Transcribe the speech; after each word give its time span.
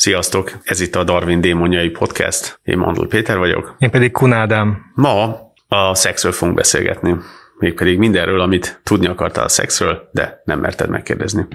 Sziasztok! 0.00 0.52
Ez 0.62 0.80
itt 0.80 0.94
a 0.94 1.04
Darwin 1.04 1.40
Démonjai 1.40 1.88
Podcast. 1.88 2.60
Én 2.62 2.78
Mandul 2.78 3.08
Péter 3.08 3.38
vagyok. 3.38 3.74
Én 3.78 3.90
pedig 3.90 4.12
Kunádám. 4.12 4.92
Ma 4.94 5.40
a 5.68 5.94
szexről 5.94 6.32
fogunk 6.32 6.56
beszélgetni. 6.56 7.16
Mégpedig 7.58 7.98
mindenről, 7.98 8.40
amit 8.40 8.80
tudni 8.82 9.06
akartál 9.06 9.44
a 9.44 9.48
szexről, 9.48 10.08
de 10.12 10.42
nem 10.44 10.60
merted 10.60 10.88
megkérdezni. 10.88 11.46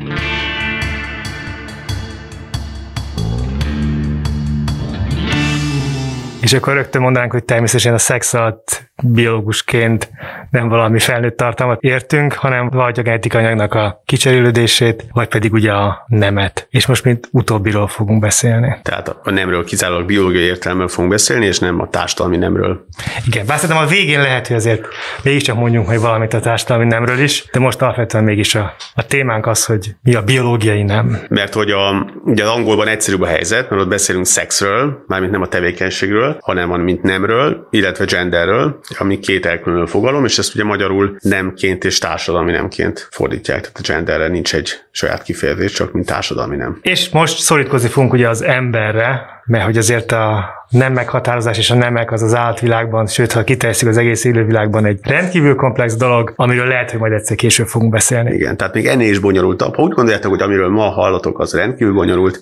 És 6.41 6.53
akkor 6.53 6.73
rögtön 6.73 7.01
mondanánk, 7.01 7.31
hogy 7.31 7.45
természetesen 7.45 7.93
a 7.93 7.97
szex 7.97 8.33
alatt 8.33 8.91
biológusként 9.03 10.09
nem 10.49 10.67
valami 10.67 10.99
felnőtt 10.99 11.37
tartalmat 11.37 11.81
értünk, 11.81 12.33
hanem 12.33 12.69
vagy 12.69 12.99
a 12.99 13.01
genetikai 13.01 13.43
anyagnak 13.43 13.73
a 13.73 14.01
kicserélődését, 14.05 15.05
vagy 15.11 15.27
pedig 15.27 15.53
ugye 15.53 15.71
a 15.71 16.05
nemet. 16.07 16.67
És 16.69 16.85
most 16.85 17.03
mint 17.03 17.27
utóbbiról 17.31 17.87
fogunk 17.87 18.21
beszélni. 18.21 18.75
Tehát 18.81 19.15
a 19.23 19.31
nemről 19.31 19.65
kizárólag 19.65 20.05
biológiai 20.05 20.43
értelemben 20.43 20.87
fogunk 20.87 21.09
beszélni, 21.09 21.45
és 21.45 21.59
nem 21.59 21.79
a 21.81 21.89
társadalmi 21.89 22.37
nemről. 22.37 22.85
Igen, 23.25 23.45
bár 23.45 23.59
szerintem 23.59 23.85
a 23.85 23.89
végén 23.89 24.21
lehet, 24.21 24.47
hogy 24.47 24.55
azért 24.55 24.85
mégiscsak 25.23 25.55
mondjunk 25.55 25.87
hogy 25.87 25.99
valamit 25.99 26.33
a 26.33 26.39
társadalmi 26.39 26.85
nemről 26.85 27.19
is, 27.19 27.45
de 27.51 27.59
most 27.59 27.81
alapvetően 27.81 28.23
mégis 28.23 28.55
a, 28.55 28.75
a 28.93 29.05
témánk 29.05 29.45
az, 29.45 29.65
hogy 29.65 29.95
mi 30.01 30.15
a 30.15 30.23
biológiai 30.23 30.83
nem. 30.83 31.19
Mert 31.29 31.53
hogy 31.53 31.71
a, 31.71 32.11
ugye 32.25 32.43
az 32.43 32.49
angolban 32.49 32.87
egyszerűbb 32.87 33.21
a 33.21 33.27
helyzet, 33.27 33.69
mert 33.69 33.81
ott 33.81 33.87
beszélünk 33.87 34.25
szexről, 34.25 35.03
mármint 35.07 35.31
nem 35.31 35.41
a 35.41 35.47
tevékenységről, 35.47 36.37
hanem 36.41 36.69
van 36.69 36.79
mint 36.79 37.01
nemről, 37.01 37.67
illetve 37.69 38.05
genderről, 38.05 38.79
ami 38.97 39.19
két 39.19 39.45
elkülönülő 39.45 39.85
fogalom, 39.85 40.25
és 40.25 40.37
ezt 40.37 40.55
ugye 40.55 40.63
magyarul 40.63 41.17
nemként 41.19 41.83
és 41.83 41.97
társadalmi 41.97 42.51
nemként 42.51 43.07
fordítják. 43.11 43.61
Tehát 43.61 43.77
a 43.77 43.91
genderre 43.91 44.27
nincs 44.27 44.55
egy 44.55 44.69
saját 44.91 45.23
kifejezés, 45.23 45.71
csak 45.71 45.91
mint 45.91 46.05
társadalmi 46.05 46.55
nem. 46.55 46.79
És 46.81 47.09
most 47.09 47.37
szorítkozni 47.37 47.89
fogunk 47.89 48.13
ugye 48.13 48.29
az 48.29 48.41
emberre, 48.41 49.41
mert 49.45 49.65
hogy 49.65 49.77
azért 49.77 50.11
a 50.11 50.49
nem 50.69 50.93
meghatározás 50.93 51.57
és 51.57 51.71
a 51.71 51.75
nemek 51.75 52.11
az 52.11 52.21
az 52.21 52.35
állatvilágban, 52.35 53.07
sőt, 53.07 53.31
ha 53.31 53.43
kiterjesztjük 53.43 53.89
az 53.89 53.97
egész 53.97 54.23
élővilágban 54.23 54.85
egy 54.85 54.99
rendkívül 55.03 55.55
komplex 55.55 55.95
dolog, 55.95 56.33
amiről 56.35 56.67
lehet, 56.67 56.91
hogy 56.91 56.99
majd 56.99 57.13
egyszer 57.13 57.35
később 57.35 57.67
fogunk 57.67 57.91
beszélni. 57.91 58.33
Igen, 58.33 58.57
tehát 58.57 58.73
még 58.73 58.87
ennél 58.87 59.09
is 59.09 59.19
bonyolultabb. 59.19 59.75
Ha 59.75 59.81
úgy 59.81 59.93
gondoljátok, 59.93 60.31
hogy 60.31 60.41
amiről 60.41 60.69
ma 60.69 60.89
hallatok, 60.89 61.39
az 61.39 61.53
rendkívül 61.53 61.93
bonyolult, 61.93 62.41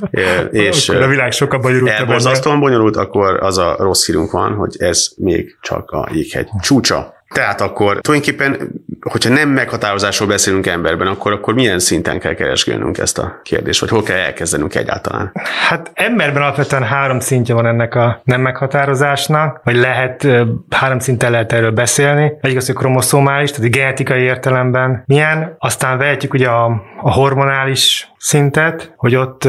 és 0.50 0.88
akkor 0.88 1.02
a 1.02 1.08
világ 1.08 1.32
sokkal 1.32 1.60
bonyolultabb. 1.60 1.98
Elborzasztóan 1.98 2.60
bonyolult, 2.60 2.96
akkor 2.96 3.38
az 3.42 3.58
a 3.58 3.76
rossz 3.78 4.06
hírunk 4.06 4.30
van, 4.30 4.54
hogy 4.54 4.76
ez 4.78 5.08
még 5.16 5.58
csak 5.60 5.90
a 5.90 6.08
jéghegy 6.12 6.48
csúcsa. 6.60 7.20
Tehát 7.32 7.60
akkor 7.60 8.00
tulajdonképpen, 8.00 8.72
hogyha 9.10 9.30
nem 9.30 9.48
meghatározásról 9.48 10.28
beszélünk 10.28 10.66
emberben, 10.66 11.06
akkor, 11.06 11.32
akkor 11.32 11.54
milyen 11.54 11.78
szinten 11.78 12.20
kell 12.20 12.34
keresgélnünk 12.34 12.98
ezt 12.98 13.18
a 13.18 13.40
kérdést, 13.42 13.80
vagy 13.80 13.88
hol 13.88 14.02
kell 14.02 14.16
elkezdenünk 14.16 14.74
egyáltalán? 14.74 15.32
Hát 15.68 15.90
emberben 15.94 16.42
alapvetően 16.42 16.82
három 16.82 17.20
szintje 17.20 17.54
van 17.54 17.66
ennek 17.66 17.94
a 17.94 18.20
nem 18.24 18.40
meghatározásnak, 18.40 19.60
vagy 19.64 19.76
lehet, 19.76 20.28
három 20.70 20.98
szinten 20.98 21.30
lehet 21.30 21.52
erről 21.52 21.70
beszélni. 21.70 22.32
Egyik 22.40 22.56
az, 22.56 22.66
hogy 22.66 22.74
kromoszomális, 22.74 23.50
tehát 23.50 23.70
genetikai 23.70 24.22
értelemben 24.22 25.02
milyen, 25.06 25.56
aztán 25.58 25.98
vehetjük 25.98 26.34
ugye 26.34 26.48
a, 26.48 26.82
a 27.02 27.12
hormonális 27.12 28.11
szintet, 28.22 28.92
hogy 28.96 29.16
ott 29.16 29.44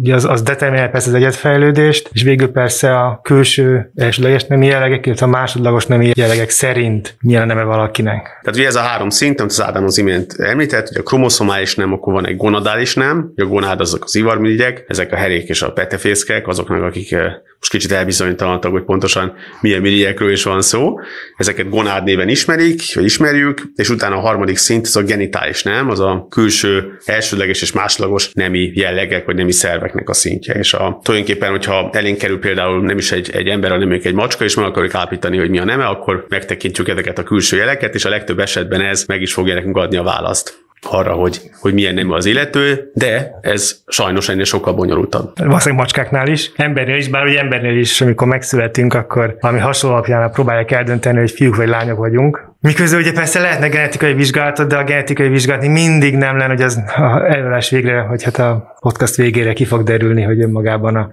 ugye 0.00 0.14
az, 0.14 0.24
az 0.24 0.42
determinálja 0.42 0.90
persze 0.90 1.08
az 1.08 1.14
egyetfejlődést, 1.14 2.10
és 2.12 2.22
végül 2.22 2.48
persze 2.48 2.98
a 2.98 3.20
külső 3.22 3.90
elsőleges 3.94 4.44
nemi 4.44 4.66
jellegek, 4.66 5.06
illetve 5.06 5.26
a 5.26 5.28
másodlagos 5.28 5.86
nemi 5.86 6.10
jellegek 6.14 6.50
szerint 6.50 7.16
milyen 7.20 7.46
neme 7.46 7.62
valakinek. 7.62 8.22
Tehát 8.22 8.58
ugye 8.58 8.66
ez 8.66 8.74
a 8.74 8.80
három 8.80 9.10
szint, 9.10 9.40
amit 9.40 9.52
az 9.52 9.62
Ádám 9.62 9.84
az 9.84 9.98
imént 9.98 10.32
említett, 10.38 10.88
hogy 10.88 10.96
a 10.96 11.02
kromoszomális 11.02 11.74
nem, 11.74 11.92
akkor 11.92 12.12
van 12.12 12.26
egy 12.26 12.36
gonadális 12.36 12.94
nem, 12.94 13.32
a 13.36 13.44
gonád 13.44 13.80
azok 13.80 14.04
az 14.04 14.14
ivarmirigyek, 14.14 14.84
ezek 14.88 15.12
a 15.12 15.16
herék 15.16 15.48
és 15.48 15.62
a 15.62 15.72
petefészkek, 15.72 16.48
azoknak, 16.48 16.82
akik 16.82 17.16
most 17.58 17.70
kicsit 17.70 17.92
elbizonytalantak, 17.92 18.72
hogy 18.72 18.84
pontosan 18.84 19.34
milyen 19.60 19.80
mirigyekről 19.80 20.32
is 20.32 20.42
van 20.42 20.62
szó. 20.62 21.00
Ezeket 21.36 21.68
gonád 21.68 22.04
néven 22.04 22.28
ismerik, 22.28 22.94
vagy 22.94 23.04
ismerjük, 23.04 23.62
és 23.74 23.90
utána 23.90 24.16
a 24.16 24.20
harmadik 24.20 24.56
szint, 24.56 24.86
az 24.86 24.96
a 24.96 25.02
genitális 25.02 25.62
nem, 25.62 25.90
az 25.90 26.00
a 26.00 26.26
külső 26.30 26.98
elsődleges 27.04 27.62
és 27.62 27.72
másodlagos 27.72 28.17
nemi 28.32 28.70
jellegek, 28.74 29.24
vagy 29.24 29.34
nemi 29.34 29.52
szerveknek 29.52 30.08
a 30.08 30.12
szintje. 30.12 30.54
És 30.54 30.72
a, 30.74 31.00
tulajdonképpen, 31.02 31.50
hogyha 31.50 31.90
elénk 31.92 32.18
kerül 32.18 32.38
például 32.38 32.82
nem 32.82 32.98
is 32.98 33.12
egy, 33.12 33.30
egy 33.30 33.48
ember, 33.48 33.70
hanem 33.70 33.92
egy 33.92 34.14
macska, 34.14 34.44
és 34.44 34.54
meg 34.54 34.64
akarjuk 34.64 34.94
állapítani, 34.94 35.38
hogy 35.38 35.50
mi 35.50 35.58
a 35.58 35.64
neme, 35.64 35.86
akkor 35.86 36.26
megtekintjük 36.28 36.88
ezeket 36.88 37.18
a 37.18 37.22
külső 37.22 37.56
jeleket, 37.56 37.94
és 37.94 38.04
a 38.04 38.08
legtöbb 38.08 38.38
esetben 38.38 38.80
ez 38.80 39.04
meg 39.06 39.20
is 39.22 39.32
fogja 39.32 39.54
nekünk 39.54 39.76
adni 39.76 39.96
a 39.96 40.02
választ 40.02 40.66
arra, 40.82 41.12
hogy, 41.12 41.40
hogy 41.60 41.74
milyen 41.74 41.94
nem 41.94 42.12
az 42.12 42.26
illető, 42.26 42.90
de 42.94 43.38
ez 43.40 43.76
sajnos 43.86 44.28
ennél 44.28 44.44
sokkal 44.44 44.72
bonyolultabb. 44.72 45.32
Valószínűleg 45.36 45.80
macskáknál 45.80 46.28
is, 46.28 46.52
embernél 46.56 46.96
is, 46.96 47.08
bár 47.08 47.26
ugye 47.26 47.40
embernél 47.40 47.78
is, 47.78 48.00
amikor 48.00 48.26
megszületünk, 48.26 48.94
akkor 48.94 49.36
valami 49.40 49.60
hasonló 49.60 49.96
alapján 49.96 50.30
próbálják 50.32 50.70
eldönteni, 50.70 51.18
hogy 51.18 51.30
fiúk 51.30 51.56
vagy 51.56 51.68
lányok 51.68 51.98
vagyunk. 51.98 52.46
Miközben 52.60 53.00
ugye 53.00 53.12
persze 53.12 53.40
lehetne 53.40 53.68
genetikai 53.68 54.14
vizsgálatot, 54.14 54.68
de 54.68 54.76
a 54.76 54.84
genetikai 54.84 55.28
vizsgálat 55.28 55.66
mindig 55.66 56.16
nem 56.16 56.36
lenne, 56.36 56.52
hogy 56.52 56.62
az 56.62 56.80
előadás 57.28 57.70
végre, 57.70 58.00
hogy 58.00 58.22
hát 58.22 58.38
a 58.38 58.76
podcast 58.80 59.16
végére 59.16 59.52
ki 59.52 59.64
fog 59.64 59.82
derülni, 59.82 60.22
hogy 60.22 60.40
önmagában 60.40 60.96
a 60.96 61.10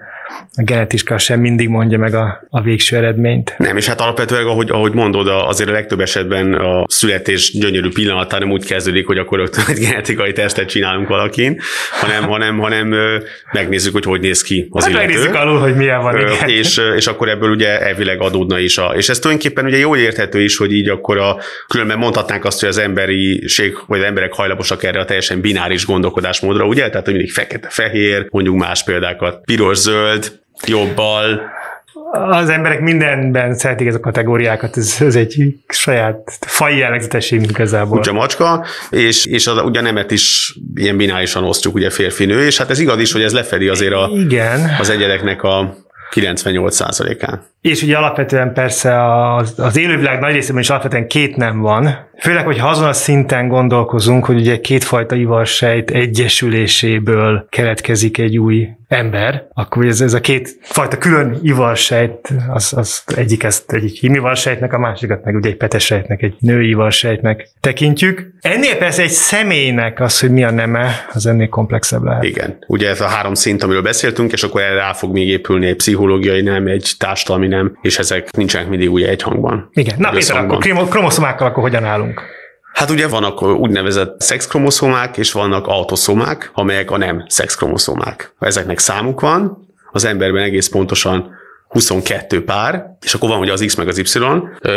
a 0.56 0.64
genetiska 0.64 1.18
sem 1.18 1.40
mindig 1.40 1.70
mondja 1.70 1.98
meg 1.98 2.14
a, 2.14 2.48
a 2.50 2.62
végső 2.62 2.98
eredményt. 2.98 3.56
Nem, 3.58 3.78
és 3.78 3.88
hát 3.88 4.02
alapvetően, 4.02 4.46
ahogy, 4.46 4.70
ahogy 4.70 4.94
mondod, 4.94 5.28
azért 5.28 5.70
a 5.70 5.74
legtöbb 5.74 6.00
esetben 6.00 6.54
a 6.54 6.86
születés 6.88 7.52
gyönyörű 7.54 7.90
pillanatán 7.90 8.40
nem 8.40 8.52
úgy 8.52 8.66
kezdődik, 8.66 9.08
hogy 9.08 9.18
akkor 9.18 9.40
egy 9.68 9.80
genetikai 9.80 10.32
tesztet 10.32 10.70
csinálunk 10.70 11.08
valakin, 11.08 11.60
hanem, 11.92 12.24
hanem, 12.24 12.58
hanem 12.58 12.96
megnézzük, 13.52 13.94
hogy 13.94 14.04
hogy 14.04 14.22
néz 14.22 14.42
ki 14.42 14.68
az 14.70 14.84
hát 14.84 14.92
illető. 14.92 15.08
Megnézzük 15.08 15.36
alul, 15.36 15.60
hogy 15.60 15.76
milyen 15.76 16.02
van. 16.02 16.20
Igen. 16.20 16.50
És, 16.50 16.82
és 16.96 17.08
akkor 17.08 17.30
ebből 17.30 17.50
ugye 17.50 17.82
elvileg 17.82 18.22
adódna 18.22 18.60
is. 18.60 18.78
A, 18.78 18.94
és 18.96 19.10
ez 19.10 19.20
tulajdonképpen 19.20 19.66
ugye 19.66 19.78
jól 19.78 19.98
érthető 19.98 20.42
is, 20.42 20.58
hogy 20.58 20.74
így 20.74 20.90
akkor 20.90 21.18
a, 21.18 21.38
különben 21.68 21.98
mondhatnánk 21.98 22.46
azt, 22.46 22.60
hogy 22.60 22.70
az 22.70 22.78
emberiség, 22.78 23.78
vagy 23.88 24.00
az 24.00 24.06
emberek 24.06 24.34
hajlamosak 24.34 24.84
erre 24.84 25.00
a 25.00 25.06
teljesen 25.06 25.42
bináris 25.42 25.86
gondolkodásmódra, 25.86 26.66
ugye? 26.66 26.90
Tehát, 26.90 27.06
hogy 27.06 27.14
mindig 27.14 27.32
fekete-fehér, 27.32 28.28
mondjuk 28.30 28.56
más 28.56 28.84
példákat, 28.84 29.42
piros-zöld, 29.46 30.24
zöld, 30.24 30.40
jobbal. 30.66 31.54
Az 32.30 32.50
emberek 32.50 32.82
mindenben 32.82 33.56
szeretik 33.56 33.88
ezek 33.88 34.00
a 34.00 34.04
kategóriákat, 34.04 34.78
ez, 34.78 34.96
ez 35.00 35.16
egy 35.16 35.56
saját 35.68 36.38
fai 36.40 36.78
jellegzetességünk 36.78 37.50
igazából. 37.50 37.98
Ugye 37.98 38.12
macska, 38.12 38.66
és, 38.90 39.26
és 39.26 39.48
az, 39.48 39.62
ugye 39.64 39.82
nemet 39.82 40.12
is 40.12 40.56
ilyen 40.76 40.98
binálisan 40.98 41.44
osztjuk, 41.44 41.76
ugye 41.76 41.90
férfinő, 41.90 42.46
és 42.46 42.58
hát 42.58 42.70
ez 42.70 42.80
igaz 42.80 43.00
is, 43.00 43.12
hogy 43.12 43.22
ez 43.22 43.34
lefedi 43.34 43.68
azért 43.68 43.94
a, 43.94 44.10
Igen. 44.14 44.76
az 44.80 44.90
egyedeknek 44.90 45.44
a 45.44 45.76
98%-án. 46.14 47.42
És 47.62 47.82
ugye 47.82 47.98
alapvetően 47.98 48.54
persze 48.54 49.16
az, 49.36 49.54
az 49.58 49.78
élővilág 49.78 50.20
nagy 50.20 50.34
részében 50.34 50.62
is 50.62 50.70
alapvetően 50.70 51.08
két 51.08 51.36
nem 51.36 51.60
van, 51.60 52.10
Főleg, 52.20 52.46
hogy 52.46 52.60
azon 52.62 52.88
a 52.88 52.94
szinten 52.94 53.48
gondolkozunk, 53.48 54.26
hogy 54.26 54.36
ugye 54.36 54.60
kétfajta 54.60 55.16
ivarsejt 55.16 55.92
egyesüléséből 55.92 57.48
keletkezik 57.50 58.18
egy 58.18 58.38
új 58.38 58.70
ember, 58.88 59.48
akkor 59.54 59.86
ez, 59.86 60.02
ez 60.02 60.14
a 60.14 60.20
két 60.20 60.58
fajta 60.62 60.98
külön 60.98 61.40
ivarsejt, 61.42 62.34
az, 62.50 62.74
az 62.76 63.04
egyik 63.16 63.44
ezt 63.44 63.72
egyik 63.72 64.00
hímivarsejtnek, 64.00 64.74
a 64.74 64.78
másikat 64.78 65.24
meg 65.24 65.36
ugye 65.36 65.50
egy 65.50 65.58
petesejtnek, 65.58 66.22
egy 66.22 66.36
női 66.40 66.70
ivarsejtnek 66.70 67.50
tekintjük. 67.60 68.34
Ennél 68.42 68.78
persze 68.78 69.02
egy 69.02 69.10
személynek 69.10 70.00
az, 70.00 70.20
hogy 70.20 70.32
mi 70.32 70.44
a 70.44 70.52
neme, 70.52 71.06
az 71.14 71.26
ennél 71.26 71.50
komplexebb 71.50 72.04
lehet. 72.04 72.24
Igen. 72.24 72.58
Ugye 72.68 72.90
ez 72.90 73.02
a 73.02 73.08
három 73.08 73.34
szint, 73.34 73.64
amiről 73.64 73.82
beszéltünk, 73.82 74.32
és 74.32 74.44
akkor 74.44 74.62
erre 74.62 74.74
rá 74.74 74.94
fog 74.94 75.12
még 75.12 75.28
épülni 75.28 75.68
egy 75.68 75.76
pszichológiai 75.76 76.42
nem, 76.42 76.68
egy 76.68 76.92
társadalmi 76.98 77.48
nem, 77.48 77.78
és 77.82 77.98
ezek 78.00 78.32
nincsenek 78.32 78.70
mindig 78.70 78.92
ugye 78.92 79.10
egy 79.10 79.22
hangban. 79.22 79.70
Igen. 79.74 79.96
Na, 79.98 80.10
Péter, 80.10 80.38
akkor 80.38 80.88
kromoszomákkal 80.90 81.48
akkor 81.48 81.64
hogyan 81.64 81.84
állunk? 81.84 82.05
Hát 82.74 82.90
ugye 82.90 83.08
vannak 83.08 83.42
úgynevezett 83.42 84.22
szexkromoszomák, 84.22 85.18
és 85.18 85.32
vannak 85.32 85.68
autoszomák, 85.68 86.52
amelyek 86.54 86.92
a 86.92 86.98
nem 86.98 87.26
szexkromoszomák. 87.28 88.34
Ezeknek 88.40 88.80
számuk 88.80 89.22
van, 89.22 89.68
az 89.92 90.06
emberben 90.06 90.44
egész 90.44 90.68
pontosan 90.68 91.36
22 91.68 92.44
pár, 92.44 92.86
és 93.02 93.14
akkor 93.14 93.30
van 93.30 93.40
ugye 93.40 93.52
az 93.52 93.64
X 93.66 93.76
meg 93.76 93.88
az 93.88 93.98
Y, 93.98 94.20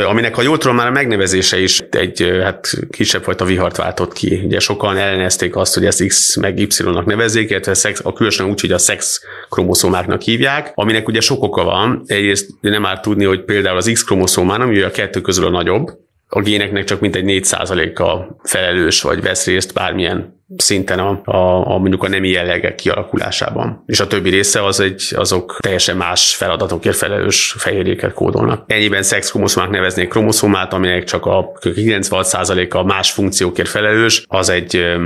aminek, 0.08 0.34
ha 0.34 0.42
jól 0.42 0.58
tudom, 0.58 0.76
már 0.76 0.86
a 0.86 0.90
megnevezése 0.90 1.60
is 1.60 1.80
egy 1.90 2.38
hát, 2.42 2.70
kisebb 2.90 3.22
fajta 3.22 3.44
vihart 3.44 3.76
váltott 3.76 4.12
ki. 4.12 4.40
Ugye 4.44 4.58
sokan 4.58 4.96
ellenezték 4.96 5.56
azt, 5.56 5.74
hogy 5.74 5.84
ezt 5.84 6.06
X 6.06 6.36
meg 6.36 6.58
Y-nak 6.58 7.04
nevezzék, 7.04 7.50
illetve 7.50 7.74
szex, 7.74 8.00
a 8.04 8.12
különösen 8.12 8.46
úgy, 8.46 8.60
hogy 8.60 8.72
a 8.72 8.78
szex 8.78 9.20
kromoszomáknak 9.48 10.22
hívják, 10.22 10.72
aminek 10.74 11.08
ugye 11.08 11.20
sok 11.20 11.42
oka 11.42 11.64
van. 11.64 12.02
Egyrészt 12.06 12.50
nem 12.60 12.82
már 12.82 13.00
tudni, 13.00 13.24
hogy 13.24 13.44
például 13.44 13.76
az 13.76 13.90
X 13.92 14.04
kromoszomán, 14.04 14.60
ami 14.60 14.80
a 14.80 14.90
kettő 14.90 15.20
közül 15.20 15.46
a 15.46 15.50
nagyobb, 15.50 15.90
a 16.28 16.40
géneknek 16.40 16.84
csak 16.84 17.00
mintegy 17.00 17.24
4%-a 17.26 18.36
felelős, 18.42 19.02
vagy 19.02 19.22
vesz 19.22 19.46
részt 19.46 19.74
bármilyen 19.74 20.42
szinten 20.56 20.98
a, 20.98 21.20
a, 21.24 21.70
a 21.70 21.78
mondjuk 21.78 22.02
a 22.02 22.08
nemi 22.08 22.28
jellegek 22.28 22.74
kialakulásában. 22.74 23.82
És 23.86 24.00
a 24.00 24.06
többi 24.06 24.30
része 24.30 24.64
az 24.64 24.80
egy, 24.80 25.12
azok 25.16 25.56
teljesen 25.60 25.96
más 25.96 26.34
feladatokért 26.34 26.96
felelős 26.96 27.54
fehérjéket 27.58 28.12
kódolnak. 28.12 28.64
Ennyiben 28.66 29.02
szexkromoszomák 29.02 29.70
neveznék 29.70 30.08
kromoszomát, 30.08 30.72
aminek 30.72 31.04
csak 31.04 31.26
a 31.26 31.52
96%-a 31.60 32.82
más 32.82 33.10
funkciókért 33.10 33.68
felelős, 33.68 34.24
az 34.26 34.48
egy 34.48 34.96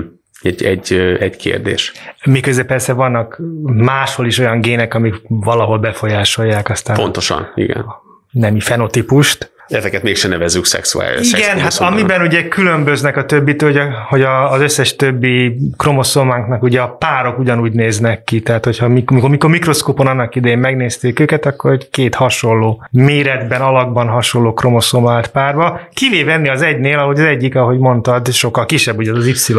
egy, 0.43 0.65
egy, 0.65 0.93
egy 1.19 1.37
kérdés. 1.37 1.93
Miközben 2.25 2.67
persze 2.67 2.93
vannak 2.93 3.41
máshol 3.63 4.27
is 4.27 4.39
olyan 4.39 4.61
gének, 4.61 4.95
amik 4.95 5.15
valahol 5.29 5.79
befolyásolják 5.79 6.71
aztán 6.71 6.97
Pontosan, 6.97 7.53
igen. 7.55 7.85
nemi 8.31 8.61
fenotípust, 8.61 9.52
Ezeket 9.69 10.03
mégsem 10.03 10.31
nevezzük 10.31 10.65
szexuális. 10.65 11.33
Igen, 11.33 11.59
hát 11.59 11.75
amiben 11.79 12.23
ugye 12.23 12.49
különböznek 12.49 13.17
a 13.17 13.25
többitől, 13.25 13.71
hogy, 13.71 13.79
a, 13.79 14.07
hogy 14.09 14.23
a, 14.23 14.53
az 14.53 14.61
összes 14.61 14.97
többi 14.97 15.57
kromoszománknak 15.77 16.63
ugye 16.63 16.81
a 16.81 16.89
párok 16.89 17.39
ugyanúgy 17.39 17.73
néznek 17.73 18.25
ki, 18.25 18.41
tehát 18.41 18.65
hogyha 18.65 18.89
mikor, 18.89 19.29
mikor 19.29 19.51
mikroszkópon 19.51 20.07
annak 20.07 20.35
idején 20.35 20.59
megnézték 20.59 21.21
őket, 21.21 21.47
akkor 21.47 21.79
két 21.91 22.15
hasonló 22.15 22.87
méretben, 22.91 23.61
alakban 23.61 24.09
hasonló 24.09 24.53
kromoszom 24.53 25.21
párba, 25.33 25.81
kivéve 25.95 26.33
venni 26.33 26.49
az 26.49 26.63
egynél, 26.63 26.99
ahogy 26.99 27.19
az 27.19 27.25
egyik, 27.25 27.55
ahogy 27.55 27.79
mondtad, 27.79 28.33
sokkal 28.33 28.67
kisebb 28.67 28.99
ugye 28.99 29.13
az 29.13 29.27
Y. 29.27 29.55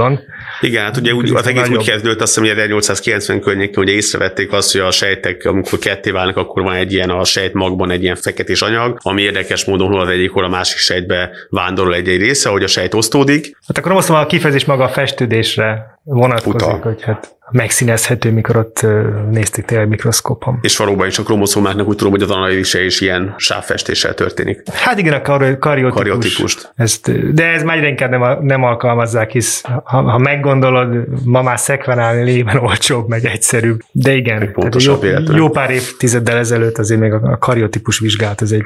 Igen, 0.61 0.83
hát 0.83 0.97
ugye 0.97 1.13
úgy, 1.13 1.35
az 1.35 1.47
egész 1.47 1.69
úgy 1.69 1.85
kezdődött, 1.85 2.21
azt 2.21 2.35
hiszem, 2.35 2.49
hogy 2.49 2.59
1890 2.59 3.41
környékén 3.41 3.83
ugye 3.83 3.91
észrevették 3.91 4.51
azt, 4.51 4.71
hogy 4.71 4.81
a 4.81 4.91
sejtek, 4.91 5.45
amikor 5.45 5.79
ketté 5.79 6.11
válnak, 6.11 6.37
akkor 6.37 6.63
van 6.63 6.73
egy 6.73 6.93
ilyen 6.93 7.09
a 7.09 7.23
sejtmagban 7.23 7.91
egy 7.91 8.03
ilyen 8.03 8.15
feketés 8.15 8.61
anyag, 8.61 8.97
ami 9.01 9.21
érdekes 9.21 9.65
módon 9.65 9.89
az 10.03 10.09
egyik, 10.09 10.31
hol 10.31 10.43
a 10.43 10.49
másik 10.49 10.77
sejtbe 10.77 11.29
vándorol 11.49 11.95
egy-egy 11.95 12.19
része, 12.19 12.49
hogy 12.49 12.63
a 12.63 12.67
sejt 12.67 12.93
osztódik. 12.93 13.57
Hát 13.67 13.77
akkor 13.77 13.91
azt 13.91 14.09
a 14.09 14.25
kifejezés 14.25 14.65
maga 14.65 14.83
a 14.83 14.89
festődésre 14.89 15.99
vonatkozik, 16.03 16.61
Utal. 16.61 16.79
hogy 16.79 17.01
hát 17.01 17.35
megszínezhető, 17.51 18.31
mikor 18.31 18.55
ott 18.57 18.85
nézték 19.31 19.65
tényleg 19.65 19.87
mikroszkópon. 19.87 20.59
És 20.61 20.77
valóban 20.77 21.07
is 21.07 21.17
a 21.19 21.23
kromoszomáknak 21.23 21.87
úgy 21.87 21.95
tudom, 21.95 22.11
hogy 22.11 22.21
az 22.21 22.31
analízise 22.31 22.83
is 22.83 23.01
ilyen 23.01 23.33
sávfestéssel 23.37 24.13
történik. 24.13 24.61
Hát 24.73 24.99
igen, 24.99 25.13
a 25.13 25.21
kar- 25.21 25.57
kariotípus. 25.59 26.01
kariotípust. 26.01 26.71
Ezt, 26.75 27.33
de 27.33 27.45
ez 27.45 27.63
már 27.63 27.77
egyre 27.77 27.87
inkább 27.87 28.09
nem, 28.09 28.37
nem 28.41 28.63
alkalmazzák, 28.63 29.31
hisz 29.31 29.61
ha, 29.83 30.01
ha 30.01 30.17
meggondolod, 30.17 31.07
ma 31.25 31.41
már 31.41 31.59
szekvenálni 31.59 32.23
lében 32.23 32.57
olcsóbb, 32.57 33.07
meg 33.07 33.25
egyszerűbb. 33.25 33.81
De 33.91 34.15
igen, 34.15 34.55
jó, 34.77 34.97
jó 35.35 35.49
pár 35.49 35.69
évtizeddel 35.69 36.37
ezelőtt 36.37 36.77
azért 36.77 36.99
még 36.99 37.13
a 37.13 37.37
kariotípus 37.37 37.99
vizsgált, 37.99 38.41
ez 38.41 38.51
egy 38.51 38.63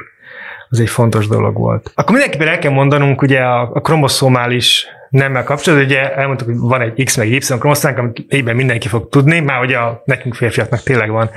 az 0.68 0.80
egy 0.80 0.88
fontos 0.88 1.26
dolog 1.26 1.56
volt. 1.56 1.92
Akkor 1.94 2.10
mindenképpen 2.10 2.48
el 2.48 2.58
kell 2.58 2.72
mondanunk 2.72 3.22
ugye 3.22 3.40
a, 3.40 3.70
a 3.74 3.80
kromoszomális 3.80 4.86
nemmel 5.10 5.44
kapcsolatban, 5.44 5.88
ugye 5.88 6.14
elmondtuk, 6.14 6.48
hogy 6.48 6.58
van 6.58 6.80
egy 6.80 7.04
X 7.04 7.16
meg 7.16 7.28
Y 7.28 7.38
kromoszómánk, 7.38 7.98
amit 7.98 8.24
egyben 8.28 8.56
mindenki 8.56 8.88
fog 8.88 9.08
tudni, 9.08 9.40
már 9.40 9.60
ugye 9.60 9.76
a, 9.76 10.02
nekünk 10.04 10.34
férfiaknak 10.34 10.82
tényleg 10.82 11.10
van 11.10 11.30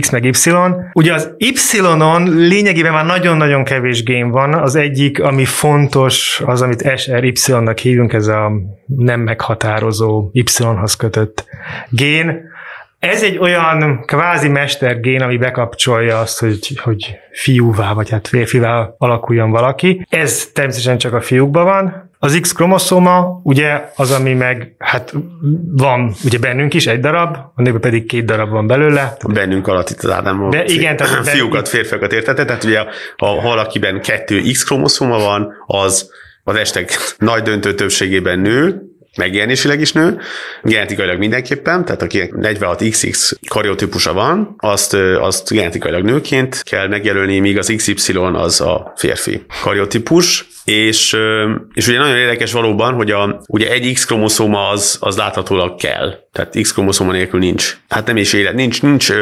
X 0.00 0.10
meg 0.10 0.24
Y. 0.24 0.32
Ugye 0.92 1.14
az 1.14 1.34
Y-on 1.38 2.36
lényegében 2.36 2.92
már 2.92 3.06
nagyon-nagyon 3.06 3.64
kevés 3.64 4.02
gén 4.02 4.30
van. 4.30 4.54
Az 4.54 4.74
egyik, 4.74 5.22
ami 5.22 5.44
fontos, 5.44 6.42
az, 6.46 6.62
amit 6.62 6.98
SRY-nak 6.98 7.78
hívunk, 7.78 8.12
ez 8.12 8.26
a 8.26 8.52
nem 8.86 9.20
meghatározó 9.20 10.30
Y-hoz 10.32 10.94
kötött 10.94 11.44
gén. 11.88 12.48
Ez 13.00 13.22
egy 13.22 13.38
olyan 13.38 14.04
kvázi 14.04 14.48
mestergén, 14.48 15.22
ami 15.22 15.36
bekapcsolja 15.36 16.18
azt, 16.18 16.40
hogy, 16.40 16.78
hogy 16.82 17.18
fiúvá, 17.32 17.92
vagy 17.92 18.10
hát 18.10 18.28
férfivá 18.28 18.94
alakuljon 18.98 19.50
valaki. 19.50 20.06
Ez 20.10 20.46
természetesen 20.52 20.98
csak 20.98 21.12
a 21.12 21.20
fiúkban 21.20 21.64
van. 21.64 22.10
Az 22.18 22.38
X 22.40 22.52
kromoszóma 22.52 23.40
ugye 23.42 23.90
az, 23.96 24.10
ami 24.10 24.34
meg, 24.34 24.74
hát 24.78 25.12
van 25.72 26.14
ugye 26.24 26.38
bennünk 26.38 26.74
is 26.74 26.86
egy 26.86 27.00
darab, 27.00 27.36
a 27.54 27.62
nőben 27.62 27.80
pedig 27.80 28.06
két 28.06 28.24
darab 28.24 28.50
van 28.50 28.66
belőle. 28.66 29.16
Bennünk 29.28 29.66
alatt 29.66 29.90
itt 29.90 30.02
az 30.02 30.10
Ádámban 30.10 30.50
Be, 30.50 30.64
igen, 30.64 30.96
tehát 30.96 31.28
fiúkat, 31.36 31.68
férfiakat 31.68 32.12
értette, 32.12 32.44
tehát 32.44 32.64
ugye 32.64 32.84
ha 33.16 33.40
valakiben 33.40 34.00
kettő 34.00 34.40
X 34.40 34.64
kromoszóma 34.64 35.18
van, 35.18 35.52
az 35.66 36.10
az 36.44 36.56
estek 36.56 37.14
nagy 37.18 37.42
döntő 37.42 37.74
többségében 37.74 38.38
nő, 38.38 38.89
megjelenésileg 39.20 39.80
is 39.80 39.92
nő, 39.92 40.18
genetikailag 40.62 41.18
mindenképpen, 41.18 41.84
tehát 41.84 42.02
aki 42.02 42.30
46XX 42.36 43.32
kariotípusa 43.48 44.12
van, 44.12 44.54
azt, 44.58 44.94
azt 45.20 45.50
genetikailag 45.50 46.04
nőként 46.04 46.62
kell 46.62 46.88
megjelölni, 46.88 47.38
míg 47.38 47.58
az 47.58 47.72
XY 47.76 48.12
az 48.32 48.60
a 48.60 48.92
férfi 48.96 49.44
kariotípus, 49.62 50.48
és, 50.64 51.16
és 51.74 51.88
ugye 51.88 51.98
nagyon 51.98 52.16
érdekes 52.16 52.52
valóban, 52.52 52.94
hogy 52.94 53.10
a, 53.10 53.40
ugye 53.46 53.70
egy 53.70 53.92
X-kromoszóma 53.92 54.68
az, 54.68 54.96
az 55.00 55.16
láthatólag 55.16 55.76
kell. 55.76 56.14
Tehát 56.32 56.56
X-kromoszóma 56.60 57.12
nélkül 57.12 57.40
nincs. 57.40 57.76
Hát 57.88 58.06
nem 58.06 58.16
is 58.16 58.32
élet, 58.32 58.54
nincs, 58.54 58.82
nincs 58.82 59.12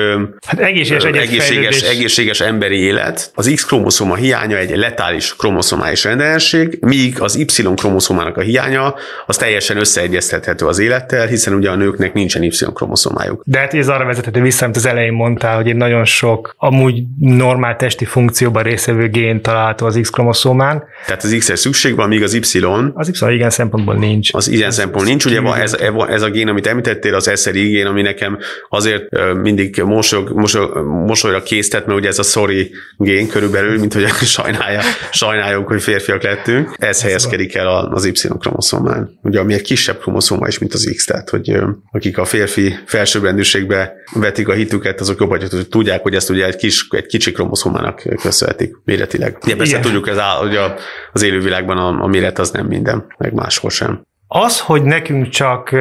hát 0.47 0.61
egészséges, 0.61 1.05
egészséges, 1.05 1.83
egészséges 1.83 2.41
emberi 2.41 2.77
élet. 2.77 3.31
Az 3.35 3.51
X-kromoszóma 3.55 4.15
hiánya 4.15 4.57
egy 4.57 4.77
letális 4.77 5.37
kromoszomális 5.37 6.05
rendellenesség, 6.05 6.79
míg 6.81 7.21
az 7.21 7.37
Y-kromoszómának 7.37 8.37
a 8.37 8.41
hiánya 8.41 8.95
az 9.27 9.37
teljesen 9.37 9.77
összeegyeztethető 9.77 10.67
az 10.67 10.79
élettel, 10.79 11.27
hiszen 11.27 11.55
ugye 11.55 11.71
a 11.71 11.75
nőknek 11.75 12.13
nincsen 12.13 12.43
Y-kromoszomájuk. 12.43 13.43
De 13.45 13.59
hát 13.59 13.75
ez 13.75 13.89
arra 13.89 14.05
vezethető 14.05 14.41
vissza, 14.41 14.65
amit 14.65 14.77
az 14.77 14.87
elején 14.87 15.13
mondtál, 15.13 15.57
hogy 15.57 15.69
egy 15.69 15.77
nagyon 15.77 16.05
sok 16.05 16.55
amúgy 16.57 17.03
normál 17.19 17.77
testi 17.77 18.05
funkcióban 18.05 18.63
részevő 18.63 19.09
gén 19.09 19.43
található 19.43 19.87
az 19.87 19.99
X-kromoszómán. 20.01 20.85
Tehát 21.07 21.25
az 21.25 21.35
X-re 21.39 21.57
szükség 21.57 21.95
van, 21.95 22.09
míg 22.09 22.23
az 22.23 22.35
Y. 22.35 22.65
Az 22.95 23.09
Y 23.09 23.35
igen 23.35 23.51
szempontból 23.51 23.95
nincs. 23.95 24.35
Az 24.35 24.49
ilyen 24.49 24.71
szempontból 24.71 25.05
nincs. 25.05 25.25
Ugye 25.25 25.41
van 25.41 25.61
ez, 25.61 25.77
ez 26.09 26.23
a 26.23 26.31
gén, 26.31 26.49
amit 26.49 26.67
említettél, 26.99 27.35
az 27.35 27.41
SRI 27.41 27.67
ígén, 27.67 27.87
ami 27.87 28.03
nekem 28.03 28.39
azért 28.69 29.35
mindig 29.35 29.83
mosolyog, 29.83 30.31
mosolyog, 30.31 30.77
mosolyra 30.87 31.43
késztet, 31.43 31.87
mert 31.87 31.99
ugye 31.99 32.09
ez 32.09 32.19
a 32.19 32.23
sorry 32.23 32.71
gén 32.97 33.29
körülbelül, 33.29 33.79
mint 33.79 33.93
hogy 33.93 34.07
sajnálja, 34.39 34.81
sajnáljunk, 35.11 35.69
hogy 35.69 35.83
férfiak 35.83 36.23
lettünk. 36.23 36.75
Ez 36.77 37.03
helyezkedik 37.03 37.55
el 37.55 37.69
az 37.69 38.05
Y 38.05 38.29
kromoszomán. 38.39 39.19
Ugye, 39.23 39.41
ami 39.41 39.55
egy 39.55 39.63
kisebb 39.63 39.99
kromoszoma 39.99 40.47
is, 40.47 40.59
mint 40.59 40.75
az 40.75 40.93
X, 40.97 41.05
tehát 41.05 41.31
hogy 41.31 41.59
akik 41.93 42.19
a 42.19 42.25
férfi 42.25 42.75
felsőbbrendűségbe 42.87 43.93
vetik 44.15 44.49
a 44.49 44.53
hitüket, 44.53 45.01
azok 45.01 45.21
jobban 45.21 45.39
hogy 45.39 45.69
tudják, 45.69 46.03
hogy 46.03 46.15
ezt 46.15 46.31
ugye 46.31 46.47
egy, 46.47 46.57
kis, 46.57 46.87
egy 46.91 47.07
kicsi 47.07 47.33
kromoszomának 47.33 48.03
köszönhetik 48.23 48.77
méretileg. 48.85 49.39
Ugye 49.45 49.57
persze 49.57 49.81
tudjuk, 49.81 50.09
ez 50.09 50.19
áll, 50.19 50.37
hogy 50.37 50.57
a, 50.57 50.75
az 51.13 51.23
élővilágban 51.23 51.77
a, 51.77 52.03
a 52.03 52.07
méret 52.07 52.39
az 52.39 52.51
nem 52.51 52.67
minden, 52.67 53.07
meg 53.19 53.33
máshol 53.33 53.71
sem. 53.71 54.07
Az, 54.31 54.61
hogy 54.61 54.83
nekünk 54.83 55.29
csak, 55.29 55.75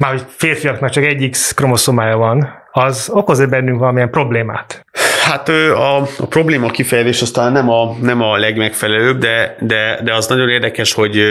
már 0.00 0.10
hogy 0.10 0.22
férfiaknak 0.36 0.90
csak 0.90 1.04
egy 1.04 1.28
X 1.30 1.54
kromoszomája 1.54 2.16
van, 2.16 2.48
az 2.72 3.10
okoz-e 3.12 3.46
bennünk 3.46 3.78
valamilyen 3.78 4.10
problémát? 4.10 4.84
Hát 5.24 5.48
a, 5.48 5.96
a 5.96 6.26
probléma 6.28 6.70
kifejezés 6.70 7.22
aztán 7.22 7.52
nem 7.52 7.70
a, 7.70 7.96
nem 8.00 8.22
a 8.22 8.36
legmegfelelőbb, 8.36 9.18
de, 9.18 9.56
de, 9.60 10.00
de 10.04 10.14
az 10.14 10.26
nagyon 10.26 10.48
érdekes, 10.48 10.92
hogy 10.92 11.22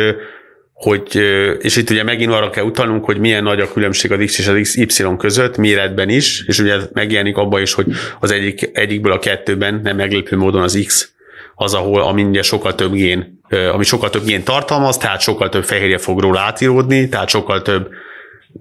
hogy, 0.73 1.15
és 1.59 1.75
itt 1.75 1.89
ugye 1.89 2.03
megint 2.03 2.31
arra 2.31 2.49
kell 2.49 2.63
utalnunk, 2.63 3.05
hogy 3.05 3.19
milyen 3.19 3.43
nagy 3.43 3.59
a 3.59 3.71
különbség 3.71 4.11
az 4.11 4.19
X 4.25 4.37
és 4.37 4.47
az 4.47 4.77
Y 4.77 5.17
között, 5.17 5.57
méretben 5.57 6.09
is, 6.09 6.43
és 6.47 6.59
ugye 6.59 6.77
megjelenik 6.93 7.37
abban 7.37 7.61
is, 7.61 7.73
hogy 7.73 7.85
az 8.19 8.31
egyik, 8.31 8.69
egyikből 8.73 9.11
a 9.11 9.19
kettőben 9.19 9.79
nem 9.83 9.95
meglepő 9.95 10.37
módon 10.37 10.61
az 10.61 10.83
X 10.85 11.11
az, 11.55 11.73
ahol 11.73 12.01
ami 12.01 12.23
ugye 12.23 12.41
sokkal 12.41 12.75
több 12.75 12.91
gén, 12.91 13.41
ami 13.73 13.83
sokkal 13.83 14.09
több 14.09 14.23
gén 14.23 14.43
tartalmaz, 14.43 14.97
tehát 14.97 15.21
sokkal 15.21 15.49
több 15.49 15.63
fehérje 15.63 15.97
fog 15.97 16.19
róla 16.19 16.39
átíródni, 16.39 17.09
tehát 17.09 17.29
sokkal 17.29 17.61
több 17.61 17.89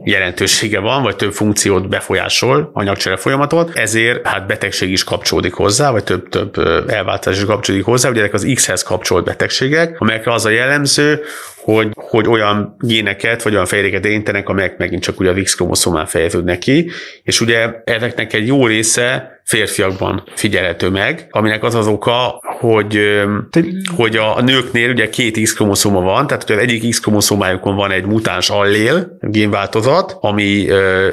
jelentősége 0.04 0.78
van, 0.78 1.02
vagy 1.02 1.16
több 1.16 1.32
funkciót 1.32 1.88
befolyásol, 1.88 2.70
anyagcsere 2.72 3.16
folyamatot, 3.16 3.76
ezért 3.76 4.26
hát 4.26 4.46
betegség 4.46 4.90
is 4.90 5.04
kapcsolódik 5.04 5.52
hozzá, 5.52 5.90
vagy 5.90 6.04
több-több 6.04 6.58
elváltás 6.88 7.36
is 7.36 7.44
kapcsolódik 7.44 7.86
hozzá, 7.86 8.08
ugye 8.08 8.20
ezek 8.20 8.34
az 8.34 8.50
X-hez 8.54 8.82
kapcsolt 8.82 9.24
betegségek, 9.24 10.00
amelyekre 10.00 10.32
az 10.32 10.44
a 10.44 10.50
jellemző, 10.50 11.22
hogy, 11.74 11.88
hogy 11.94 12.28
olyan 12.28 12.76
géneket, 12.78 13.42
vagy 13.42 13.52
olyan 13.52 13.66
fejléket 13.66 14.04
érintenek, 14.04 14.48
amelyek 14.48 14.78
megint 14.78 15.02
csak 15.02 15.20
ugye 15.20 15.30
a 15.30 15.42
X-kromoszomán 15.42 16.06
fejeződnek 16.06 16.58
ki, 16.58 16.90
és 17.22 17.40
ugye 17.40 17.70
ezeknek 17.84 18.32
egy 18.32 18.46
jó 18.46 18.66
része 18.66 19.38
férfiakban 19.48 20.24
figyelhető 20.34 20.88
meg, 20.88 21.26
aminek 21.30 21.62
az 21.64 21.74
az 21.74 21.86
oka, 21.86 22.40
hogy, 22.58 23.00
hogy 23.96 24.16
a 24.16 24.40
nőknél 24.40 24.90
ugye 24.90 25.08
két 25.08 25.40
X-kromoszoma 25.42 26.00
van, 26.00 26.26
tehát 26.26 26.46
hogy 26.46 26.56
az 26.56 26.62
egyik 26.62 26.88
X-kromoszomájukon 26.90 27.76
van 27.76 27.90
egy 27.90 28.04
mutáns 28.04 28.50
allél, 28.50 29.16
génváltozat, 29.20 30.16
ami, 30.20 30.66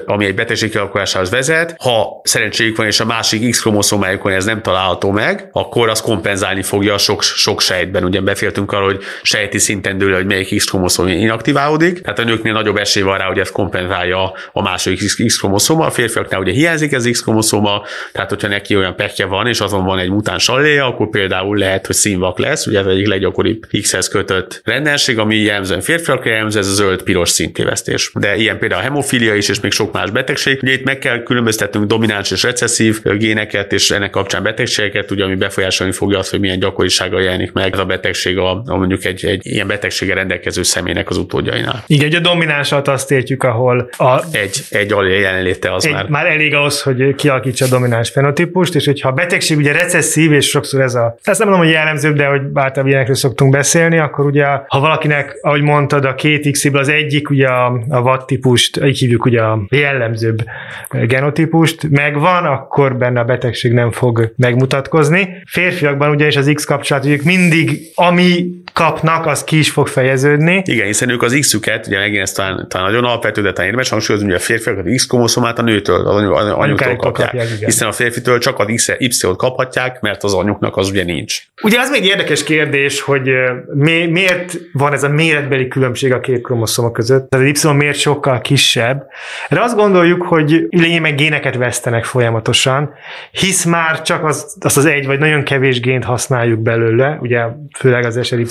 ami 0.06 0.26
egy 0.26 0.36
betegség 0.36 0.70
kialakulásához 0.70 1.30
vezet. 1.30 1.76
Ha 1.80 2.22
szerencséjük 2.24 2.78
van, 2.78 2.86
és 2.86 3.00
a 3.00 3.06
másik 3.06 3.50
X-kromoszomájukon 3.50 4.32
ez 4.32 4.46
nem 4.46 4.62
található 4.62 5.12
meg, 5.12 5.50
akkor 5.52 5.90
az 5.90 6.02
kompenzálni 6.02 6.62
fogja 6.62 6.94
a 6.94 6.98
sok, 6.98 7.22
sok 7.24 7.62
sejtben. 7.62 8.04
Ugye 8.04 8.22
beszéltünk 8.22 8.72
arról, 8.72 8.86
hogy 8.86 9.04
sejti 9.22 9.58
szinten 9.58 9.98
dől, 9.98 10.14
hogy 10.14 10.26
melyik 10.26 10.45
X-kromoszom 10.56 11.08
inaktiválódik, 11.08 12.02
tehát 12.02 12.20
a 12.20 12.24
nőknél 12.24 12.54
nagyobb 12.54 12.78
esély 12.78 13.04
van 13.04 13.18
rá, 13.18 13.26
hogy 13.26 13.40
ez 13.40 13.52
kompenzálja 13.52 14.34
a 14.52 14.62
második 14.62 15.00
X-kromoszoma, 15.26 15.86
a 15.86 15.92
férfiaknál 15.92 16.40
ugye 16.40 16.52
hiányzik 16.52 16.92
ez 16.92 17.08
X-kromoszoma, 17.10 17.82
tehát 18.12 18.30
hogyha 18.30 18.48
neki 18.48 18.76
olyan 18.76 18.96
pekje 18.96 19.26
van, 19.26 19.48
és 19.48 19.60
azon 19.60 19.84
van 19.86 20.00
egy 20.00 20.10
mutáns 20.10 20.50
alléja, 20.50 20.86
akkor 20.86 21.10
például 21.10 21.58
lehet, 21.58 21.86
hogy 21.86 21.96
színvak 21.96 22.40
lesz, 22.40 22.68
ugye 22.68 22.80
ez 22.80 22.86
egyik 22.86 23.08
leggyakoribb 23.08 23.66
X-hez 23.82 24.08
kötött 24.08 24.62
rendenség, 24.64 25.20
ami 25.20 25.36
jellemzően 25.36 25.82
férfiakra 25.82 26.30
jellemző, 26.30 26.60
ez 26.60 26.68
a 26.68 26.74
zöld-piros 26.74 27.30
szintévesztés. 27.30 28.12
De 28.14 28.36
ilyen 28.36 28.60
például 28.60 28.82
a 28.82 28.84
hemofilia 28.84 29.36
is, 29.36 29.50
és 29.50 29.60
még 29.60 29.72
sok 29.72 29.94
más 29.94 30.10
betegség. 30.12 30.60
Ugye 30.62 30.74
itt 30.74 30.84
meg 30.84 30.98
kell 30.98 31.24
különböztetnünk 31.24 31.86
domináns 31.86 32.32
és 32.32 32.44
recesszív 32.44 33.02
géneket, 33.04 33.74
és 33.74 33.92
ennek 33.92 34.10
kapcsán 34.10 34.44
betegségeket, 34.44 35.12
ugye, 35.12 35.24
ami 35.24 35.36
befolyásolni 35.36 35.94
fogja 35.94 36.18
azt, 36.18 36.30
hogy 36.30 36.40
milyen 36.40 36.60
gyakorisággal 36.60 37.22
jelenik 37.22 37.52
meg 37.52 37.74
ez 37.74 37.80
a 37.80 37.86
betegség 37.86 38.38
a, 38.38 38.62
a 38.66 38.76
mondjuk 38.76 39.06
egy, 39.06 39.26
egy 39.26 39.46
ilyen 39.46 39.68
betegséggel 39.68 40.16
rendelkező 40.16 40.35
személynek 40.44 41.10
az 41.10 41.18
utódjainál. 41.18 41.84
Igen, 41.88 42.08
ugye 42.08 42.18
a 42.18 42.22
dominánsat 42.22 42.88
azt 42.88 43.12
értjük, 43.12 43.44
ahol 43.44 43.90
a, 43.98 44.24
egy, 44.32 44.64
egy 44.70 44.94
alja 44.94 45.20
jelenléte 45.20 45.74
az 45.74 45.86
egy, 45.86 45.94
már. 45.94 46.08
már 46.10 46.26
elég 46.26 46.54
ahhoz, 46.54 46.82
hogy 46.82 47.16
kialakítsa 47.16 47.66
a 47.66 47.68
domináns 47.68 48.10
fenotípust, 48.10 48.76
és 48.76 48.86
hogyha 48.86 49.10
a 49.10 49.12
betegség 49.12 49.58
ugye 49.58 49.72
recesszív, 49.72 50.32
és 50.32 50.46
sokszor 50.46 50.82
ez 50.82 50.96
a, 50.96 51.18
ezt 51.24 51.40
nem 51.40 51.48
mondom, 51.48 51.66
hogy 51.66 51.76
jellemzőbb, 51.76 52.16
de 52.16 52.26
hogy 52.26 52.42
általában 52.54 52.88
ilyenekről 52.88 53.16
szoktunk 53.16 53.52
beszélni, 53.52 53.98
akkor 53.98 54.26
ugye, 54.26 54.46
ha 54.68 54.80
valakinek, 54.80 55.38
ahogy 55.42 55.62
mondtad, 55.62 56.06
a 56.06 56.16
két 56.16 56.52
x 56.52 56.66
az 56.72 56.90
egyik, 56.90 57.30
ugye 57.30 57.48
a, 57.48 57.84
a 57.90 58.02
VAT 58.02 58.26
típust, 58.26 58.80
így 58.84 59.00
hívjuk 59.00 59.26
ugye 59.26 59.42
a 59.42 59.62
jellemzőbb 59.70 60.44
genotípust, 60.90 61.90
megvan, 61.90 62.46
akkor 62.46 62.98
benne 62.98 63.20
a 63.20 63.24
betegség 63.24 63.72
nem 63.72 63.92
fog 63.92 64.34
megmutatkozni. 64.38 65.42
Férfiakban 65.46 66.10
ugye 66.10 66.28
is 66.28 66.36
az 66.36 66.52
X 66.54 66.64
kapcsolat, 66.64 67.24
mindig, 67.24 67.92
ami 67.96 68.46
kapnak, 68.74 69.26
az 69.26 69.44
ki 69.44 69.58
is 69.58 69.70
fog 69.70 69.88
fejeződni. 70.16 70.62
Igen, 70.66 70.86
hiszen 70.86 71.10
ők 71.10 71.22
az 71.22 71.38
X-üket, 71.40 71.88
ugye 71.88 71.98
megint 71.98 72.22
ez 72.22 72.32
talán, 72.32 72.68
talán 72.70 72.88
nagyon 72.88 73.04
alapvető, 73.04 73.42
de 73.42 73.50
talán 73.50 73.66
érdemes 73.66 73.90
hangsúlyozni, 73.90 74.28
hogy 74.28 74.36
a 74.36 74.40
férfiak 74.44 74.78
az 74.78 74.94
X-kromoszomát 74.96 75.60
a 75.60 75.62
nőtől, 75.62 76.08
az 76.08 76.24
anyuktól 76.52 76.96
kapják. 76.96 77.30
kapják 77.30 77.48
hiszen 77.48 77.88
a 77.88 77.92
férfitől 77.92 78.40
csak 78.40 78.60
az 78.60 78.68
Y-t 78.98 79.36
kaphatják, 79.36 80.02
mert 80.02 80.24
az 80.24 80.34
anyuknak 80.34 80.78
az 80.78 80.90
ugye 80.90 81.04
nincs. 81.04 81.42
Ugye 81.62 81.80
az 81.80 81.90
még 81.90 82.06
érdekes 82.06 82.44
kérdés, 82.44 83.02
hogy 83.02 83.30
mi, 83.74 84.06
miért 84.06 84.58
van 84.74 84.94
ez 84.94 85.04
a 85.04 85.10
méretbeli 85.10 85.68
különbség 85.68 86.14
a 86.14 86.20
két 86.20 86.44
kromoszoma 86.44 86.92
között, 86.92 87.30
tehát 87.30 87.46
az 87.46 87.64
Y 87.64 87.74
miért 87.74 87.98
sokkal 87.98 88.42
kisebb. 88.42 89.08
De 89.50 89.62
azt 89.62 89.76
gondoljuk, 89.76 90.24
hogy 90.24 90.66
lényegében 90.70 91.16
géneket 91.16 91.56
vesztenek 91.56 92.04
folyamatosan, 92.04 92.94
hisz 93.32 93.64
már 93.64 94.02
csak 94.02 94.26
az, 94.26 94.56
az 94.60 94.78
az 94.78 94.86
egy 94.86 95.06
vagy 95.06 95.20
nagyon 95.20 95.44
kevés 95.44 95.80
gént 95.80 96.04
használjuk 96.04 96.60
belőle, 96.60 97.18
ugye 97.22 97.44
főleg 97.78 98.06
az 98.06 98.26
SLY, 98.26 98.46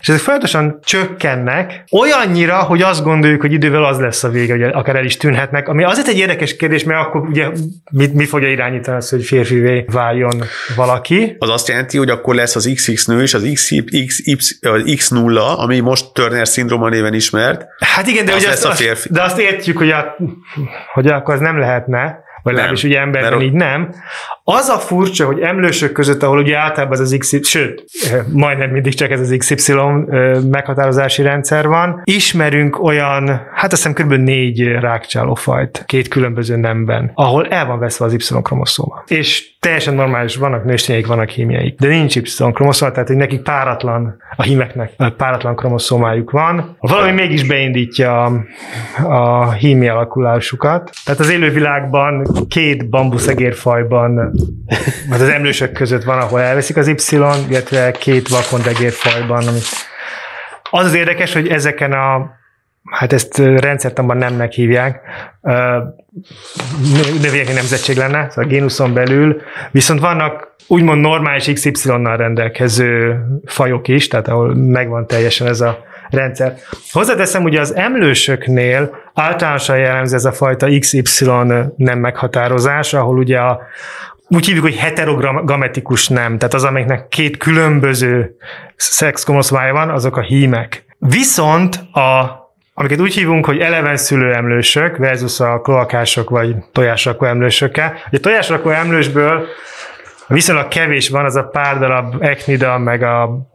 és 0.00 0.08
ezek 0.08 0.20
folyamatosan 0.20 0.78
csökkennek, 1.00 1.84
olyannyira, 1.90 2.62
hogy 2.62 2.82
azt 2.82 3.02
gondoljuk, 3.02 3.40
hogy 3.40 3.52
idővel 3.52 3.84
az 3.84 3.98
lesz 3.98 4.24
a 4.24 4.28
vége, 4.28 4.52
hogy 4.52 4.62
akár 4.62 4.96
el 4.96 5.04
is 5.04 5.16
tűnhetnek, 5.16 5.68
ami 5.68 5.84
azért 5.84 6.08
egy 6.08 6.18
érdekes 6.18 6.56
kérdés, 6.56 6.84
mert 6.84 7.06
akkor 7.06 7.20
ugye 7.20 7.48
mi, 7.90 8.06
mi 8.12 8.24
fogja 8.24 8.50
irányítani 8.50 8.96
azt, 8.96 9.10
hogy 9.10 9.24
férfivé 9.24 9.84
váljon 9.92 10.42
valaki. 10.76 11.36
Az 11.38 11.48
azt 11.48 11.68
jelenti, 11.68 11.98
hogy 11.98 12.10
akkor 12.10 12.34
lesz 12.34 12.56
az 12.56 12.70
XX 12.74 13.06
nő 13.06 13.22
és 13.22 13.34
az 13.34 13.50
X, 13.52 13.70
X, 14.06 14.22
X, 14.36 14.58
X0, 14.62 15.56
ami 15.56 15.80
most 15.80 16.12
Turner 16.12 16.48
szindróma 16.48 16.88
néven 16.88 17.14
ismert. 17.14 17.66
Hát 17.78 18.06
igen, 18.06 18.24
de, 18.24 18.32
az 18.32 18.42
ugye 18.42 18.52
azt, 18.52 18.64
a 18.64 18.70
férfi. 18.70 19.08
de 19.12 19.22
azt 19.22 19.38
értjük, 19.38 19.78
hogy, 19.78 19.90
a, 19.90 20.16
hogy 20.92 21.06
akkor 21.06 21.34
az 21.34 21.40
nem 21.40 21.58
lehetne, 21.58 22.28
vagy 22.42 22.54
legalábbis 22.54 22.84
ugye 22.84 23.00
emberben 23.00 23.30
mert 23.30 23.42
így 23.42 23.52
nem. 23.52 23.94
Az 24.44 24.68
a 24.68 24.78
furcsa, 24.78 25.26
hogy 25.26 25.40
emlősök 25.40 25.92
között, 25.92 26.22
ahol 26.22 26.38
ugye 26.38 26.56
általában 26.56 26.94
ez 26.94 27.00
az 27.00 27.16
XY, 27.18 27.42
sőt, 27.42 27.84
majdnem 28.32 28.70
mindig 28.70 28.94
csak 28.94 29.10
ez 29.10 29.20
az 29.20 29.34
XY 29.38 29.74
meghatározási 30.50 31.22
rendszer 31.22 31.66
van, 31.66 32.00
ismerünk 32.04 32.82
olyan, 32.82 33.28
hát 33.54 33.72
azt 33.72 33.86
hiszem 33.86 33.92
kb. 33.92 34.12
négy 34.12 34.62
rákcsálófajt 34.62 35.82
két 35.86 36.08
különböző 36.08 36.56
nemben, 36.56 37.10
ahol 37.14 37.46
el 37.46 37.66
van 37.66 37.78
veszve 37.78 38.04
az 38.04 38.12
Y-kromoszóma. 38.12 39.04
És 39.06 39.49
teljesen 39.60 39.94
normális, 39.94 40.36
vannak 40.36 40.64
nőstényeik, 40.64 41.06
vannak 41.06 41.28
hímjeik, 41.28 41.78
de 41.78 41.88
nincs 41.88 42.16
Y-kromoszóma, 42.16 42.92
tehát 42.92 43.08
hogy 43.08 43.16
nekik 43.16 43.42
páratlan, 43.42 44.16
a 44.36 44.42
hímeknek 44.42 44.92
páratlan 45.16 45.56
kromoszómájuk 45.56 46.30
van. 46.30 46.76
Valami 46.78 47.12
mégis 47.12 47.46
beindítja 47.46 48.24
a, 48.24 48.32
a 49.02 49.52
hími 49.52 49.88
alakulásukat. 49.88 50.90
Tehát 51.04 51.20
az 51.20 51.30
élővilágban 51.30 52.26
két 52.48 52.88
bambuszegérfajban 52.88 54.32
mert 55.08 55.22
az 55.22 55.28
emlősök 55.28 55.72
között 55.72 56.04
van, 56.04 56.18
ahol 56.18 56.40
elveszik 56.40 56.76
az 56.76 56.88
Y, 56.88 57.16
illetve 57.48 57.90
két 57.90 58.28
vakondegérfajban. 58.28 59.46
Ami... 59.46 59.58
Az 60.70 60.84
az 60.84 60.94
érdekes, 60.94 61.32
hogy 61.32 61.48
ezeken 61.48 61.92
a 61.92 62.38
hát 62.90 63.12
ezt 63.12 63.38
rendszertanban 63.38 64.16
nemnek 64.16 64.52
hívják, 64.52 65.00
növényi 67.22 67.52
nemzetség 67.52 67.96
lenne, 67.96 68.26
szóval 68.28 68.44
a 68.44 68.46
génuszon 68.46 68.94
belül, 68.94 69.40
viszont 69.70 70.00
vannak 70.00 70.54
úgymond 70.66 71.00
normális 71.00 71.52
XY-nal 71.52 72.16
rendelkező 72.16 73.20
fajok 73.44 73.88
is, 73.88 74.08
tehát 74.08 74.28
ahol 74.28 74.54
megvan 74.54 75.06
teljesen 75.06 75.46
ez 75.46 75.60
a 75.60 75.84
rendszer. 76.10 76.54
Hozzáteszem, 76.92 77.44
ugye 77.44 77.60
az 77.60 77.74
emlősöknél 77.74 78.96
általánosan 79.14 79.78
jellemző 79.78 80.16
ez 80.16 80.24
a 80.24 80.32
fajta 80.32 80.68
XY 80.78 81.24
nem 81.76 81.98
meghatározás, 81.98 82.94
ahol 82.94 83.18
ugye 83.18 83.38
a, 83.38 83.60
úgy 84.28 84.46
hívjuk, 84.46 84.64
hogy 84.64 84.76
heterogrametikus 84.76 86.08
nem, 86.08 86.38
tehát 86.38 86.54
az, 86.54 86.64
amiknek 86.64 87.08
két 87.08 87.36
különböző 87.36 88.36
szexkromoszmája 88.76 89.72
van, 89.72 89.90
azok 89.90 90.16
a 90.16 90.20
hímek. 90.20 90.84
Viszont 90.98 91.76
a 91.92 92.39
amiket 92.80 93.00
úgy 93.00 93.14
hívunk, 93.14 93.46
hogy 93.46 93.58
eleven 93.58 93.96
szülőemlősök 93.96 94.96
versus 94.96 95.40
a 95.40 95.60
kloakások 95.60 96.30
vagy 96.30 96.54
tojásrakó 96.72 97.26
emlősökkel. 97.26 97.94
A 98.10 98.18
tojásrakó 98.18 98.70
emlősből 98.70 99.46
viszonylag 100.26 100.68
kevés 100.68 101.08
van, 101.08 101.24
az 101.24 101.36
a 101.36 101.42
pár 101.42 101.78
darab 101.78 102.22
eknida, 102.22 102.78
meg 102.78 103.02
a 103.02 103.48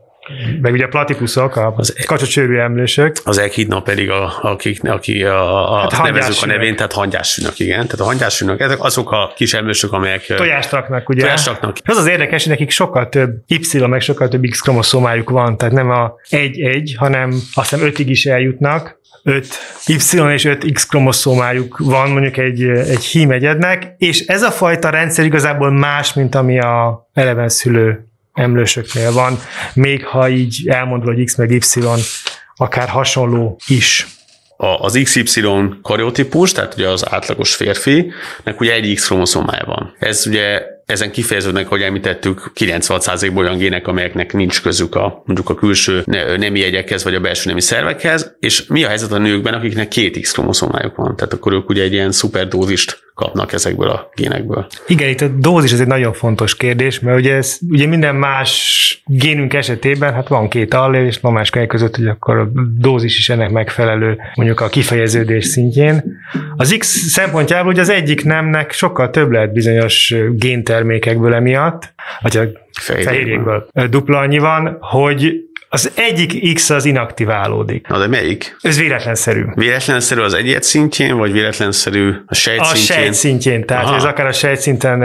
meg 0.61 0.73
ugye 0.73 0.85
a 0.85 0.87
platipuszok, 0.87 1.55
a 1.55 1.73
az 1.77 1.95
kacsacsőrű 2.05 2.57
emlősök. 2.57 3.15
Az 3.23 3.37
ekhidna 3.37 3.81
pedig, 3.81 4.09
a, 4.09 4.33
akik, 4.41 4.89
aki 4.89 5.23
a, 5.23 5.73
a 5.73 5.79
hát 5.79 6.03
nevezük 6.03 6.43
a 6.43 6.45
nevén, 6.45 6.75
tehát 6.75 6.93
hangyássűnök, 6.93 7.59
igen. 7.59 7.83
Tehát 7.83 7.99
a 7.99 8.03
hangyássűnök, 8.03 8.59
ezek 8.59 8.83
azok 8.83 9.11
a 9.11 9.33
kis 9.35 9.53
emlősök, 9.53 9.91
amelyek 9.91 10.25
tojást 10.25 10.71
raknak, 10.71 11.09
ugye? 11.09 11.21
Tojást 11.21 11.47
raknak. 11.47 11.77
Az 11.85 11.97
az 11.97 12.07
érdekes, 12.07 12.43
hogy 12.43 12.51
nekik 12.51 12.69
sokkal 12.69 13.09
több 13.09 13.31
Y, 13.47 13.85
meg 13.87 14.01
sokkal 14.01 14.27
több 14.27 14.45
X 14.45 14.59
kromoszómájuk 14.59 15.29
van, 15.29 15.57
tehát 15.57 15.73
nem 15.73 15.89
a 15.89 16.13
1-1, 16.29 16.93
hanem 16.97 17.29
azt 17.53 17.69
hiszem 17.69 17.89
5-ig 17.89 18.05
is 18.05 18.25
eljutnak, 18.25 18.99
5 19.27 19.47
Y 19.87 20.33
és 20.33 20.45
5 20.45 20.71
X 20.73 20.85
kromoszómájuk 20.85 21.77
van 21.77 22.09
mondjuk 22.09 22.37
egy, 22.37 22.63
egy 22.63 23.03
hímegyednek, 23.03 23.95
és 23.97 24.19
ez 24.25 24.41
a 24.41 24.51
fajta 24.51 24.89
rendszer 24.89 25.25
igazából 25.25 25.71
más, 25.71 26.13
mint 26.13 26.35
ami 26.35 26.59
a 26.59 27.07
eleven 27.13 27.49
szülő 27.49 28.05
emlősöknél 28.33 29.11
van, 29.11 29.39
még 29.73 30.05
ha 30.05 30.29
így 30.29 30.67
elmondva, 30.67 31.13
hogy 31.13 31.23
X 31.23 31.35
meg 31.35 31.51
Y 31.51 31.61
akár 32.55 32.89
hasonló 32.89 33.59
is 33.67 34.07
az 34.57 34.99
XY 35.03 35.41
kariotípus, 35.81 36.51
tehát 36.51 36.73
ugye 36.73 36.89
az 36.89 37.11
átlagos 37.11 37.55
férfinek 37.55 38.59
ugye 38.59 38.73
egy 38.73 38.93
X 38.93 39.07
kromoszómája 39.07 39.65
van. 39.65 39.95
Ez 39.99 40.27
ugye 40.27 40.61
ezen 40.85 41.11
kifejeződnek, 41.11 41.67
hogy 41.67 41.81
említettük, 41.81 42.51
96%-ból 42.55 43.43
olyan 43.43 43.57
gének, 43.57 43.87
amelyeknek 43.87 44.33
nincs 44.33 44.61
közük 44.61 44.95
a, 44.95 45.23
mondjuk 45.25 45.49
a 45.49 45.55
külső 45.55 46.03
nemi 46.37 46.59
jegyekhez, 46.59 47.03
vagy 47.03 47.15
a 47.15 47.19
belső 47.19 47.49
nemi 47.49 47.61
szervekhez, 47.61 48.35
és 48.39 48.65
mi 48.67 48.83
a 48.83 48.87
helyzet 48.87 49.11
a 49.11 49.17
nőkben, 49.17 49.53
akiknek 49.53 49.87
két 49.87 50.19
X 50.19 50.31
kromoszomájuk 50.31 50.95
van, 50.95 51.15
tehát 51.15 51.33
akkor 51.33 51.53
ők 51.53 51.69
ugye 51.69 51.83
egy 51.83 51.93
ilyen 51.93 52.11
szuperdózist 52.11 53.03
kapnak 53.15 53.53
ezekből 53.53 53.89
a 53.89 54.09
génekből. 54.15 54.67
Igen, 54.87 55.09
itt 55.09 55.21
a 55.21 55.27
dózis 55.27 55.71
ez 55.71 55.79
egy 55.79 55.87
nagyon 55.87 56.13
fontos 56.13 56.55
kérdés, 56.55 56.99
mert 56.99 57.17
ugye, 57.17 57.35
ez, 57.35 57.57
ugye 57.69 57.87
minden 57.87 58.15
más 58.15 59.01
génünk 59.05 59.53
esetében, 59.53 60.13
hát 60.13 60.27
van 60.27 60.49
két 60.49 60.73
allél, 60.73 61.05
és 61.05 61.19
más 61.19 61.49
között, 61.67 61.95
hogy 61.95 62.07
akkor 62.07 62.37
a 62.37 62.49
dózis 62.77 63.17
is 63.17 63.29
ennek 63.29 63.49
megfelelő, 63.49 64.17
mondjuk 64.35 64.59
a 64.61 64.67
kifejeződés 64.67 65.45
szintjén. 65.45 66.03
Az 66.57 66.75
X 66.79 66.87
szempontjából 66.87 67.71
ugye 67.71 67.81
az 67.81 67.89
egyik 67.89 68.23
nemnek 68.23 68.71
sokkal 68.71 69.09
több 69.09 69.31
lehet 69.31 69.53
bizonyos 69.53 70.13
géntermékekből 70.75 71.33
emiatt, 71.33 71.93
vagy 72.21 72.37
a 72.37 72.43
fehérjékből 72.79 73.67
dupla 73.89 74.19
annyi 74.19 74.37
van, 74.37 74.77
hogy 74.79 75.33
az 75.69 75.91
egyik 75.95 76.53
X 76.53 76.69
az 76.69 76.85
inaktiválódik. 76.85 77.87
Na 77.87 77.97
de 77.97 78.07
melyik? 78.07 78.55
Ez 78.61 78.79
véletlenszerű. 78.79 79.43
Véletlenszerű 79.55 80.21
az 80.21 80.33
egyet 80.33 80.63
szintjén, 80.63 81.17
vagy 81.17 81.31
véletlenszerű 81.31 82.13
a 82.25 82.35
sejt 82.35 82.59
a 82.59 82.63
szintjén? 82.63 82.97
A 82.97 83.01
sejt 83.01 83.13
szintjén, 83.13 83.65
tehát 83.65 83.85
Aha. 83.85 83.95
ez 83.95 84.03
akár 84.03 84.27
a 84.27 84.31
sejt 84.31 84.59
szinten 84.59 84.99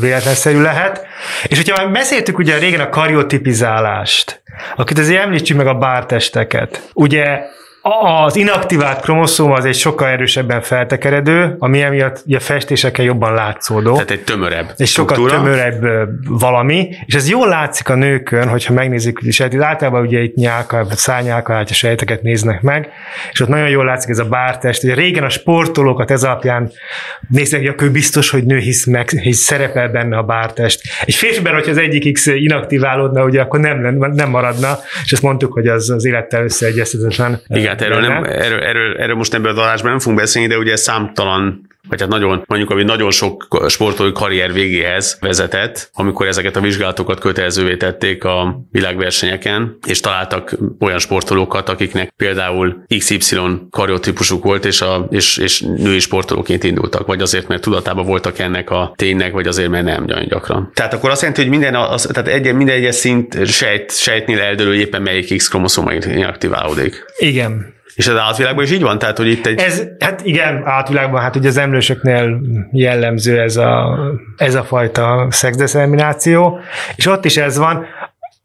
véletlenszerű 0.00 0.60
lehet. 0.60 1.06
És 1.46 1.56
hogyha 1.56 1.84
már 1.84 1.92
beszéltük 1.92 2.38
ugye 2.38 2.58
régen 2.58 2.80
a 2.80 2.88
kariotipizálást, 2.88 4.42
akkor 4.76 4.98
azért 4.98 5.22
említsük 5.22 5.56
meg 5.56 5.66
a 5.66 5.74
bártesteket. 5.74 6.90
Ugye 6.92 7.40
az 7.88 8.36
inaktivált 8.36 9.00
kromoszóm 9.00 9.52
az 9.52 9.64
egy 9.64 9.74
sokkal 9.74 10.08
erősebben 10.08 10.60
feltekeredő, 10.60 11.56
ami 11.58 11.82
emiatt 11.82 12.22
ugye 12.26 12.38
festésekkel 12.38 13.04
jobban 13.04 13.34
látszódó. 13.34 13.92
Tehát 13.92 14.10
egy 14.10 14.24
tömörebb 14.24 14.72
Egy 14.76 14.86
sokkal 14.86 15.28
tömörebb 15.28 15.86
valami, 16.28 16.88
és 17.06 17.14
ez 17.14 17.28
jól 17.28 17.48
látszik 17.48 17.88
a 17.88 17.94
nőkön, 17.94 18.48
hogyha 18.48 18.72
megnézik, 18.72 19.18
és 19.22 19.40
általában 19.40 20.06
ugye 20.06 20.22
itt 20.22 20.34
nyálka, 20.34 20.86
szárnyálka 20.90 21.64
sejteket 21.66 22.22
néznek 22.22 22.62
meg, 22.62 22.88
és 23.32 23.40
ott 23.40 23.48
nagyon 23.48 23.68
jól 23.68 23.84
látszik 23.84 24.10
ez 24.10 24.18
a 24.18 24.24
bártest. 24.24 24.84
Ugye 24.84 24.94
régen 24.94 25.24
a 25.24 25.28
sportolókat 25.28 26.10
ez 26.10 26.24
alapján 26.24 26.70
néztek, 27.28 27.58
hogy 27.60 27.68
akkor 27.68 27.90
biztos, 27.90 28.30
hogy 28.30 28.44
nő 28.44 28.58
hisz, 28.58 28.84
meg, 28.84 29.08
hisz 29.08 29.40
szerepel 29.40 29.88
benne 29.88 30.16
a 30.16 30.22
bártest. 30.22 30.80
Egy 31.04 31.14
férfiben, 31.14 31.54
hogyha 31.54 31.70
az 31.70 31.78
egyik 31.78 32.12
X 32.12 32.26
inaktiválódna, 32.26 33.24
ugye 33.24 33.40
akkor 33.40 33.60
nem, 33.60 33.96
nem 34.12 34.30
maradna, 34.30 34.78
és 35.04 35.12
ezt 35.12 35.22
mondtuk, 35.22 35.52
hogy 35.52 35.66
az, 35.66 35.90
az 35.90 36.04
élettel 36.04 36.42
összeegyeztetetlen. 36.42 37.40
Igen, 37.48 37.75
erről, 37.82 38.00
nem, 38.00 38.24
erről, 38.24 38.60
erről, 38.60 38.96
erről 38.96 39.16
most 39.16 39.34
ebben 39.34 39.50
a 39.50 39.54
darásban 39.54 39.90
nem 39.90 39.98
fogunk 39.98 40.20
beszélni, 40.20 40.48
de 40.48 40.58
ugye 40.58 40.76
számtalan 40.76 41.65
vagy 41.88 42.00
hát 42.00 42.08
nagyon, 42.08 42.44
mondjuk, 42.46 42.70
ami 42.70 42.82
nagyon 42.82 43.10
sok 43.10 43.64
sportolói 43.68 44.12
karrier 44.12 44.52
végéhez 44.52 45.18
vezetett, 45.20 45.90
amikor 45.92 46.26
ezeket 46.26 46.56
a 46.56 46.60
vizsgálatokat 46.60 47.20
kötelezővé 47.20 47.76
tették 47.76 48.24
a 48.24 48.60
világversenyeken, 48.70 49.78
és 49.86 50.00
találtak 50.00 50.56
olyan 50.80 50.98
sportolókat, 50.98 51.68
akiknek 51.68 52.12
például 52.16 52.84
XY 52.98 53.38
kariotípusuk 53.70 54.44
volt, 54.44 54.64
és, 54.64 54.80
a, 54.80 55.06
és, 55.10 55.36
és 55.36 55.60
női 55.60 55.98
sportolóként 55.98 56.64
indultak, 56.64 57.06
vagy 57.06 57.20
azért, 57.20 57.48
mert 57.48 57.62
tudatában 57.62 58.06
voltak 58.06 58.38
ennek 58.38 58.70
a 58.70 58.92
ténynek, 58.96 59.32
vagy 59.32 59.46
azért, 59.46 59.68
mert 59.68 59.84
nem 59.84 60.04
nagyon 60.04 60.26
gyakran. 60.26 60.70
Tehát 60.74 60.94
akkor 60.94 61.10
azt 61.10 61.20
jelenti, 61.20 61.42
hogy 61.42 61.50
minden, 61.50 61.74
az, 61.74 62.08
tehát 62.12 62.28
egy, 62.28 62.54
minden 62.54 62.76
egyes 62.76 62.94
szint 62.94 63.46
sejt, 63.46 63.96
sejtnél 63.98 64.40
eldőlő 64.40 64.70
hogy 64.70 64.78
éppen 64.78 65.02
melyik 65.02 65.36
X 65.36 65.48
kromoszoma 65.48 65.92
inaktiválódik. 65.92 67.04
Igen. 67.18 67.74
És 67.96 68.08
az 68.08 68.16
állatvilágban 68.16 68.64
is 68.64 68.72
így 68.72 68.82
van? 68.82 68.98
Tehát, 68.98 69.16
hogy 69.16 69.26
itt 69.26 69.46
egy... 69.46 69.58
Ez, 69.58 69.82
hát 69.98 70.20
igen, 70.24 70.62
átvilágban, 70.64 71.20
hát 71.20 71.36
ugye 71.36 71.48
az 71.48 71.56
emlősöknél 71.56 72.40
jellemző 72.72 73.40
ez 73.40 73.56
a, 73.56 73.98
ez 74.36 74.54
a 74.54 74.64
fajta 74.64 75.26
szexdetermináció, 75.30 76.60
és 76.96 77.06
ott 77.06 77.24
is 77.24 77.36
ez 77.36 77.58
van. 77.58 77.86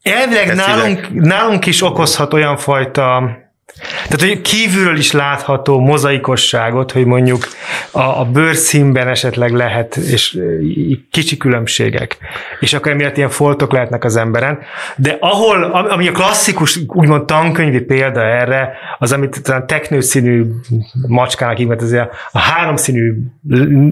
Elvileg 0.03 0.45
Testileg. 0.45 0.77
nálunk, 0.77 1.09
nálunk 1.13 1.65
is 1.65 1.81
okozhat 1.81 2.33
olyan 2.33 2.57
fajta 2.57 3.37
tehát, 4.07 4.21
hogy 4.21 4.41
kívülről 4.41 4.97
is 4.97 5.11
látható 5.11 5.79
mozaikosságot, 5.79 6.91
hogy 6.91 7.05
mondjuk 7.05 7.47
a, 7.91 7.99
a 8.01 8.25
bőrszínben 8.25 9.07
esetleg 9.07 9.51
lehet, 9.51 9.95
és 9.95 10.39
í- 10.61 11.07
kicsi 11.11 11.37
különbségek. 11.37 12.17
És 12.59 12.73
akkor 12.73 12.91
emiatt 12.91 13.17
ilyen 13.17 13.29
foltok 13.29 13.71
lehetnek 13.73 14.03
az 14.03 14.15
emberen. 14.15 14.59
De 14.95 15.17
ahol, 15.19 15.63
am- 15.63 15.89
ami 15.89 16.07
a 16.07 16.11
klasszikus, 16.11 16.79
úgymond 16.87 17.25
tankönyvi 17.25 17.79
példa 17.79 18.21
erre, 18.21 18.73
az, 18.99 19.11
amit 19.11 19.43
talán 19.43 19.67
teknőszínű 19.67 20.43
macskának 21.07 21.57
hívnak, 21.57 21.81
ez 21.81 21.91
a, 21.91 22.09
háromszínű 22.33 23.13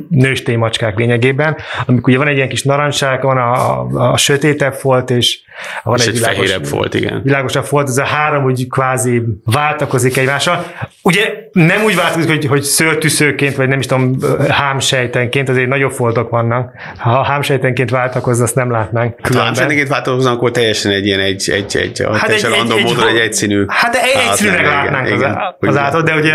nőstény 0.09 0.57
macskák 0.57 0.97
lényegében, 0.97 1.57
amikor 1.85 2.09
ugye 2.09 2.17
van 2.17 2.27
egy 2.27 2.35
ilyen 2.35 2.49
kis 2.49 2.63
narancssárga, 2.63 3.27
van 3.27 3.37
a, 3.37 3.81
a, 3.81 4.11
a 4.11 4.17
sötétebb 4.17 4.73
folt, 4.73 5.09
és 5.09 5.39
van 5.83 5.97
és 5.97 6.07
egy 6.07 6.13
világos- 6.13 6.37
fehérebb 6.37 6.67
volt, 6.69 6.93
igen. 6.93 7.21
világosabb 7.23 7.69
volt, 7.69 7.87
ez 7.87 7.97
a 7.97 8.05
három 8.05 8.43
úgy 8.43 8.67
kvázi 8.69 9.21
váltakozik 9.69 10.17
egymással. 10.17 10.65
Ugye 11.01 11.33
nem 11.51 11.83
úgy 11.83 11.95
váltakozik, 11.95 12.29
hogy, 12.29 12.45
hogy 12.45 12.61
szőrtűszőként, 12.61 13.55
vagy 13.55 13.67
nem 13.67 13.79
is 13.79 13.85
tudom, 13.85 14.17
hámsejtenként, 14.49 15.49
azért 15.49 15.67
nagyobb 15.67 15.91
foltok 15.91 16.29
vannak. 16.29 16.71
Ha 16.97 17.23
hámsejtenként 17.23 17.89
váltakozna, 17.89 18.43
azt 18.43 18.55
nem 18.55 18.71
látnánk. 18.71 19.13
Ha 19.15 19.21
különben. 19.21 19.45
hámsejtenként 19.45 19.87
változnak, 19.87 20.33
akkor 20.33 20.51
teljesen 20.51 20.91
egy 20.91 21.05
ilyen 21.05 21.19
egy, 21.19 21.49
egy, 21.49 21.77
egy, 21.77 22.03
hát 22.11 22.21
teljesen 22.21 22.51
random 22.51 22.81
módon 22.81 23.07
egy 23.07 23.17
egyszínű 23.17 23.65
Hát 23.67 23.95
egy, 23.95 24.29
egyszínűnek 24.29 24.65
látnánk 24.65 25.07
igen, 25.07 25.17
az, 25.17 25.21
igen. 25.21 25.37
az 25.59 25.75
van. 25.75 25.77
állatot, 25.77 26.05
de 26.05 26.15
ugye 26.15 26.33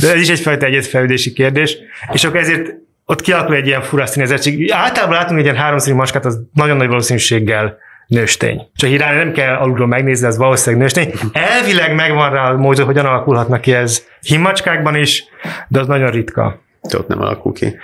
de 0.00 0.12
ez 0.12 0.20
is 0.20 0.28
egyfajta 0.28 0.66
egyetfejlődési 0.66 1.32
kérdés, 1.32 1.76
és 2.12 2.24
akkor 2.24 2.40
ezért 2.40 2.68
ott 3.06 3.20
kialakul 3.20 3.54
egy 3.54 3.66
ilyen 3.66 3.82
fura 3.82 4.06
színezettség. 4.06 4.72
Általában 4.72 5.16
látunk 5.16 5.38
egy 5.38 5.44
ilyen 5.44 5.56
háromszínű 5.56 5.96
macskát, 5.96 6.24
az 6.24 6.38
nagyon 6.54 6.76
nagy 6.76 6.88
valószínűséggel 6.88 7.78
nőstény. 8.10 8.70
Csak 8.74 8.90
irányra 8.90 9.24
nem 9.24 9.32
kell 9.32 9.54
alulról 9.54 9.86
megnézni, 9.86 10.26
ez 10.26 10.36
valószínűleg 10.36 10.80
nőstény. 10.80 11.12
Elvileg 11.32 11.94
megvan 11.94 12.30
rá 12.30 12.50
a 12.50 12.56
mód, 12.56 12.76
hogy 12.76 12.84
hogyan 12.84 13.06
alakulhatnak 13.06 13.60
ki 13.60 13.72
ez 13.72 14.04
himmacskákban 14.20 14.94
is, 14.94 15.24
de 15.68 15.80
az 15.80 15.86
nagyon 15.86 16.10
ritka. 16.10 16.62
De 16.80 16.98
ott 16.98 17.08
nem 17.08 17.20
alakul 17.20 17.52
ki. 17.52 17.76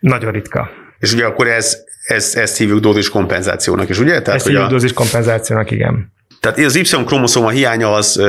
Nagyon 0.00 0.32
ritka. 0.32 0.70
És 0.98 1.12
ugye 1.12 1.24
akkor 1.24 1.46
ez, 1.46 1.78
ez, 2.06 2.34
ezt 2.34 2.56
hívjuk 2.56 2.80
dózis 2.80 3.08
kompenzációnak 3.08 3.88
is, 3.88 3.98
ugye? 3.98 4.22
Tehát, 4.22 4.28
Ezt 4.28 4.46
hívjuk 4.46 4.64
a, 4.64 4.68
dózis 4.68 4.92
kompenzációnak, 4.92 5.70
igen. 5.70 6.12
tehát 6.40 6.58
az 6.58 6.76
Y-kromoszóma 6.76 7.48
hiánya 7.48 7.92
az, 7.92 8.22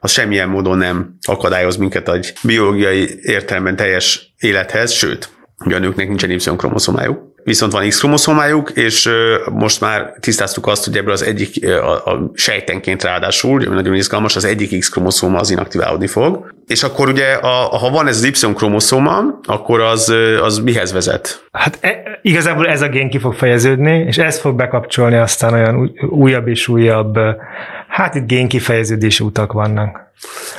az 0.00 0.10
semmilyen 0.10 0.48
módon 0.48 0.78
nem 0.78 1.16
akadályoz 1.20 1.76
minket 1.76 2.08
egy 2.08 2.32
biológiai 2.42 3.18
értelemben 3.22 3.76
teljes 3.76 4.34
élethez, 4.38 4.92
sőt, 4.92 5.28
ugye 5.64 5.76
a 5.76 5.78
nőknek 5.78 6.08
nincsen 6.08 6.30
Y-kromoszomájuk. 6.30 7.25
Viszont 7.46 7.72
van 7.72 7.88
X-kromoszomájuk, 7.88 8.70
és 8.70 9.10
most 9.52 9.80
már 9.80 10.12
tisztáztuk 10.20 10.66
azt, 10.66 10.84
hogy 10.84 10.96
ebből 10.96 11.12
az 11.12 11.22
egyik 11.22 11.66
a, 11.66 12.10
a 12.10 12.30
sejtenként 12.34 13.02
ráadásul, 13.02 13.66
ami 13.66 13.74
nagyon 13.74 13.94
izgalmas, 13.94 14.36
az 14.36 14.44
egyik 14.44 14.78
X-kromoszóma 14.78 15.38
az 15.38 15.50
inaktiválódni 15.50 16.06
fog. 16.06 16.54
És 16.66 16.82
akkor 16.82 17.08
ugye, 17.08 17.32
a, 17.32 17.76
ha 17.76 17.90
van 17.90 18.06
ez 18.06 18.16
az 18.16 18.24
Y-kromoszóma, 18.24 19.22
akkor 19.42 19.80
az, 19.80 20.14
az 20.42 20.58
mihez 20.58 20.92
vezet? 20.92 21.46
Hát 21.52 21.78
e, 21.80 22.18
igazából 22.22 22.66
ez 22.66 22.82
a 22.82 22.88
gén 22.88 23.10
ki 23.10 23.18
fog 23.18 23.34
fejeződni, 23.34 23.98
és 23.98 24.18
ez 24.18 24.40
fog 24.40 24.56
bekapcsolni 24.56 25.16
aztán 25.16 25.52
olyan 25.52 25.78
új- 25.78 26.02
újabb 26.02 26.48
és 26.48 26.68
újabb, 26.68 27.18
hát 27.88 28.14
itt 28.14 28.26
gén 28.26 28.48
kifejeződési 28.48 29.24
utak 29.24 29.52
vannak. 29.52 30.05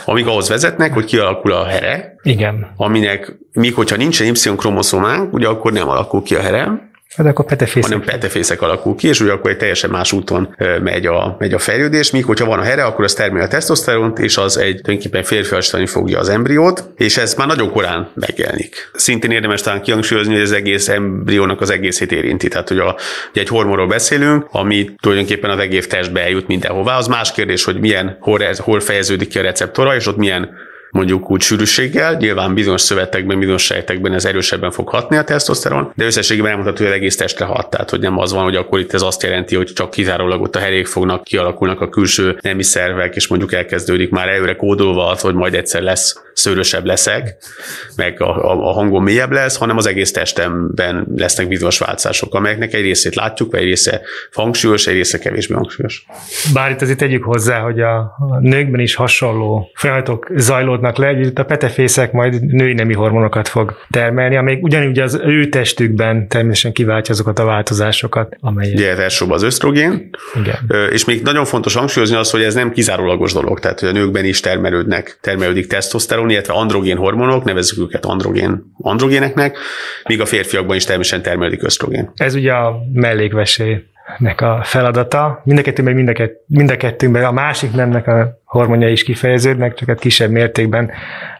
Amik 0.05 0.27
ahhoz 0.27 0.49
vezetnek, 0.49 0.93
hogy 0.93 1.05
kialakul 1.05 1.51
a 1.51 1.65
here, 1.65 2.15
Igen. 2.23 2.73
aminek, 2.77 3.37
míg 3.53 3.73
hogyha 3.73 3.95
nincsen 3.95 4.27
Y-kromoszománk, 4.27 5.33
ugye 5.33 5.47
akkor 5.47 5.71
nem 5.71 5.89
alakul 5.89 6.23
ki 6.23 6.35
a 6.35 6.41
here, 6.41 6.86
Hát 7.15 7.27
akkor 7.27 7.45
petefészek. 7.45 7.91
hanem 7.91 8.05
petefészek 8.05 8.61
alakul 8.61 8.95
ki, 8.95 9.07
és 9.07 9.19
ugye 9.19 9.31
akkor 9.31 9.51
egy 9.51 9.57
teljesen 9.57 9.89
más 9.89 10.11
úton 10.11 10.55
megy 10.81 11.05
a, 11.05 11.35
megy 11.39 11.53
a 11.53 11.59
fejlődés, 11.59 12.11
míg 12.11 12.25
hogyha 12.25 12.45
van 12.45 12.59
a 12.59 12.63
here, 12.63 12.85
akkor 12.85 13.03
az 13.03 13.13
termel 13.13 13.41
a 13.41 13.47
tesztoszteront, 13.47 14.19
és 14.19 14.37
az 14.37 14.57
egy 14.57 14.81
tulajdonképpen 14.81 15.23
férfiasítani 15.23 15.85
fogja 15.85 16.19
az 16.19 16.29
embriót, 16.29 16.89
és 16.95 17.17
ez 17.17 17.33
már 17.33 17.47
nagyon 17.47 17.71
korán 17.71 18.11
megjelenik. 18.13 18.89
Szintén 18.93 19.31
érdemes 19.31 19.61
talán 19.61 19.81
kihangsúlyozni, 19.81 20.33
hogy 20.33 20.41
az 20.41 20.51
egész 20.51 20.87
embriónak 20.87 21.61
az 21.61 21.69
egészét 21.69 22.11
érinti. 22.11 22.47
Tehát, 22.47 22.67
hogy 22.67 22.79
a, 22.79 22.95
ugye 23.29 23.41
egy 23.41 23.47
hormonról 23.47 23.87
beszélünk, 23.87 24.45
ami 24.51 24.89
tulajdonképpen 25.01 25.49
az 25.49 25.59
egész 25.59 25.87
testbe 25.87 26.21
eljut 26.21 26.47
mindenhová. 26.47 26.97
Az 26.97 27.07
más 27.07 27.31
kérdés, 27.31 27.63
hogy 27.63 27.79
milyen, 27.79 28.17
hol, 28.19 28.39
hol 28.57 28.79
fejeződik 28.79 29.27
ki 29.27 29.39
a 29.39 29.41
receptora, 29.41 29.95
és 29.95 30.07
ott 30.07 30.17
milyen 30.17 30.49
mondjuk 30.91 31.31
úgy 31.31 31.41
sűrűséggel, 31.41 32.13
nyilván 32.13 32.53
bizonyos 32.53 32.81
szövetekben, 32.81 33.39
bizonyos 33.39 33.63
sejtekben 33.63 34.13
ez 34.13 34.25
erősebben 34.25 34.71
fog 34.71 34.89
hatni 34.89 35.17
a 35.17 35.23
tesztoszteron, 35.23 35.91
de 35.95 36.05
összességében 36.05 36.49
elmondható, 36.49 36.83
hogy 36.83 36.93
egész 36.93 37.15
testre 37.15 37.45
hat, 37.45 37.69
tehát 37.69 37.89
hogy 37.89 37.99
nem 37.99 38.17
az 38.17 38.33
van, 38.33 38.43
hogy 38.43 38.55
akkor 38.55 38.79
itt 38.79 38.93
ez 38.93 39.01
azt 39.01 39.23
jelenti, 39.23 39.55
hogy 39.55 39.73
csak 39.73 39.89
kizárólag 39.89 40.41
ott 40.41 40.55
a 40.55 40.59
herék 40.59 40.87
fognak, 40.87 41.23
kialakulnak 41.23 41.81
a 41.81 41.89
külső 41.89 42.37
nemi 42.41 42.63
szervek, 42.63 43.15
és 43.15 43.27
mondjuk 43.27 43.53
elkezdődik 43.53 44.09
már 44.09 44.29
előre 44.29 44.55
kódolva 44.55 45.07
az, 45.07 45.21
hogy 45.21 45.33
majd 45.33 45.53
egyszer 45.53 45.81
lesz 45.81 46.21
szőrösebb 46.33 46.85
leszek, 46.85 47.35
meg 47.95 48.21
a, 48.21 48.51
a, 48.51 48.69
a 48.69 48.71
hangom 48.71 49.03
mélyebb 49.03 49.31
lesz, 49.31 49.57
hanem 49.57 49.77
az 49.77 49.85
egész 49.87 50.11
testemben 50.11 51.07
lesznek 51.15 51.47
bizonyos 51.47 51.79
változások, 51.79 52.33
amelyeknek 52.33 52.73
egy 52.73 52.81
részét 52.81 53.15
látjuk, 53.15 53.55
egy 53.55 53.63
része 53.63 54.01
hangsúlyos, 54.31 54.87
egy 54.87 54.93
része 54.93 55.17
kevésbé 55.17 55.53
hangsúlyos. 55.53 56.05
Bár 56.53 56.71
itt 56.71 56.81
azért 56.81 56.97
tegyük 56.97 57.23
hozzá, 57.23 57.59
hogy 57.59 57.81
a 57.81 58.15
nőkben 58.39 58.79
is 58.79 58.95
hasonló 58.95 59.71
folyamatok 59.73 60.27
zajlódnak 60.35 60.86
le, 60.95 61.07
hogy 61.07 61.25
itt 61.25 61.39
a 61.39 61.45
petefészek 61.45 62.11
majd 62.11 62.45
női 62.45 62.73
nemi 62.73 62.93
hormonokat 62.93 63.47
fog 63.47 63.75
termelni, 63.89 64.35
amelyik 64.35 64.63
ugyanúgy 64.63 64.99
az 64.99 65.19
ő 65.25 65.49
testükben 65.49 66.27
természetesen 66.27 66.71
kiváltja 66.71 67.13
azokat 67.13 67.39
a 67.39 67.45
változásokat, 67.45 68.35
amelyek. 68.39 68.73
Ugye 68.73 68.89
ez 68.89 68.99
elsősorban 68.99 69.37
az 69.37 69.43
ösztrogén, 69.43 70.09
Igen. 70.39 70.89
És 70.91 71.05
még 71.05 71.21
nagyon 71.21 71.45
fontos 71.45 71.75
hangsúlyozni 71.75 72.15
azt, 72.15 72.31
hogy 72.31 72.41
ez 72.41 72.53
nem 72.53 72.71
kizárólagos 72.71 73.33
dolog, 73.33 73.59
tehát 73.59 73.79
hogy 73.79 73.89
a 73.89 73.91
nőkben 73.91 74.25
is 74.25 74.39
termelődnek, 74.39 75.17
termelődik 75.21 75.67
tesztoszteron, 75.67 76.29
illetve 76.29 76.53
androgén 76.53 76.97
hormonok, 76.97 77.43
nevezzük 77.43 77.79
őket 77.79 78.05
androgén, 78.05 78.73
androgéneknek, 78.77 79.57
míg 80.03 80.21
a 80.21 80.25
férfiakban 80.25 80.75
is 80.75 80.83
természetesen 80.83 81.31
termelődik 81.31 81.63
ösztrogén. 81.63 82.11
Ez 82.15 82.35
ugye 82.35 82.53
a 82.53 82.75
mellékvesének 84.07 84.41
a 84.41 84.63
feladata. 84.63 85.41
Mind 85.43 85.59
a 85.59 85.61
kettőben, 85.61 85.95
mind 85.95 86.09
a, 86.09 86.13
kett, 86.13 86.43
mind 86.47 86.69
a 86.69 86.77
kettőnkben 86.77 87.23
a 87.23 87.31
másik 87.31 87.71
nemnek 87.71 88.07
a 88.07 88.39
hormonja 88.43 88.89
is 88.89 89.03
kifejeződnek, 89.03 89.73
csak 89.73 89.87
hát 89.87 89.99
kisebb 89.99 90.31
mértékben, 90.31 90.91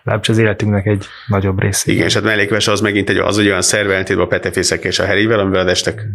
legalábbis 0.04 0.30
az 0.30 0.38
életünknek 0.38 0.86
egy 0.86 1.06
nagyobb 1.28 1.62
része. 1.62 1.92
Igen, 1.92 2.06
és 2.06 2.14
hát 2.14 2.24
mellékves 2.24 2.68
az 2.68 2.82
megint 2.82 3.10
egy, 3.10 3.18
az 3.18 3.38
egy 3.38 3.48
olyan 3.48 3.62
szerve 3.62 3.92
ellentétben 3.92 4.26
a 4.26 4.30
petefészek 4.30 4.84
és 4.84 5.00
a 5.00 5.06
herével, 5.06 5.40
amivel 5.40 5.62
a 5.62 5.66
testek 5.66 6.06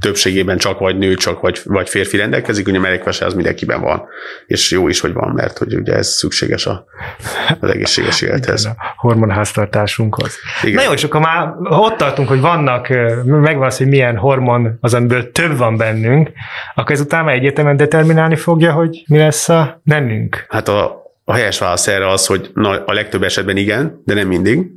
többségében 0.00 0.58
csak 0.58 0.78
vagy 0.78 0.98
nő, 0.98 1.14
csak 1.14 1.40
vagy, 1.40 1.60
vagy 1.64 1.88
férfi 1.88 2.16
rendelkezik, 2.16 2.68
ugye 2.68 2.78
a 2.78 2.80
mellékves 2.80 3.20
az 3.20 3.34
mindenkiben 3.34 3.80
van, 3.80 4.02
és 4.46 4.70
jó 4.70 4.88
is, 4.88 5.00
hogy 5.00 5.12
van, 5.12 5.32
mert 5.34 5.58
hogy 5.58 5.74
ugye 5.74 5.94
ez 5.94 6.08
szükséges 6.08 6.66
a, 6.66 6.84
az 7.60 7.70
egészséges 7.70 8.20
élethez. 8.20 8.64
a 8.64 8.76
hormonháztartásunkhoz. 8.96 10.36
Igen. 10.62 10.74
Na 10.74 10.82
jó, 10.82 10.92
és 10.92 11.04
akkor 11.04 11.20
már 11.20 11.52
ott 11.62 11.96
tartunk, 11.96 12.28
hogy 12.28 12.40
vannak, 12.40 12.88
megvan 13.24 13.66
az, 13.66 13.76
hogy 13.76 13.88
milyen 13.88 14.16
hormon 14.16 14.78
az, 14.80 14.94
amiből 14.94 15.32
több 15.32 15.56
van 15.56 15.76
bennünk, 15.82 16.30
akkor 16.74 16.94
ezután 16.94 17.24
már 17.24 17.34
egyetemen 17.34 17.76
determinálni 17.76 18.36
fogja, 18.36 18.72
hogy 18.72 19.04
mi 19.06 19.18
lesz 19.18 19.48
a 19.48 19.80
nemünk. 19.84 20.46
Hát 20.48 20.68
a, 20.68 21.00
A 21.24 21.34
helyes 21.34 21.58
válasz 21.58 21.86
erre 21.86 22.08
az, 22.08 22.26
hogy 22.26 22.50
na, 22.54 22.84
a 22.84 22.92
legtöbb 22.92 23.22
esetben 23.22 23.56
igen, 23.56 24.02
de 24.04 24.14
nem 24.14 24.28
mindig. 24.28 24.70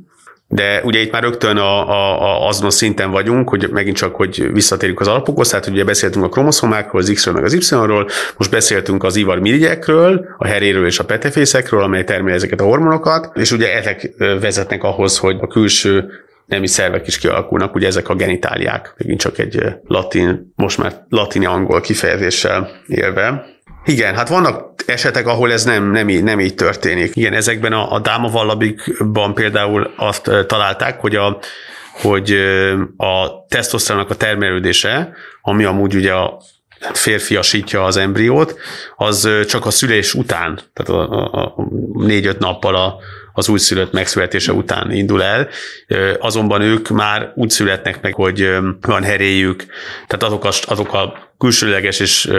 De 0.48 0.80
ugye 0.84 1.00
itt 1.00 1.12
már 1.12 1.22
rögtön 1.22 1.56
a, 1.56 1.88
a, 1.88 2.22
a, 2.22 2.46
azon 2.48 2.66
a 2.66 2.70
szinten 2.70 3.10
vagyunk, 3.10 3.48
hogy 3.48 3.68
megint 3.72 3.96
csak, 3.96 4.14
hogy 4.14 4.52
visszatérjük 4.52 5.00
az 5.00 5.08
alapokhoz, 5.08 5.48
tehát 5.48 5.66
ugye 5.66 5.84
beszéltünk 5.84 6.24
a 6.24 6.28
kromoszomákról, 6.28 7.00
az 7.00 7.10
X-ről, 7.14 7.34
meg 7.34 7.44
az 7.44 7.52
Y-ról, 7.52 8.08
most 8.36 8.50
beszéltünk 8.50 9.04
az 9.04 9.16
ivar 9.16 9.38
mirigyekről, 9.38 10.26
a 10.38 10.46
heréről 10.46 10.86
és 10.86 10.98
a 10.98 11.04
petefészekről, 11.04 11.82
amely 11.82 12.04
termel 12.04 12.34
ezeket 12.34 12.60
a 12.60 12.64
hormonokat, 12.64 13.30
és 13.34 13.52
ugye 13.52 13.76
ezek 13.76 14.10
vezetnek 14.16 14.82
ahhoz, 14.82 15.18
hogy 15.18 15.36
a 15.40 15.46
külső 15.46 16.10
nemi 16.46 16.66
szervek 16.66 17.06
is 17.06 17.18
kialakulnak, 17.18 17.74
ugye 17.74 17.86
ezek 17.86 18.08
a 18.08 18.14
genitáliák, 18.14 18.94
megint 18.98 19.20
csak 19.20 19.38
egy 19.38 19.62
latin, 19.84 20.52
most 20.54 20.78
már 20.78 21.04
latini-angol 21.08 21.80
kifejezéssel 21.80 22.70
élve. 22.86 23.44
Igen, 23.84 24.14
hát 24.14 24.28
vannak 24.28 24.74
esetek, 24.86 25.26
ahol 25.26 25.52
ez 25.52 25.64
nem, 25.64 25.90
nem, 25.90 26.08
így, 26.08 26.22
nem 26.22 26.40
így 26.40 26.54
történik. 26.54 27.16
Igen, 27.16 27.32
ezekben 27.32 27.72
a, 27.72 27.92
a 27.92 27.98
Dáma 27.98 28.28
vallabikban 28.28 29.34
például 29.34 29.92
azt 29.96 30.30
találták, 30.46 31.00
hogy 31.00 31.16
a, 31.16 31.38
hogy 31.92 32.32
a 32.96 33.46
tesztoszteronnak 33.48 34.10
a 34.10 34.14
termelődése, 34.14 35.12
ami 35.42 35.64
amúgy 35.64 35.94
ugye 35.94 36.12
a 36.12 36.40
férfiasítja 36.92 37.84
az 37.84 37.96
embriót, 37.96 38.58
az 38.96 39.28
csak 39.46 39.66
a 39.66 39.70
szülés 39.70 40.14
után, 40.14 40.60
tehát 40.72 41.02
a, 41.02 41.10
a, 41.10 41.44
a 41.44 41.54
négy-öt 41.92 42.38
nappal 42.38 42.74
a, 42.74 42.96
az 43.36 43.48
újszülött 43.48 43.92
megszületése 43.92 44.52
után 44.52 44.90
indul 44.90 45.22
el, 45.22 45.48
azonban 46.18 46.60
ők 46.60 46.88
már 46.88 47.32
úgy 47.34 47.50
születnek 47.50 48.00
meg, 48.02 48.14
hogy 48.14 48.56
van 48.80 49.02
heréjük, 49.02 49.64
tehát 50.06 50.22
azok 50.22 50.44
a, 50.44 50.72
azok 50.72 50.92
a 50.92 51.32
külsőleges 51.38 52.00
és 52.00 52.30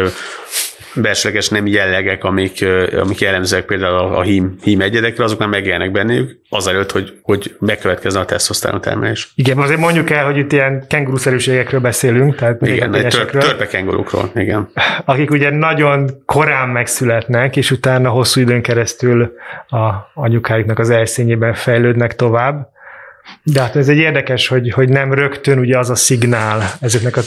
belsőleges 1.01 1.49
nem 1.49 1.67
jellegek, 1.67 2.23
amik, 2.23 2.65
amik 3.01 3.19
jellemzőek 3.19 3.65
például 3.65 3.97
a, 3.97 4.17
a 4.17 4.21
hím, 4.21 4.55
hím 4.61 4.81
egyedekre, 4.81 5.23
azok 5.23 5.39
már 5.39 5.47
megjelennek 5.47 5.91
bennük, 5.91 6.39
azelőtt, 6.49 6.91
hogy, 6.91 7.19
hogy 7.21 7.55
bekövetkezne 7.59 8.19
a 8.19 8.25
tesztoszteron 8.25 8.81
termelés. 8.81 9.31
Igen, 9.35 9.57
azért 9.57 9.79
mondjuk 9.79 10.09
el, 10.09 10.25
hogy 10.25 10.37
itt 10.37 10.51
ilyen 10.51 10.85
kenguruszerűségekről 10.87 11.79
beszélünk, 11.79 12.35
tehát 12.35 12.67
igen, 12.67 12.93
egy 12.93 13.07
tör, 13.07 13.25
törpe 13.25 13.67
kengurukról, 13.67 14.31
igen. 14.35 14.69
Akik 15.05 15.31
ugye 15.31 15.49
nagyon 15.49 16.09
korán 16.25 16.69
megszületnek, 16.69 17.55
és 17.55 17.71
utána 17.71 18.09
hosszú 18.09 18.41
időn 18.41 18.61
keresztül 18.61 19.33
a 19.67 19.89
anyukáiknak 20.13 20.79
az 20.79 20.89
elszényében 20.89 21.53
fejlődnek 21.53 22.15
tovább. 22.15 22.75
De 23.43 23.61
hát 23.61 23.75
ez 23.75 23.89
egy 23.89 23.97
érdekes, 23.97 24.47
hogy, 24.47 24.71
hogy 24.71 24.89
nem 24.89 25.13
rögtön 25.13 25.59
ugye 25.59 25.77
az 25.77 25.89
a 25.89 25.95
szignál 25.95 26.61
ezeknek 26.81 27.17
a 27.17 27.21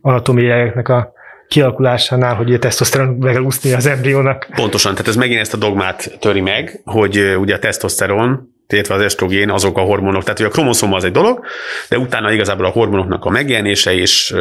anatómiáknak 0.00 0.88
a 0.88 1.12
kialakulásánál, 1.48 2.34
hogy 2.34 2.54
a 2.54 2.58
tesztoszteron 2.58 3.08
meg 3.08 3.44
úszni 3.44 3.72
az 3.72 3.86
embriónak. 3.86 4.48
Pontosan, 4.54 4.92
tehát 4.92 5.08
ez 5.08 5.16
megint 5.16 5.40
ezt 5.40 5.54
a 5.54 5.56
dogmát 5.56 6.16
töri 6.20 6.40
meg, 6.40 6.80
hogy 6.84 7.36
ugye 7.38 7.54
a 7.54 7.58
tesztoszteron 7.58 8.54
illetve 8.72 8.94
az 8.94 9.00
estrogén, 9.00 9.50
azok 9.50 9.78
a 9.78 9.80
hormonok. 9.80 10.22
Tehát, 10.22 10.38
hogy 10.38 10.46
a 10.46 10.50
kromoszoma 10.50 10.96
az 10.96 11.04
egy 11.04 11.12
dolog, 11.12 11.44
de 11.88 11.98
utána 11.98 12.32
igazából 12.32 12.66
a 12.66 12.68
hormonoknak 12.68 13.24
a 13.24 13.30
megjelenése 13.30 13.94
és 13.94 14.34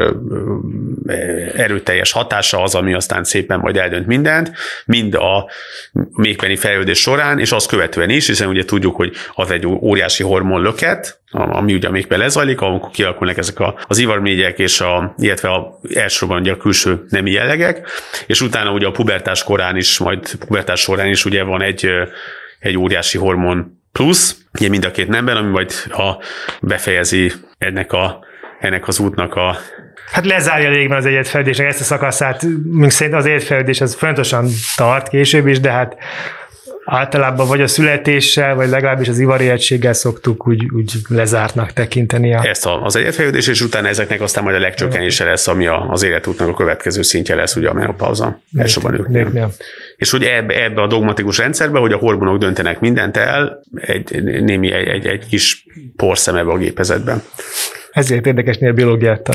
erőteljes 1.56 2.12
hatása 2.12 2.62
az, 2.62 2.76
ami 2.76 2.94
aztán 2.94 3.24
szépen 3.24 3.60
majd 3.60 3.78
eldönt 3.78 4.08
mindent, 4.08 4.52
mind 4.86 5.14
a 5.14 5.50
mégpeni 6.12 6.56
fejlődés 6.56 7.00
során, 7.00 7.40
és 7.40 7.52
azt 7.52 7.68
követően 7.68 8.10
is, 8.10 8.28
hiszen 8.28 8.48
ugye 8.48 8.66
tudjuk, 8.66 8.96
hogy 8.96 9.16
az 9.34 9.52
egy 9.52 9.68
óriási 9.68 10.24
hormon 10.24 10.62
löket, 10.62 11.20
ami 11.32 11.74
ugye 11.74 11.90
még 11.90 12.06
lezajlik, 12.10 12.62
amikor 12.62 12.90
kialakulnak 12.90 13.38
ezek 13.38 13.60
a, 13.60 13.76
az 13.88 13.98
ivarmégyek, 13.98 14.60
és 14.60 14.82
a, 14.82 15.16
illetve 15.18 15.50
a, 15.50 15.80
elsősorban 15.94 16.40
ugye 16.40 16.52
a 16.52 16.58
külső 16.58 17.06
nemi 17.10 17.32
jellegek, 17.32 17.88
és 18.28 18.42
utána 18.42 18.72
ugye 18.72 18.88
a 18.88 18.92
pubertás 18.92 19.44
korán 19.44 19.76
is, 19.76 19.98
majd 19.98 20.36
pubertás 20.36 20.80
során 20.80 21.08
is 21.08 21.26
ugye 21.26 21.44
van 21.44 21.62
egy, 21.62 21.90
egy 22.60 22.78
óriási 22.78 23.18
hormon 23.18 23.84
plusz, 23.98 24.38
ugye 24.54 24.70
mind 24.70 24.86
a 24.86 24.92
két 24.92 25.08
nemben, 25.08 25.38
ami 25.38 25.50
majd 25.50 25.72
ha 25.90 26.22
befejezi 26.62 27.32
ennek, 27.58 27.92
a, 27.92 28.26
ennek 28.60 28.88
az 28.88 29.00
útnak 29.00 29.36
a 29.36 29.58
Hát 30.12 30.26
lezárja 30.26 30.70
légben 30.70 30.98
az 30.98 31.06
egyetfejlődésnek 31.06 31.68
ezt 31.68 31.80
a 31.80 31.84
szakaszát, 31.84 32.46
mint 32.64 32.92
szerint 32.92 33.16
az 33.16 33.26
egyetfejlődés 33.26 33.82
az 33.82 33.96
fontosan 33.96 34.48
tart 34.76 35.08
később 35.08 35.48
is, 35.48 35.60
de 35.60 35.72
hát 35.72 35.98
általában 36.86 37.48
vagy 37.48 37.62
a 37.62 37.68
születéssel, 37.68 38.56
vagy 38.56 38.70
legalábbis 38.70 39.08
az 39.08 39.20
ivaréhetséggel 39.20 39.94
szoktuk 39.94 40.48
úgy, 40.48 40.66
úgy 40.76 40.92
lezártnak 41.08 41.72
tekinteni. 41.72 42.34
A... 42.34 42.44
Ezt 42.44 42.68
az 42.84 42.96
egyetfejlődés, 42.96 43.48
és 43.48 43.62
utána 43.62 43.88
ezeknek 43.88 44.22
aztán 44.22 44.44
majd 44.44 44.56
a 44.56 44.60
legcsökkenése 44.60 45.26
lesz, 45.26 45.48
ami 45.48 45.68
az 45.68 46.04
életútnak 46.04 46.48
a 46.48 46.54
következő 46.54 47.02
szintje 47.02 47.36
lesz, 47.36 47.56
ugye 47.56 47.70
a 47.70 47.74
menopauza. 47.74 48.40
Elsősorban 48.58 49.16
ők. 49.16 49.38
És 49.96 50.12
hogy 50.12 50.24
ebbe, 50.24 50.64
ebbe 50.64 50.82
a 50.82 50.88
dogmatikus 50.88 51.38
rendszerbe, 51.38 51.80
hogy 51.80 51.92
a 51.92 51.98
hormonok 51.98 52.38
döntenek 52.38 52.80
mindent 52.80 53.18
el, 53.18 53.64
egy, 53.76 54.24
némi, 54.24 54.72
egy, 54.72 54.88
egy, 54.88 55.06
egy 55.06 55.28
kis 55.28 55.66
porszem 55.96 56.36
ebbe 56.36 56.52
a 56.52 56.58
gépezetben. 56.58 57.24
Ezért 57.92 58.26
érdekes 58.26 58.58
a 58.58 58.72
biológiát. 58.72 59.30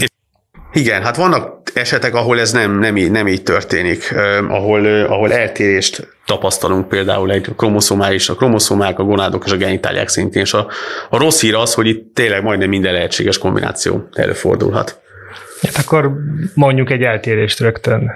Igen, 0.73 1.03
hát 1.03 1.17
vannak 1.17 1.60
esetek, 1.75 2.15
ahol 2.15 2.41
ez 2.41 2.53
nem, 2.53 2.79
nem, 2.79 2.97
így, 2.97 3.11
nem 3.11 3.29
így 3.29 3.43
történik, 3.43 4.15
ahol, 4.49 5.05
ahol 5.05 5.33
eltérést 5.33 6.09
tapasztalunk 6.27 6.89
például 6.89 7.33
egy 7.33 7.47
kromoszomális, 7.57 8.29
a 8.29 8.35
kromoszomák, 8.35 8.99
a 8.99 9.05
gonádok 9.05 9.43
és 9.47 9.53
a 9.53 9.57
genitáliák 9.57 10.09
szintén, 10.09 10.43
és 10.43 10.53
a, 10.53 10.69
a 11.11 11.19
rossz 11.19 11.41
hír 11.41 11.55
az, 11.55 11.75
hogy 11.75 11.87
itt 11.87 12.15
tényleg 12.15 12.43
majdnem 12.43 12.69
minden 12.69 12.93
lehetséges 12.93 13.39
kombináció 13.39 14.09
előfordulhat. 14.13 15.01
Hát 15.63 15.77
akkor 15.85 16.11
mondjuk 16.55 16.91
egy 16.91 17.03
eltérést 17.03 17.61
rögtön. 17.61 18.11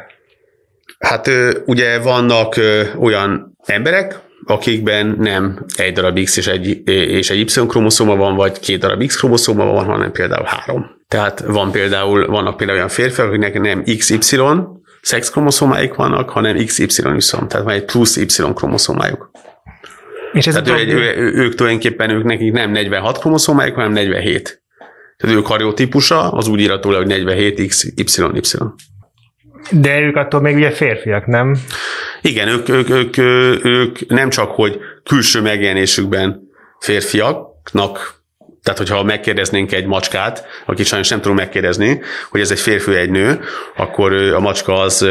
Hát 0.99 1.31
ugye 1.67 1.99
vannak 1.99 2.61
olyan 2.99 3.57
emberek, 3.65 4.19
akikben 4.47 5.17
nem 5.19 5.65
egy 5.77 5.93
darab 5.93 6.21
X 6.21 6.37
és 6.37 6.47
egy, 6.47 6.89
és 6.89 7.31
egy 7.31 7.39
Y 7.39 7.67
kromoszoma 7.67 8.17
van, 8.17 8.35
vagy 8.35 8.59
két 8.59 8.79
darab 8.79 9.07
X 9.07 9.17
kromoszoma 9.17 9.65
van, 9.65 9.85
hanem 9.85 10.13
például 10.13 10.45
három. 10.47 10.87
Tehát 11.09 11.41
van 11.47 11.71
például, 11.71 12.27
vannak 12.27 12.57
például 12.57 12.79
olyan 12.79 12.91
férfiak, 12.91 13.29
akiknek 13.29 13.61
nem 13.61 13.83
XY 13.99 14.19
szex 15.01 15.31
kromoszomáik 15.31 15.95
vannak, 15.95 16.31
hanem 16.31 16.65
XY 16.65 17.03
viszont, 17.13 17.49
tehát 17.49 17.67
van 17.67 17.75
egy 17.75 17.85
plusz 17.85 18.17
Y 18.17 18.53
kromoszomájuk. 18.55 19.31
És 20.33 20.47
ez 20.47 20.55
tehát 20.55 20.81
ő, 20.81 20.95
ő, 20.95 21.17
ő, 21.17 21.33
ők 21.33 21.55
tulajdonképpen 21.55 22.11
ők 22.11 22.25
nekik 22.25 22.53
nem 22.53 22.71
46 22.71 23.19
kromoszomájuk, 23.19 23.75
hanem 23.75 23.93
47. 23.93 24.63
Tehát 25.17 25.37
ő 25.37 25.41
kariotípusa 25.43 26.31
az 26.31 26.49
úgy 26.49 26.61
írható 26.61 26.91
le, 26.91 26.97
hogy 26.97 27.07
47 27.07 27.67
XYY. 27.67 28.41
De 29.71 30.01
ők 30.01 30.17
attól 30.17 30.41
még 30.41 30.55
ugye 30.55 30.71
férfiak, 30.71 31.27
nem? 31.27 31.57
Igen, 32.21 32.49
ők, 32.49 32.69
ők, 32.69 32.91
ők, 32.91 33.17
ők 33.65 34.09
nem 34.09 34.31
csak, 34.31 34.51
hogy 34.51 34.79
külső 35.05 35.41
megjelenésükben 35.41 36.41
férfiaknak, 36.79 38.23
tehát 38.63 38.79
hogyha 38.79 39.03
megkérdeznénk 39.03 39.73
egy 39.73 39.87
macskát, 39.87 40.47
akit 40.67 40.87
sajnos 40.87 41.09
nem 41.09 41.21
tudunk 41.21 41.39
megkérdezni, 41.39 42.01
hogy 42.31 42.41
ez 42.41 42.51
egy 42.51 42.61
férfi 42.61 42.95
egy 42.95 43.11
nő, 43.11 43.41
akkor 43.77 44.13
a 44.13 44.41
macska 44.41 44.81
az 44.81 45.07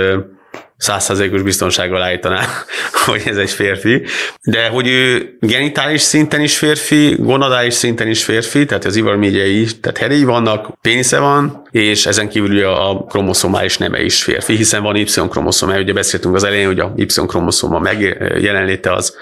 százszerzékos 0.77 1.41
biztonsággal 1.41 2.01
állítaná, 2.01 2.45
hogy 3.05 3.21
ez 3.25 3.37
egy 3.37 3.49
férfi. 3.49 4.03
De 4.43 4.67
hogy 4.67 4.87
ő 4.87 5.35
genitális 5.39 6.01
szinten 6.01 6.41
is 6.41 6.57
férfi, 6.57 7.15
gonadális 7.19 7.73
szinten 7.73 8.07
is 8.07 8.23
férfi, 8.23 8.65
tehát 8.65 8.85
az 8.85 8.95
ivarmégyei, 8.95 9.67
tehát 9.81 9.97
heréi 9.97 10.23
vannak, 10.23 10.79
pénisze 10.81 11.19
van, 11.19 11.67
és 11.71 12.05
ezen 12.05 12.29
kívül 12.29 12.65
a 12.65 13.05
kromoszomális 13.05 13.77
neme 13.77 14.03
is 14.03 14.23
férfi, 14.23 14.55
hiszen 14.55 14.81
van 14.81 14.95
Y-kromoszoma, 14.95 15.79
ugye 15.79 15.93
beszéltünk 15.93 16.35
az 16.35 16.43
elején, 16.43 16.65
hogy 16.65 16.79
a 16.79 16.93
Y-kromoszoma 16.95 17.79
megjelenléte 17.79 18.93
az, 18.93 19.15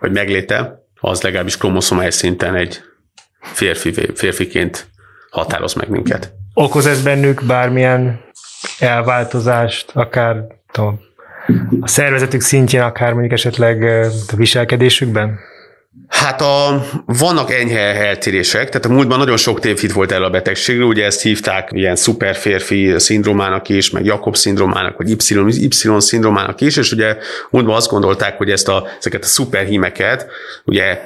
vagy 0.00 0.12
megléte, 0.12 0.84
az 1.00 1.22
legalábbis 1.22 1.56
kromoszomális 1.56 2.14
szinten 2.14 2.54
egy 2.54 2.80
férfi, 3.40 3.92
férfiként 4.14 4.86
határoz 5.30 5.74
meg 5.74 5.88
minket. 5.88 6.32
Okoz 6.54 6.86
ez 6.86 7.02
bennük 7.02 7.44
bármilyen 7.44 8.20
elváltozást, 8.78 9.90
akár 9.94 10.46
tudom, 10.72 11.00
a 11.80 11.88
szervezetük 11.88 12.40
szintjén, 12.40 12.82
akár 12.82 13.12
mondjuk 13.12 13.32
esetleg 13.32 13.82
a 14.32 14.36
viselkedésükben? 14.36 15.38
Hát 16.08 16.40
a, 16.40 16.84
vannak 17.06 17.52
enyhe 17.52 17.94
eltérések, 18.06 18.68
tehát 18.68 18.84
a 18.86 18.88
múltban 18.88 19.18
nagyon 19.18 19.36
sok 19.36 19.60
tévhit 19.60 19.92
volt 19.92 20.12
el 20.12 20.22
a 20.22 20.30
betegségről, 20.30 20.86
ugye 20.86 21.04
ezt 21.04 21.22
hívták 21.22 21.68
ilyen 21.72 21.96
szuperférfi 21.96 22.94
szindrómának 22.96 23.68
is, 23.68 23.90
meg 23.90 24.04
Jakob 24.04 24.36
szindrómának, 24.36 24.96
vagy 24.96 25.10
Y, 25.10 25.64
y 25.64 26.00
szindrómának 26.00 26.60
is, 26.60 26.76
és 26.76 26.92
ugye 26.92 27.16
múltban 27.50 27.74
azt 27.74 27.90
gondolták, 27.90 28.36
hogy 28.36 28.50
ezt 28.50 28.68
a, 28.68 28.86
ezeket 28.98 29.24
a 29.24 29.26
szuperhímeket, 29.26 30.26
ugye 30.64 31.00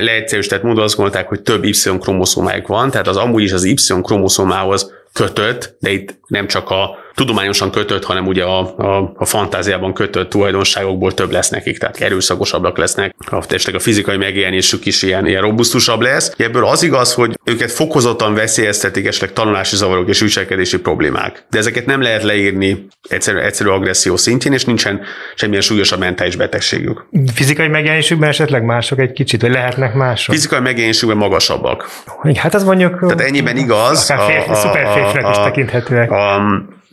leegyszerűsített 0.00 0.62
módon 0.62 0.84
azt 0.84 0.96
gondolták, 0.96 1.28
hogy 1.28 1.40
több 1.40 1.64
Y-kromoszomájuk 1.64 2.66
van, 2.66 2.90
tehát 2.90 3.08
az 3.08 3.16
amúgy 3.16 3.42
is 3.42 3.52
az 3.52 3.64
Y-kromoszomához 3.64 4.92
kötött, 5.12 5.76
de 5.80 5.90
itt 5.90 6.14
nem 6.26 6.46
csak 6.46 6.70
a 6.70 6.98
tudományosan 7.20 7.70
kötött, 7.70 8.04
hanem 8.04 8.26
ugye 8.26 8.44
a, 8.44 8.58
a, 8.76 9.12
a 9.16 9.24
fantáziában 9.24 9.92
kötött 9.94 10.30
tulajdonságokból 10.30 11.14
több 11.14 11.30
lesz 11.30 11.48
nekik, 11.48 11.78
tehát 11.78 12.00
erőszakosabbak 12.00 12.78
lesznek, 12.78 13.14
a 13.30 13.44
a 13.72 13.78
fizikai 13.78 14.16
megjelenésük 14.16 14.86
is 14.86 15.02
ilyen, 15.02 15.26
ilyen 15.26 15.42
robusztusabb 15.42 16.00
lesz. 16.00 16.34
Ebből 16.36 16.66
az 16.66 16.82
igaz, 16.82 17.14
hogy 17.14 17.38
őket 17.44 17.70
fokozottan 17.70 18.34
veszélyeztetik 18.34 19.06
esetleg 19.06 19.32
tanulási 19.32 19.76
zavarok 19.76 20.08
és 20.08 20.20
viselkedési 20.20 20.78
problémák. 20.78 21.44
De 21.50 21.58
ezeket 21.58 21.86
nem 21.86 22.02
lehet 22.02 22.22
leírni 22.22 22.86
egyszerű, 23.08 23.38
egyszerű 23.38 23.68
agresszió 23.68 24.16
szintjén, 24.16 24.52
és 24.52 24.64
nincsen 24.64 25.00
semmilyen 25.34 25.62
súlyosabb 25.62 25.98
mentális 25.98 26.36
betegségük. 26.36 27.08
Fizikai 27.34 27.68
megjelenésükben 27.68 28.28
esetleg 28.28 28.64
mások 28.64 28.98
egy 28.98 29.12
kicsit, 29.12 29.40
vagy 29.40 29.50
lehetnek 29.50 29.94
mások? 29.94 30.34
Fizikai 30.34 30.60
megjelenésükben 30.60 31.16
magasabbak. 31.16 31.88
Hát 32.34 32.54
az 32.54 32.64
mondjuk... 32.64 33.00
Tehát 33.00 33.20
ennyiben 33.20 33.56
igaz. 33.56 34.10
Akár 34.10 34.30
férfi, 34.30 34.50
a, 34.50 34.52
a, 34.52 35.24
a, 35.24 35.26
a, 35.26 35.30
is 35.30 35.36
tekinthetőek. 35.36 36.10
A, 36.10 36.40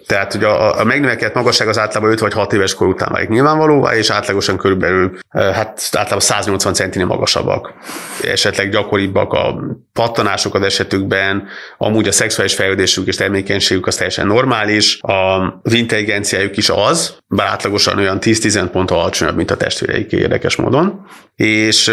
tehát 0.07 0.33
ugye 0.33 0.47
a, 0.47 0.79
a 0.79 0.83
megnövekedett 0.83 1.33
magasság 1.33 1.67
az 1.67 1.77
általában 1.77 2.11
5 2.11 2.19
vagy 2.19 2.33
6 2.33 2.53
éves 2.53 2.73
kor 2.73 2.87
után 2.87 3.09
válik 3.11 3.29
nyilvánvalóvá, 3.29 3.95
és 3.95 4.09
átlagosan 4.09 4.57
körülbelül 4.57 5.17
hát 5.29 5.89
általában 5.91 6.19
180 6.19 6.73
centinél 6.73 7.07
magasabbak. 7.07 7.73
Esetleg 8.21 8.69
gyakoribbak 8.69 9.33
a 9.33 9.59
pattanások 9.93 10.55
az 10.55 10.61
esetükben, 10.61 11.47
amúgy 11.77 12.07
a 12.07 12.11
szexuális 12.11 12.53
fejlődésük 12.53 13.07
és 13.07 13.15
termékenységük 13.15 13.87
az 13.87 13.95
teljesen 13.95 14.27
normális, 14.27 14.99
az 15.01 15.73
intelligenciájuk 15.73 16.57
is 16.57 16.69
az, 16.69 17.17
bár 17.27 17.47
átlagosan 17.47 17.97
olyan 17.97 18.17
10-10 18.21 18.67
pont 18.71 18.91
alacsonyabb, 18.91 19.35
mint 19.35 19.51
a 19.51 19.57
testvéreik 19.57 20.11
érdekes 20.11 20.55
módon, 20.55 21.05
és 21.35 21.87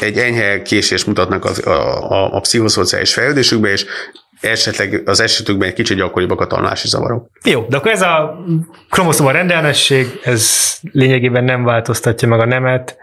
egy 0.00 0.18
enyhe 0.18 0.62
késés 0.62 1.04
mutatnak 1.04 1.44
az, 1.44 1.66
a, 1.66 2.10
a, 2.10 2.34
a 2.34 2.40
pszichoszociális 2.40 3.12
fejlődésükbe, 3.12 3.70
és 3.70 3.86
esetleg 4.42 5.02
az 5.04 5.20
esetükben 5.20 5.68
egy 5.68 5.74
kicsit 5.74 5.96
gyakoribbak 5.96 6.40
a 6.40 6.46
tanulási 6.46 6.88
zavarok. 6.88 7.26
Jó, 7.44 7.66
de 7.68 7.76
akkor 7.76 7.90
ez 7.90 8.02
a 8.02 8.44
kromoszoma 8.90 9.30
rendellenesség, 9.30 10.20
ez 10.24 10.74
lényegében 10.92 11.44
nem 11.44 11.64
változtatja 11.64 12.28
meg 12.28 12.40
a 12.40 12.46
nemet, 12.46 12.96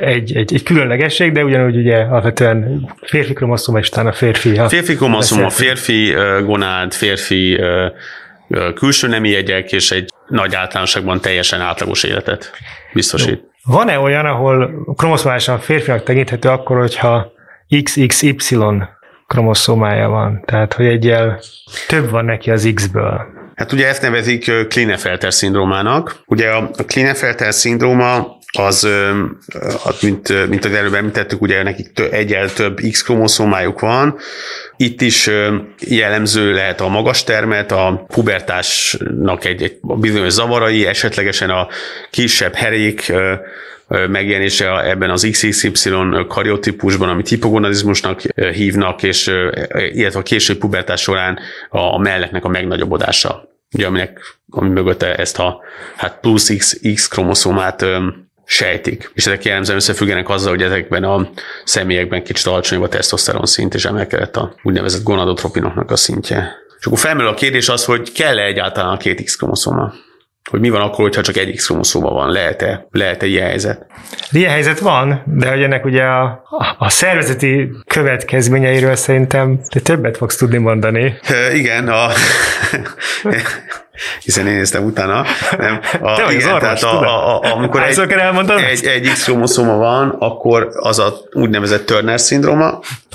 egy, 0.00 0.36
egy, 0.36 0.54
egy 0.54 0.62
különlegesség, 0.62 1.32
de 1.32 1.44
ugyanúgy 1.44 1.76
ugye 1.76 1.96
alapvetően 1.96 2.88
férfi 3.02 3.32
kromoszoma, 3.32 3.78
és 3.78 3.88
utána 3.88 4.12
férfi. 4.12 4.60
Férfi 4.68 4.96
kromoszoma, 4.96 5.50
férfi 5.50 6.14
gonád, 6.44 6.92
férfi 6.92 7.60
külső 8.74 9.08
nemi 9.08 9.28
jegyek, 9.28 9.72
és 9.72 9.90
egy 9.90 10.10
nagy 10.28 10.54
általánosságban 10.54 11.20
teljesen 11.20 11.60
átlagos 11.60 12.02
életet 12.02 12.50
biztosít. 12.92 13.28
Jó. 13.28 13.74
Van-e 13.74 13.98
olyan, 13.98 14.26
ahol 14.26 14.70
kromoszomálisan 14.96 15.58
férfinak 15.58 16.02
tekinthető 16.02 16.48
akkor, 16.48 16.78
hogyha 16.78 17.32
XXY 17.82 18.82
kromoszómája 19.26 20.08
van, 20.08 20.42
tehát 20.44 20.72
hogy 20.72 20.86
egyel 20.86 21.40
több 21.88 22.10
van 22.10 22.24
neki 22.24 22.50
az 22.50 22.70
X-ből. 22.74 23.34
Hát 23.54 23.72
ugye 23.72 23.88
ezt 23.88 24.02
nevezik 24.02 24.68
Klinefelter 24.68 25.32
szindrómának. 25.32 26.16
Ugye 26.26 26.50
a 26.50 26.70
Klinefelter 26.86 27.54
szindróma 27.54 28.36
az, 28.58 28.88
mint, 30.00 30.48
mint 30.48 30.64
az 30.64 30.72
előbb 30.72 30.94
említettük, 30.94 31.42
ugye 31.42 31.62
nekik 31.62 32.00
egyel 32.10 32.52
több 32.52 32.80
X 32.90 33.02
kromoszómájuk 33.02 33.80
van. 33.80 34.18
Itt 34.76 35.00
is 35.00 35.30
jellemző 35.78 36.52
lehet 36.52 36.80
a 36.80 36.88
magas 36.88 37.24
termet, 37.24 37.72
a 37.72 38.04
pubertásnak 38.08 39.44
egy, 39.44 39.62
egy 39.62 39.78
bizonyos 39.82 40.32
zavarai, 40.32 40.86
esetlegesen 40.86 41.50
a 41.50 41.68
kisebb 42.10 42.54
herék 42.54 43.12
megjelenése 43.88 44.80
ebben 44.84 45.10
az 45.10 45.28
XXY 45.30 45.90
kariotípusban, 46.28 47.08
amit 47.08 47.28
hipogonadizmusnak 47.28 48.20
hívnak, 48.52 49.02
és 49.02 49.26
illetve 49.92 50.18
a 50.18 50.22
később 50.22 50.58
pubertás 50.58 51.00
során 51.00 51.38
a 51.68 51.98
melleknek 51.98 52.44
a 52.44 52.48
megnagyobbodása, 52.48 53.48
ugye, 53.72 53.86
aminek, 53.86 54.20
ami 54.50 54.68
mögötte 54.68 55.14
ezt 55.14 55.38
a 55.38 55.60
hát 55.96 56.20
plusz 56.20 56.56
X, 56.56 56.80
X 56.94 57.08
kromoszómát 57.08 57.84
sejtik. 58.44 59.10
És 59.14 59.26
ezek 59.26 59.44
jellemzően 59.44 59.78
összefüggenek 59.78 60.28
azzal, 60.28 60.50
hogy 60.50 60.62
ezekben 60.62 61.04
a 61.04 61.30
személyekben 61.64 62.22
kicsit 62.22 62.46
alacsonyabb 62.46 62.84
a 62.84 62.88
tesztoszteron 62.88 63.46
szint, 63.46 63.74
és 63.74 63.84
emelkedett 63.84 64.36
a 64.36 64.54
úgynevezett 64.62 65.02
gonadotropinoknak 65.02 65.90
a 65.90 65.96
szintje. 65.96 66.54
És 66.78 66.86
akkor 66.86 66.98
felmerül 66.98 67.30
a 67.30 67.34
kérdés 67.34 67.68
az, 67.68 67.84
hogy 67.84 68.12
kell-e 68.12 68.44
egyáltalán 68.44 68.92
a 68.92 68.96
két 68.96 69.24
X 69.24 69.36
kromoszóma? 69.36 69.92
Hogy 70.50 70.60
mi 70.60 70.70
van 70.70 70.80
akkor, 70.80 71.04
hogyha 71.04 71.22
csak 71.22 71.36
egy 71.36 71.54
X 71.54 71.66
kromoszóma 71.66 72.10
van, 72.10 72.30
lehet-e, 72.30 72.86
lehet-e 72.90 73.26
ilyen 73.26 73.46
helyzet? 73.46 73.86
Ilyen 74.30 74.50
helyzet 74.50 74.78
van, 74.78 75.22
de 75.26 75.50
hogy 75.50 75.62
ennek 75.62 75.84
ugye 75.84 76.02
a, 76.02 76.42
a 76.78 76.88
szervezeti 76.88 77.70
következményeiről 77.86 78.94
szerintem 78.94 79.60
te 79.68 79.80
többet 79.80 80.16
fogsz 80.16 80.36
tudni 80.36 80.58
mondani. 80.58 81.18
E, 81.22 81.54
igen, 81.54 81.88
a, 81.88 82.08
hiszen 84.22 84.46
én 84.46 84.54
néztem 84.54 84.84
utána. 84.84 85.24
Nem, 85.58 85.80
a, 86.00 86.14
Te 86.14 86.32
igen, 86.32 86.52
orvos, 86.52 86.60
tehát 86.60 86.82
a, 86.82 87.00
a, 87.00 87.40
a, 87.40 87.54
amikor 87.54 87.82
egy, 87.82 87.98
egy, 88.70 88.84
egy 88.84 89.08
X 89.08 89.24
kromoszóma 89.24 89.76
van, 89.76 90.16
akkor 90.18 90.68
az 90.72 90.98
a 90.98 91.14
úgynevezett 91.32 91.86
Turner 91.86 92.20
szindróma. 92.20 92.64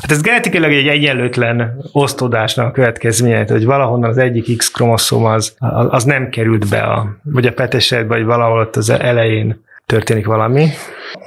Hát 0.01 0.11
ez 0.11 0.21
genetikailag 0.21 0.71
egy 0.71 0.87
egyenlőtlen 0.87 1.81
osztódásnak 1.91 2.67
a 2.67 2.71
következménye, 2.71 3.45
hogy 3.47 3.65
valahonnan 3.65 4.09
az 4.09 4.17
egyik 4.17 4.57
X 4.57 4.71
kromoszóma 4.71 5.33
az, 5.33 5.53
az 5.89 6.03
nem 6.03 6.29
került 6.29 6.69
be, 6.69 6.81
a, 6.81 7.15
vagy 7.23 7.45
a 7.45 7.51
petesedbe, 7.51 8.15
vagy 8.15 8.25
valahol 8.25 8.59
ott 8.59 8.75
az 8.75 8.89
elején 8.89 9.63
történik 9.85 10.25
valami. 10.25 10.67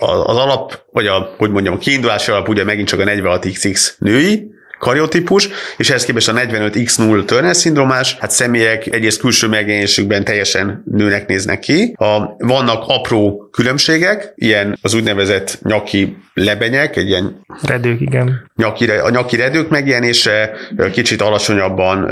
Az 0.00 0.36
alap, 0.36 0.82
vagy 0.92 1.06
a, 1.06 1.34
hogy 1.38 1.50
mondjam, 1.50 1.74
a 1.74 1.78
kiindulási 1.78 2.30
alap 2.30 2.48
ugye 2.48 2.64
megint 2.64 2.88
csak 2.88 3.00
a 3.00 3.04
46XX 3.04 3.88
női, 3.98 4.53
kariotípus, 4.84 5.48
és 5.76 5.90
ehhez 5.90 6.04
képest 6.04 6.28
a 6.28 6.32
45X0 6.32 7.24
Turner 7.24 7.56
szindrómás, 7.56 8.16
hát 8.20 8.30
személyek 8.30 8.86
egyrészt 8.86 9.20
külső 9.20 9.48
megjelenésükben 9.48 10.24
teljesen 10.24 10.82
nőnek 10.90 11.26
néznek 11.26 11.58
ki. 11.58 11.94
A, 11.98 12.34
vannak 12.38 12.84
apró 12.86 13.48
különbségek, 13.52 14.32
ilyen 14.34 14.78
az 14.82 14.94
úgynevezett 14.94 15.58
nyaki 15.62 16.16
lebenyek, 16.34 16.96
egy 16.96 17.08
ilyen 17.08 17.40
redők, 17.62 18.00
igen. 18.00 18.50
Nyaki, 18.56 18.90
a 18.90 19.10
nyaki 19.10 19.36
redők 19.36 19.68
megjelenése, 19.68 20.50
kicsit 20.92 21.22
alacsonyabban, 21.22 22.10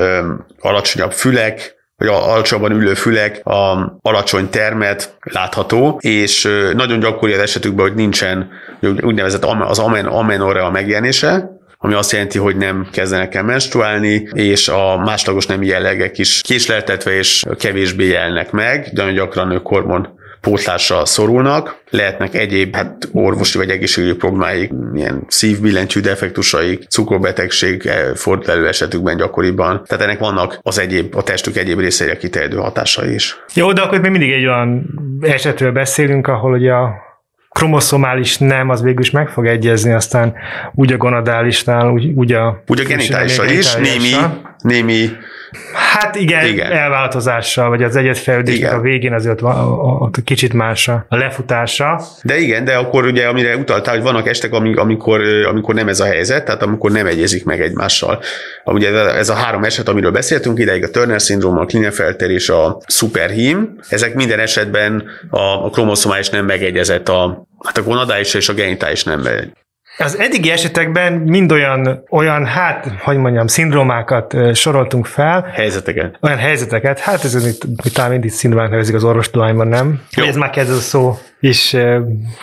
alacsonyabb 0.58 1.12
fülek, 1.12 1.74
vagy 1.96 2.08
alacsonyabban 2.08 2.72
ülő 2.72 2.94
fülek, 2.94 3.46
a 3.46 3.96
alacsony 4.02 4.50
termet 4.50 5.16
látható, 5.20 5.98
és 6.02 6.48
nagyon 6.74 7.00
gyakori 7.00 7.32
az 7.32 7.38
esetükben, 7.38 7.86
hogy 7.86 7.96
nincsen 7.96 8.50
úgynevezett 9.00 9.44
az 9.44 9.78
amen, 9.78 10.06
amenorrea 10.06 10.70
megjelenése, 10.70 11.60
ami 11.84 11.94
azt 11.94 12.12
jelenti, 12.12 12.38
hogy 12.38 12.56
nem 12.56 12.88
kezdenek 12.92 13.34
el 13.34 13.42
menstruálni, 13.42 14.28
és 14.32 14.68
a 14.68 15.02
másodlagos 15.04 15.46
nemi 15.46 15.66
jellegek 15.66 16.18
is 16.18 16.40
késleltetve 16.40 17.12
és 17.12 17.44
kevésbé 17.58 18.06
jelnek 18.06 18.50
meg, 18.50 18.88
de 18.92 19.02
nagyon 19.02 19.14
gyakran 19.14 19.50
ők 19.50 19.66
hormon 19.66 20.20
pótlásra 20.40 21.04
szorulnak, 21.04 21.76
lehetnek 21.90 22.34
egyéb 22.34 22.74
hát 22.74 23.08
orvosi 23.12 23.58
vagy 23.58 23.70
egészségügyi 23.70 24.14
problémáik, 24.14 24.70
ilyen 24.94 25.24
szívbillentyű 25.28 26.00
defektusaik, 26.00 26.82
cukorbetegség 26.88 27.86
eh, 27.86 28.14
fordul 28.14 28.50
elő 28.50 28.68
esetükben 28.68 29.16
gyakoriban. 29.16 29.82
Tehát 29.86 30.04
ennek 30.04 30.18
vannak 30.18 30.58
az 30.62 30.78
egyéb, 30.78 31.16
a 31.16 31.22
testük 31.22 31.56
egyéb 31.56 31.78
részeire 31.78 32.16
kiterjedő 32.16 32.56
hatásai 32.56 33.14
is. 33.14 33.36
Jó, 33.54 33.72
de 33.72 33.80
akkor 33.80 34.00
még 34.00 34.10
mindig 34.10 34.32
egy 34.32 34.46
olyan 34.46 34.84
esetről 35.20 35.72
beszélünk, 35.72 36.26
ahol 36.26 36.52
ugye 36.52 36.72
a 36.72 37.11
kromoszomális 37.52 38.38
nem, 38.38 38.68
az 38.68 38.82
végül 38.82 39.00
is 39.00 39.10
meg 39.10 39.28
fog 39.28 39.46
egyezni, 39.46 39.92
aztán 39.92 40.34
úgy 40.74 40.92
a 40.92 40.96
gonadálisnál, 40.96 41.90
úgy, 41.90 42.04
úgy 42.14 42.32
a... 42.32 42.62
Úgy 42.66 42.80
a 42.80 42.84
genitálisra 42.84 43.44
is, 43.44 43.74
némi, 43.74 44.12
némi 44.58 45.08
Hát 45.72 46.14
igen, 46.14 46.46
igen. 46.46 46.72
elváltozással, 46.72 47.68
vagy 47.68 47.82
az 47.82 47.96
egyetfejlődésnek 47.96 48.72
a 48.72 48.80
végén 48.80 49.12
azért 49.12 49.40
van 49.40 49.54
a, 49.54 50.10
kicsit 50.24 50.52
más 50.52 50.88
a 50.88 51.06
lefutása. 51.08 52.00
De 52.22 52.38
igen, 52.38 52.64
de 52.64 52.76
akkor 52.76 53.04
ugye, 53.04 53.26
amire 53.26 53.56
utaltál, 53.56 53.94
hogy 53.94 54.02
vannak 54.02 54.28
estek, 54.28 54.52
amikor, 54.52 55.20
amikor 55.48 55.74
nem 55.74 55.88
ez 55.88 56.00
a 56.00 56.04
helyzet, 56.04 56.44
tehát 56.44 56.62
amikor 56.62 56.90
nem 56.90 57.06
egyezik 57.06 57.44
meg 57.44 57.60
egymással. 57.60 58.22
Ugye 58.64 58.90
ez 58.94 59.28
a 59.28 59.34
három 59.34 59.64
eset, 59.64 59.88
amiről 59.88 60.10
beszéltünk 60.10 60.58
ideig, 60.58 60.84
a 60.84 60.90
Turner-szindróma, 60.90 61.60
a 61.60 61.66
Klinefelter 61.66 62.30
és 62.30 62.48
a 62.48 62.80
szuperhím, 62.86 63.78
ezek 63.88 64.14
minden 64.14 64.38
esetben 64.38 65.04
a, 65.30 65.64
a 65.64 65.70
kromoszomális 65.70 66.30
nem 66.30 66.44
megegyezett 66.44 67.08
a, 67.08 67.46
hát 67.64 67.78
a 67.78 67.82
gonadális 67.82 68.34
és 68.34 68.48
a 68.48 68.54
genitális 68.54 69.04
nem. 69.04 69.20
Az 69.98 70.18
eddigi 70.18 70.50
esetekben 70.50 71.12
mind 71.12 71.52
olyan, 71.52 72.04
olyan 72.10 72.46
hát, 72.46 72.92
hogy 73.00 73.16
mondjam, 73.16 73.46
szindrómákat 73.46 74.36
soroltunk 74.54 75.06
fel. 75.06 75.50
Helyzeteket. 75.54 76.18
Olyan 76.20 76.38
helyzeteket, 76.38 76.98
hát 76.98 77.24
ez 77.24 77.44
mit, 77.44 77.66
mit 77.84 77.94
talán 77.94 78.10
mindig 78.10 78.30
szindrómák 78.30 78.70
nevezik 78.70 78.94
az 78.94 79.04
orvostudományban, 79.04 79.68
nem? 79.68 80.02
Jó. 80.16 80.24
Ez 80.24 80.36
már 80.36 80.50
kezd 80.50 80.70
a 80.70 80.74
szó 80.74 81.18
is 81.40 81.76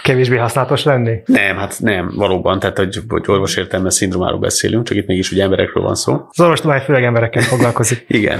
kevésbé 0.03 0.37
használatos 0.37 0.83
lenni? 0.83 1.21
Nem, 1.25 1.57
hát 1.57 1.75
nem, 1.79 2.11
valóban, 2.15 2.59
tehát 2.59 2.77
hogy, 2.77 2.99
hogy 3.07 3.23
orvos 3.27 3.55
értelme 3.55 3.89
szindrómáról 3.89 4.39
beszélünk, 4.39 4.87
csak 4.87 4.97
itt 4.97 5.07
mégis 5.07 5.31
ugye 5.31 5.43
emberekről 5.43 5.83
van 5.83 5.95
szó. 5.95 6.13
Az 6.29 6.39
orvostudomány 6.39 6.81
főleg 6.81 7.03
emberekkel 7.03 7.41
foglalkozik. 7.41 8.05
Igen. 8.07 8.39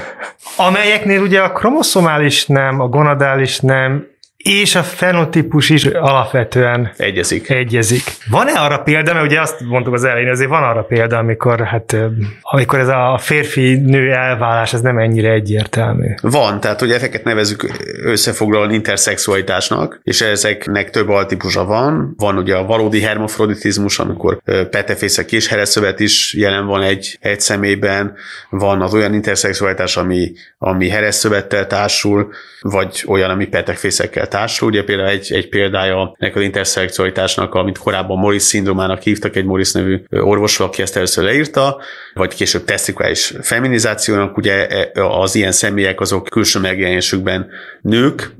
Amelyeknél 0.57 1.21
ugye 1.21 1.41
a 1.41 1.51
kromoszomális 1.51 2.45
nem, 2.45 2.79
a 2.79 2.87
gonadális 2.87 3.59
nem, 3.59 4.07
és 4.43 4.75
a 4.75 4.83
fenotípus 4.83 5.69
is 5.69 5.85
alapvetően 5.85 6.91
egyezik. 6.97 7.49
egyezik. 7.49 8.03
Van-e 8.29 8.51
arra 8.51 8.77
példa, 8.77 9.13
mert 9.13 9.25
ugye 9.25 9.41
azt 9.41 9.59
mondtuk 9.59 9.93
az 9.93 10.03
elején, 10.03 10.29
azért 10.29 10.49
van 10.49 10.63
arra 10.63 10.83
példa, 10.83 11.17
amikor, 11.17 11.59
hát, 11.59 11.95
amikor 12.41 12.79
ez 12.79 12.87
a 12.87 13.17
férfi-nő 13.21 14.11
elválás, 14.11 14.73
ez 14.73 14.81
nem 14.81 14.97
ennyire 14.97 15.31
egyértelmű. 15.31 16.07
Van, 16.21 16.59
tehát 16.59 16.79
hogy 16.79 16.91
ezeket 16.91 17.23
nevezük 17.23 17.69
összefoglalóan 18.03 18.73
interszexualitásnak, 18.73 19.99
és 20.03 20.21
ezeknek 20.21 20.89
több 20.89 21.09
altípusa 21.09 21.65
van. 21.65 22.13
Van 22.17 22.37
ugye 22.37 22.55
a 22.55 22.65
valódi 22.65 23.01
hermafroditizmus, 23.01 23.99
amikor 23.99 24.41
petefészek 24.69 25.31
és 25.31 25.47
hereszövet 25.47 25.99
is 25.99 26.33
jelen 26.33 26.65
van 26.65 26.81
egy, 26.81 27.17
egy 27.21 27.39
személyben, 27.39 28.15
van 28.49 28.81
az 28.81 28.93
olyan 28.93 29.13
interszexualitás, 29.13 29.97
ami, 29.97 30.31
ami 30.57 30.89
hereszövettel 30.89 31.67
társul, 31.67 32.31
vagy 32.61 33.03
olyan, 33.07 33.29
ami 33.29 33.45
petekfészekkel 33.45 34.27
társul. 34.29 34.67
Ugye 34.67 34.83
például 34.83 35.09
egy, 35.09 35.33
egy 35.33 35.49
példája 35.49 36.15
ennek 36.19 36.35
az 36.35 36.41
interszexualitásnak, 36.41 37.53
amit 37.53 37.77
korábban 37.77 38.17
Morris 38.17 38.41
szindrómának 38.41 39.01
hívtak, 39.01 39.35
egy 39.35 39.45
Morris 39.45 39.71
nevű 39.71 40.01
orvos, 40.09 40.59
aki 40.59 40.81
ezt 40.81 40.95
először 40.95 41.23
leírta, 41.23 41.81
vagy 42.13 42.35
később 42.35 42.63
tesztikulális 42.63 43.33
feminizációnak, 43.41 44.37
ugye 44.37 44.67
e, 44.67 45.05
az 45.05 45.35
ilyen 45.35 45.51
személyek 45.51 45.99
azok 45.99 46.27
külső 46.29 46.59
megjelenésükben 46.59 47.47
nők, 47.81 48.35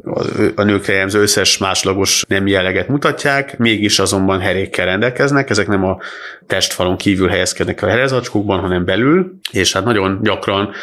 a 0.55 0.63
nőkre 0.63 0.91
jellemző 0.93 1.21
összes 1.21 1.57
másodlagos 1.57 2.23
nem 2.27 2.47
jelleget 2.47 2.87
mutatják, 2.87 3.57
mégis 3.57 3.99
azonban 3.99 4.39
herékkel 4.39 4.85
rendelkeznek, 4.85 5.49
ezek 5.49 5.67
nem 5.67 5.83
a 5.83 5.97
testfalon 6.47 6.97
kívül 6.97 7.27
helyezkednek 7.27 7.81
a 7.81 7.87
herezacskókban, 7.87 8.59
hanem 8.59 8.85
belül, 8.85 9.31
és 9.51 9.73
hát 9.73 9.83
nagyon 9.83 10.19
gyakran 10.21 10.73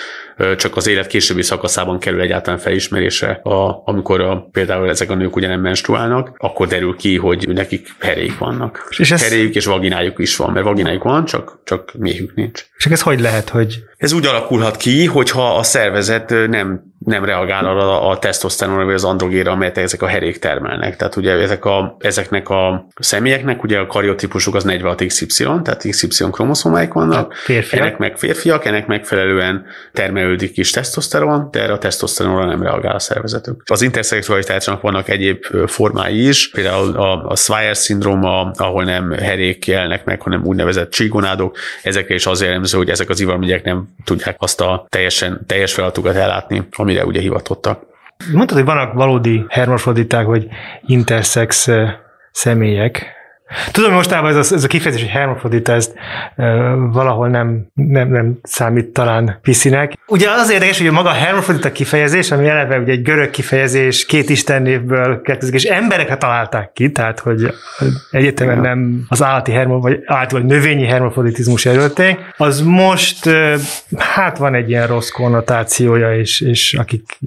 csak 0.56 0.76
az 0.76 0.86
élet 0.86 1.06
későbbi 1.06 1.42
szakaszában 1.42 1.98
kerül 1.98 2.20
egyáltalán 2.20 2.58
felismerésre, 2.58 3.30
a, 3.30 3.82
amikor 3.84 4.20
a, 4.20 4.48
például 4.52 4.88
ezek 4.88 5.10
a 5.10 5.14
nők 5.14 5.36
ugye 5.36 5.48
nem 5.48 5.60
menstruálnak, 5.60 6.32
akkor 6.36 6.66
derül 6.66 6.96
ki, 6.96 7.16
hogy 7.16 7.48
nekik 7.48 7.88
herék 7.98 8.38
vannak. 8.38 8.94
És 8.98 9.10
ez... 9.10 9.22
Heréjük 9.22 9.54
és 9.54 9.64
vaginájuk 9.64 10.18
is 10.18 10.36
van, 10.36 10.52
mert 10.52 10.64
vaginájuk 10.64 11.02
van, 11.02 11.24
csak, 11.24 11.58
csak 11.64 11.92
méhük 11.98 12.34
nincs. 12.34 12.66
És 12.76 12.86
ez 12.86 13.02
hogy 13.02 13.20
lehet, 13.20 13.48
hogy... 13.48 13.84
Ez 13.96 14.12
úgy 14.12 14.26
alakulhat 14.26 14.76
ki, 14.76 15.04
hogyha 15.04 15.56
a 15.56 15.62
szervezet 15.62 16.30
nem 16.30 16.94
nem 17.06 17.24
reagál 17.24 17.64
arra 17.64 18.08
a 18.08 18.18
tesztoszteronra 18.18 18.84
vagy 18.84 18.94
az 18.94 19.04
androgéra, 19.04 19.50
amelyet 19.50 19.78
ezek 19.78 20.02
a 20.02 20.06
herék 20.06 20.38
termelnek. 20.38 20.96
Tehát 20.96 21.16
ugye 21.16 21.32
ezek 21.32 21.64
a, 21.64 21.96
ezeknek 22.00 22.48
a 22.48 22.86
személyeknek 22.96 23.62
ugye 23.62 23.78
a 23.78 23.86
kariotípusuk 23.86 24.54
az 24.54 24.64
46XY, 24.68 25.62
tehát 25.62 25.86
XY 25.88 26.24
kromoszomáik 26.30 26.92
vannak. 26.92 27.34
Férfiak. 27.34 27.82
Ennek 27.82 27.98
meg 27.98 28.16
férfiak, 28.16 28.64
ennek 28.64 28.86
megfelelően 28.86 29.64
termelődik 29.92 30.56
is 30.56 30.70
tesztoszteron, 30.70 31.48
de 31.50 31.62
erre 31.62 31.72
a 31.72 31.78
tesztoszteronra 31.78 32.44
nem 32.44 32.62
reagál 32.62 32.94
a 32.94 32.98
szervezetük. 32.98 33.62
Az 33.66 33.82
interszexualitásnak 33.82 34.80
vannak 34.80 35.08
egyéb 35.08 35.44
formái 35.66 36.26
is, 36.28 36.50
például 36.50 36.96
a, 36.96 37.26
a 37.26 37.36
Swire 37.36 37.74
szindróma, 37.74 38.50
ahol 38.56 38.84
nem 38.84 39.10
herék 39.10 39.66
jelnek 39.66 40.04
meg, 40.04 40.20
hanem 40.20 40.44
úgynevezett 40.44 40.90
csígonádok. 40.90 41.56
Ezekre 41.82 42.14
is 42.14 42.26
az 42.26 42.42
jellemző, 42.42 42.76
hogy 42.76 42.90
ezek 42.90 43.08
az 43.08 43.20
ivarmegyek 43.20 43.64
nem 43.64 43.88
tudják 44.04 44.36
azt 44.38 44.60
a 44.60 44.86
teljesen, 44.88 45.40
teljes 45.46 45.72
feladatukat 45.72 46.14
ellátni, 46.14 46.68
amire 46.70 46.95
ugye 47.04 47.20
hivatottak. 47.20 47.82
Mondtad, 48.32 48.56
hogy 48.56 48.66
vannak 48.66 48.92
valódi 48.92 49.44
hermafroditák, 49.48 50.26
vagy 50.26 50.48
interszex 50.86 51.68
személyek, 52.30 53.15
Tudom, 53.72 53.88
hogy 53.88 53.98
mostában 53.98 54.36
ez 54.36 54.50
a, 54.50 54.54
ez 54.54 54.64
a 54.64 54.66
kifejezés, 54.66 55.02
hogy 55.02 55.12
hermafrodita, 55.12 55.72
ez 55.72 55.90
e, 56.36 56.44
valahol 56.74 57.28
nem, 57.28 57.66
nem, 57.74 58.08
nem 58.08 58.38
számít 58.42 58.86
talán 58.86 59.38
piszinek. 59.42 59.92
Ugye 60.06 60.30
az 60.30 60.50
érdekes, 60.50 60.80
hogy 60.80 60.90
maga 60.90 61.08
a 61.08 61.12
hermafrodita 61.12 61.72
kifejezés, 61.72 62.30
ami 62.30 62.48
eleve 62.48 62.78
ugye 62.78 62.92
egy 62.92 63.02
görög 63.02 63.30
kifejezés, 63.30 64.06
két 64.06 64.28
istennévből 64.28 65.20
kettőzik, 65.22 65.54
és 65.54 65.64
emberekre 65.64 66.16
találták 66.16 66.72
ki, 66.72 66.90
tehát 66.92 67.18
hogy 67.18 67.54
egyetemen 68.10 68.60
nem 68.60 69.04
az 69.08 69.22
állati 69.22 69.52
hermo, 69.52 69.80
vagy 69.80 70.00
állati 70.06 70.34
vagy 70.34 70.44
növényi 70.44 70.86
hermafroditizmus 70.86 71.66
erőlték, 71.66 72.18
az 72.36 72.60
most 72.60 73.30
hát 73.98 74.38
van 74.38 74.54
egy 74.54 74.68
ilyen 74.68 74.86
rossz 74.86 75.08
konnotációja, 75.08 76.18
és, 76.18 76.40
és 76.40 76.74
akik 76.74 77.18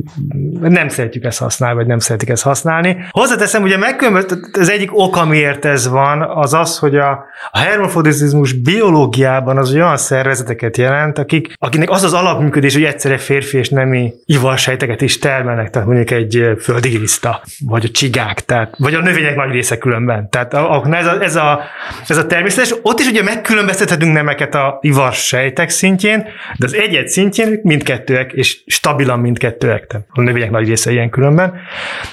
nem 0.62 0.90
szeretjük 0.90 1.24
ezt 1.24 1.40
használni, 1.40 1.76
vagy 1.76 1.88
nem 1.88 2.00
szeretik 2.00 2.30
ezt 2.30 2.44
használni. 2.44 2.98
Hozzáteszem, 3.10 3.64
ugye 3.64 3.78
megkülönböztet, 3.78 4.40
az 4.52 4.70
egyik 4.70 4.98
ok, 4.98 5.16
amiért 5.16 5.66
ez 5.66 5.88
van, 5.88 6.09
van, 6.10 6.38
az 6.38 6.54
az, 6.54 6.78
hogy 6.78 6.96
a, 6.96 7.26
a 7.52 7.60
hermafrodizmus 7.60 8.54
biológiában 8.54 9.58
az 9.58 9.74
olyan 9.74 9.98
szervezeteket 9.98 10.78
jelent, 10.78 11.18
akik, 11.18 11.54
akinek 11.58 11.90
az 11.90 12.04
az 12.04 12.14
alapműködés, 12.14 12.74
hogy 12.74 12.84
egyszerre 12.84 13.18
férfi 13.18 13.58
és 13.58 13.70
nemi 13.70 14.14
ivarsejteket 14.26 15.02
is 15.02 15.20
termelnek, 15.20 15.70
tehát 15.70 15.88
mondjuk 15.88 16.12
egy 16.12 16.50
földi 16.60 16.90
griszta, 16.90 17.42
vagy 17.66 17.86
a 17.86 17.90
csigák, 17.90 18.46
tehát, 18.46 18.74
vagy 18.78 18.94
a 18.94 19.02
növények 19.02 19.36
nagy 19.36 19.52
része 19.52 19.78
különben. 19.78 20.30
Tehát 20.30 20.54
a, 20.54 20.88
ez 20.92 21.06
a, 21.06 21.22
ez 21.22 21.36
a, 21.36 21.62
ez 22.08 22.18
a 22.18 22.26
természetes. 22.26 22.74
Ott 22.82 23.00
is 23.00 23.08
ugye 23.08 23.24
megkülönböztethetünk 23.24 24.14
nemeket 24.14 24.56
a 24.56 24.78
ivarsejtek 24.82 25.70
szintjén, 25.70 26.26
de 26.58 26.66
az 26.66 26.74
egyet 26.74 27.08
szintjén 27.08 27.60
mindkettőek, 27.64 28.32
és 28.32 28.58
stabilan 28.66 29.20
mindkettőek. 29.20 29.88
Tehát 29.88 30.06
a 30.10 30.22
növények 30.22 30.52
nagy 30.52 30.68
része 30.68 30.92
ilyen 30.92 31.10
különben. 31.10 31.54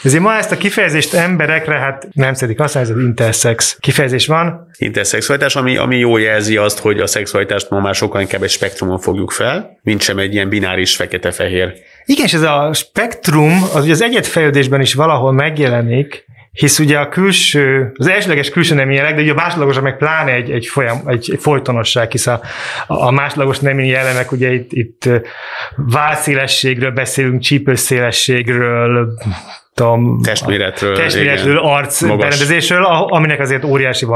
Ezért 0.02 0.22
ma 0.22 0.34
ezt 0.34 0.52
a 0.52 0.56
kifejezést 0.56 1.14
emberekre, 1.14 1.74
hát 1.74 2.08
nem 2.12 2.34
szedik 2.34 2.58
használni, 2.58 2.90
ez 2.90 2.96
az 2.96 3.02
intersex 3.02 3.78
kifejezés 3.86 4.26
van. 4.26 4.68
Interszexualitás, 4.78 5.56
ami, 5.56 5.76
ami 5.76 5.98
jól 5.98 6.20
jelzi 6.20 6.56
azt, 6.56 6.78
hogy 6.78 7.00
a 7.00 7.06
szexualitást 7.06 7.70
ma 7.70 7.80
már 7.80 7.94
sokkal 7.94 8.20
inkább 8.20 8.42
egy 8.42 8.50
spektrumon 8.50 8.98
fogjuk 8.98 9.30
fel, 9.30 9.78
mint 9.82 10.00
sem 10.00 10.18
egy 10.18 10.34
ilyen 10.34 10.48
bináris 10.48 10.96
fekete-fehér. 10.96 11.72
Igen, 12.04 12.24
és 12.24 12.32
ez 12.32 12.42
a 12.42 12.70
spektrum, 12.72 13.62
az 13.74 13.82
ugye 13.82 13.92
az 13.92 14.02
egyetfejlődésben 14.02 14.80
is 14.80 14.94
valahol 14.94 15.32
megjelenik, 15.32 16.24
hisz 16.52 16.78
ugye 16.78 16.98
a 16.98 17.08
külső, 17.08 17.92
az 17.94 18.06
elsőleges 18.06 18.50
külső 18.50 18.74
nem 18.74 18.90
jelek, 18.90 19.14
de 19.14 19.22
ugye 19.22 19.32
a 19.32 19.34
másodlagos 19.34 19.80
meg 19.80 19.96
pláne 19.96 20.32
egy, 20.32 20.50
egy, 20.50 20.66
folyam, 20.66 21.02
egy 21.06 21.36
folytonosság, 21.38 22.10
hisz 22.10 22.26
a, 22.26 22.40
a 22.86 23.10
másodlagos 23.10 23.58
nem 23.58 23.78
jellemek, 23.78 24.32
ugye 24.32 24.52
itt, 24.52 24.72
itt 24.72 25.08
válszélességről 25.76 26.90
beszélünk, 26.90 27.40
csípőszélességről, 27.40 29.08
tudom, 29.76 30.20
testméretről, 30.22 30.96
testméretről 30.96 31.58
arcberendezésről, 31.58 32.84
aminek 32.84 33.40
azért 33.40 33.64
óriási 33.64 34.06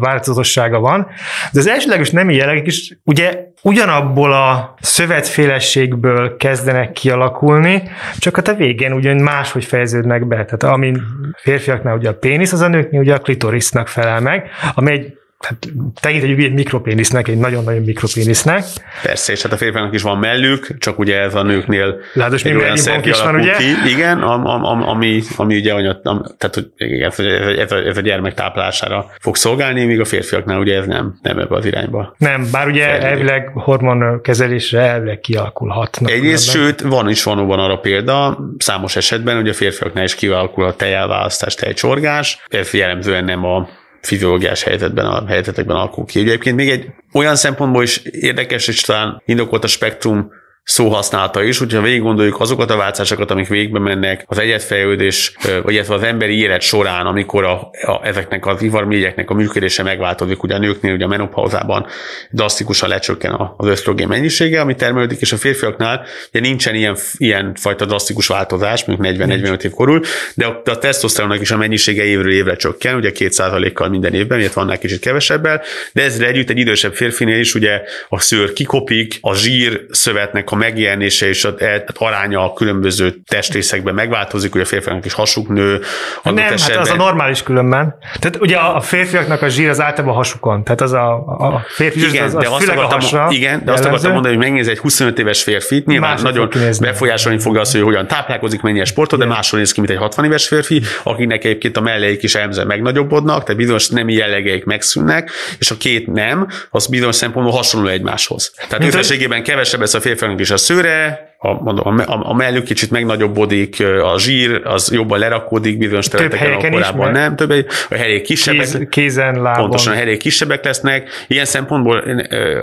változatossága 0.00 0.80
van. 0.80 1.06
De 1.52 1.58
az 1.58 1.68
elsőleges 1.68 2.10
nemi 2.10 2.34
jellegek 2.34 2.66
is 2.66 2.98
ugye 3.04 3.44
ugyanabból 3.62 4.32
a 4.32 4.74
szövetfélességből 4.80 6.36
kezdenek 6.36 6.92
kialakulni, 6.92 7.82
csak 8.18 8.36
hát 8.36 8.48
a 8.48 8.54
végén 8.54 8.92
ugyan 8.92 9.16
máshogy 9.16 9.64
fejeződnek 9.64 10.26
be. 10.26 10.44
Tehát 10.44 10.62
ami 10.62 10.92
férfiaknál 11.36 11.96
ugye 11.96 12.08
a 12.08 12.14
pénisz, 12.14 12.52
az 12.52 12.60
a 12.60 12.68
nőknél 12.68 13.00
ugye 13.00 13.14
a 13.14 13.18
klitorisznak 13.18 13.88
felel 13.88 14.20
meg, 14.20 14.48
ami 14.74 14.92
egy 14.92 15.19
hát 15.40 15.68
tekintjük 16.00 16.38
egy 16.38 16.52
mikropénisznek, 16.52 17.28
egy 17.28 17.38
nagyon-nagyon 17.38 17.82
mikropénisznek. 17.82 18.64
Persze, 19.02 19.32
és 19.32 19.42
hát 19.42 19.52
a 19.52 19.56
férfiaknak 19.56 19.94
is 19.94 20.02
van 20.02 20.18
mellük, 20.18 20.78
csak 20.78 20.98
ugye 20.98 21.20
ez 21.20 21.34
a 21.34 21.42
nőknél 21.42 22.00
Látos, 22.12 22.44
egy 22.44 22.54
olyan 22.54 22.76
is 23.02 23.22
van, 23.22 23.34
ugye? 23.34 23.52
Ki. 23.52 23.64
Igen, 23.92 24.22
am, 24.22 24.46
am, 24.46 24.88
ami, 24.88 25.22
ami 25.36 25.56
ugye 25.56 25.72
anya, 25.74 26.00
am, 26.02 26.24
tehát 26.38 26.54
hogy 26.54 26.70
ez, 27.00 27.18
ez, 27.58 27.72
ez, 27.72 27.96
a 27.96 28.00
gyermek 28.00 28.34
táplálására 28.34 29.06
fog 29.20 29.36
szolgálni, 29.36 29.84
míg 29.84 30.00
a 30.00 30.04
férfiaknál 30.04 30.58
ugye 30.58 30.76
ez 30.76 30.86
nem, 30.86 31.18
nem 31.22 31.38
ebbe 31.38 31.56
az 31.56 31.64
irányba. 31.64 32.14
Nem, 32.18 32.48
bár 32.52 32.66
ugye 32.66 32.84
fejlődik. 32.84 33.06
elvileg 33.06 33.50
hormonkezelésre 33.54 34.80
elvileg 34.80 35.20
kialakulhatnak. 35.20 36.10
Egyrészt, 36.10 36.50
sőt, 36.50 36.80
van 36.80 37.08
is 37.08 37.22
van 37.22 37.38
arra 37.38 37.78
példa, 37.78 38.38
számos 38.58 38.96
esetben, 38.96 39.36
hogy 39.36 39.48
a 39.48 39.54
férfiaknál 39.54 40.04
is 40.04 40.14
kialakulhat 40.14 40.76
tejelválasztás, 40.76 41.54
tejcsorgás, 41.54 42.42
ez 42.48 42.72
jellemzően 42.72 43.24
nem 43.24 43.44
a 43.44 43.68
fiziológiás 44.00 44.62
helyzetben, 44.62 45.06
a 45.06 45.26
helyzetekben 45.26 45.76
alakul 45.76 46.04
ki. 46.04 46.20
Egyébként 46.20 46.56
még 46.56 46.70
egy 46.70 46.86
olyan 47.12 47.36
szempontból 47.36 47.82
is 47.82 47.96
érdekes, 47.96 48.68
és 48.68 48.80
talán 48.80 49.22
indokolt 49.24 49.64
a 49.64 49.68
spektrum 49.68 50.32
szóhasználata 50.62 51.42
is, 51.42 51.58
hogyha 51.58 51.80
végig 51.80 52.00
gondoljuk 52.00 52.40
azokat 52.40 52.70
a 52.70 52.76
változásokat, 52.76 53.30
amik 53.30 53.48
végbe 53.48 53.78
mennek 53.78 54.24
az 54.26 54.38
egyetfejlődés, 54.38 55.36
vagy 55.62 55.74
illetve 55.74 55.94
az 55.94 56.02
emberi 56.02 56.38
élet 56.40 56.60
során, 56.60 57.06
amikor 57.06 57.44
a, 57.44 57.70
a, 57.82 58.00
ezeknek 58.02 58.46
az 58.46 58.62
ivarmégyeknek 58.62 59.30
a 59.30 59.34
működése 59.34 59.82
megváltozik, 59.82 60.42
ugye 60.42 60.54
a 60.54 60.58
nőknél 60.58 60.94
ugye 60.94 61.04
a 61.04 61.08
menopauzában 61.08 61.86
drasztikusan 62.30 62.88
lecsökken 62.88 63.54
az 63.56 63.66
ösztrogén 63.66 64.08
mennyisége, 64.08 64.60
ami 64.60 64.74
termelődik, 64.74 65.20
és 65.20 65.32
a 65.32 65.36
férfiaknál 65.36 66.04
ugye 66.32 66.40
nincsen 66.40 66.74
ilyen, 66.74 66.96
ilyen 67.16 67.54
fajta 67.54 67.84
drasztikus 67.84 68.26
változás, 68.26 68.84
mondjuk 68.84 69.16
40-45 69.16 69.62
év 69.62 69.70
korul, 69.70 70.02
de 70.34 70.46
a, 70.46 70.62
a 70.64 70.78
tesztoszteronnak 70.78 71.40
is 71.40 71.50
a 71.50 71.56
mennyisége 71.56 72.04
évről 72.04 72.32
évre 72.32 72.56
csökken, 72.56 72.96
ugye 72.96 73.10
2%-kal 73.14 73.88
minden 73.88 74.14
évben, 74.14 74.38
illetve 74.38 74.60
annál 74.60 74.78
kicsit 74.78 75.00
kevesebbel, 75.00 75.62
de 75.92 76.02
ezzel 76.02 76.26
együtt 76.26 76.50
egy 76.50 76.58
idősebb 76.58 76.94
férfinél 76.94 77.38
is 77.38 77.54
ugye 77.54 77.82
a 78.08 78.20
szőr 78.20 78.52
kikopik, 78.52 79.18
a 79.20 79.34
zsír 79.34 79.86
szövetnek 79.90 80.49
a 80.52 80.56
megjelenése 80.56 81.28
és 81.28 81.44
a, 81.44 81.54
a 81.86 82.04
aránya 82.04 82.44
a 82.44 82.52
különböző 82.52 83.14
testrészekben 83.28 83.94
megváltozik, 83.94 84.54
ugye 84.54 84.62
a 84.62 84.66
férfiaknak 84.66 85.04
is 85.04 85.12
hasuk 85.12 85.48
nő. 85.48 85.80
Nem, 86.22 86.36
esetben. 86.38 86.76
hát 86.76 86.86
az 86.86 86.90
a 86.90 86.96
normális 86.96 87.42
különben. 87.42 87.94
Tehát 88.18 88.40
ugye 88.40 88.56
a 88.56 88.80
férfiaknak 88.80 89.42
a 89.42 89.48
zsír 89.48 89.68
az 89.68 89.80
általában 89.80 90.14
a 90.14 90.16
hasukon. 90.16 90.64
Tehát 90.64 90.80
az 90.80 90.92
a, 90.92 91.12
a 91.26 91.64
férfi 91.68 92.08
igen, 92.08 92.24
az, 92.24 92.34
az 92.34 92.42
de 92.42 92.48
azt 92.48 92.68
akartam, 92.68 93.00
hasra 93.00 93.26
igen, 93.30 93.62
de 93.64 93.72
azt 93.72 93.84
akartam 93.84 94.12
mondani, 94.12 94.34
hogy 94.34 94.44
megnéz 94.44 94.68
egy 94.68 94.78
25 94.78 95.18
éves 95.18 95.42
férfit, 95.42 95.86
nyilván 95.86 96.10
Másod 96.10 96.24
nagyon 96.24 96.48
befolyásolni 96.80 97.38
fogja 97.38 97.60
azt, 97.60 97.72
hogy 97.72 97.80
hogyan 97.80 98.06
táplálkozik, 98.06 98.60
mennyi 98.60 98.84
sportot, 98.84 99.18
de 99.18 99.24
máshol 99.24 99.60
néz 99.60 99.72
ki, 99.72 99.80
mint 99.80 99.92
egy 99.92 99.98
60 99.98 100.24
éves 100.24 100.48
férfi, 100.48 100.82
akinek 101.02 101.44
egyébként 101.44 101.76
a 101.76 101.80
melleik 101.80 102.22
is 102.22 102.34
elmze 102.34 102.64
megnagyobbodnak, 102.64 103.42
tehát 103.42 103.56
bizonyos 103.56 103.88
nemi 103.88 104.12
jellegeik 104.12 104.64
megszűnnek, 104.64 105.30
és 105.58 105.70
a 105.70 105.76
két 105.76 106.06
nem, 106.06 106.48
az 106.70 106.86
bizonyos 106.86 107.16
szempontból 107.16 107.56
hasonló 107.56 107.88
egymáshoz. 107.88 108.52
Tehát 108.68 108.84
összességében 108.84 109.42
kevesebb 109.42 109.80
lesz 109.80 109.94
a 109.94 110.00
férfiaknak 110.00 110.38
is 110.40 110.50
a 110.50 110.56
szőre, 110.56 111.29
a, 111.42 111.48
a, 111.48 111.94
a, 112.06 112.20
a 112.22 112.34
mellük 112.34 112.64
kicsit 112.64 112.90
megnagyobbodik, 112.90 113.82
a 114.14 114.18
zsír 114.18 114.60
az 114.64 114.92
jobban 114.92 115.18
lerakódik 115.18 115.78
bizonyos 115.78 116.08
területeken, 116.08 116.52
ahol 116.52 116.70
korábban 116.70 117.12
nem, 117.12 117.36
több, 117.36 117.50
a 117.90 117.94
helyek 117.94 118.22
kisebbek, 118.22 118.66
Kéz, 118.66 118.86
kézen, 118.90 119.42
lábon. 119.42 119.60
pontosan 119.60 119.92
a 119.92 119.96
helyek 119.96 120.16
kisebbek 120.16 120.64
lesznek. 120.64 121.08
Ilyen 121.26 121.44
szempontból 121.44 121.98
én, 121.98 122.18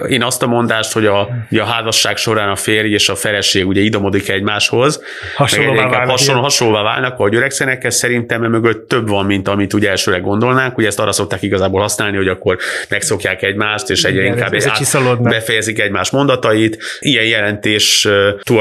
én 0.07 0.23
azt 0.23 0.43
a 0.43 0.47
mondást, 0.47 0.93
hogy 0.93 1.05
a, 1.05 1.29
hogy 1.49 1.57
a 1.57 1.65
házasság 1.65 2.17
során 2.17 2.49
a 2.49 2.55
férj 2.55 2.93
és 2.93 3.09
a 3.09 3.15
feleség 3.15 3.67
ugye 3.67 3.81
idomodik 3.81 4.29
egymáshoz, 4.29 5.01
hasonlóvá 5.35 5.87
válnak, 5.89 6.09
hasonló, 6.09 6.41
hasonlóvá 6.41 6.81
válnak, 6.81 7.13
ahogy 7.13 7.35
öregszenek, 7.35 7.83
ez 7.83 7.95
szerintem 7.95 8.41
mögött 8.41 8.87
több 8.87 9.09
van, 9.09 9.25
mint 9.25 9.47
amit 9.47 9.73
ugye 9.73 9.89
elsőre 9.89 10.17
gondolnánk, 10.17 10.77
ugye 10.77 10.87
ezt 10.87 10.99
arra 10.99 11.11
szokták 11.11 11.41
igazából 11.41 11.81
használni, 11.81 12.17
hogy 12.17 12.27
akkor 12.27 12.57
megszokják 12.89 13.43
egymást, 13.43 13.89
és 13.89 14.03
egyre 14.03 14.25
inkább 14.25 14.53
ez, 14.53 14.65
ez 14.65 14.97
befejezik 15.19 15.79
egymás 15.79 16.09
mondatait. 16.09 16.77
Ilyen 16.99 17.25
jelentés 17.25 18.07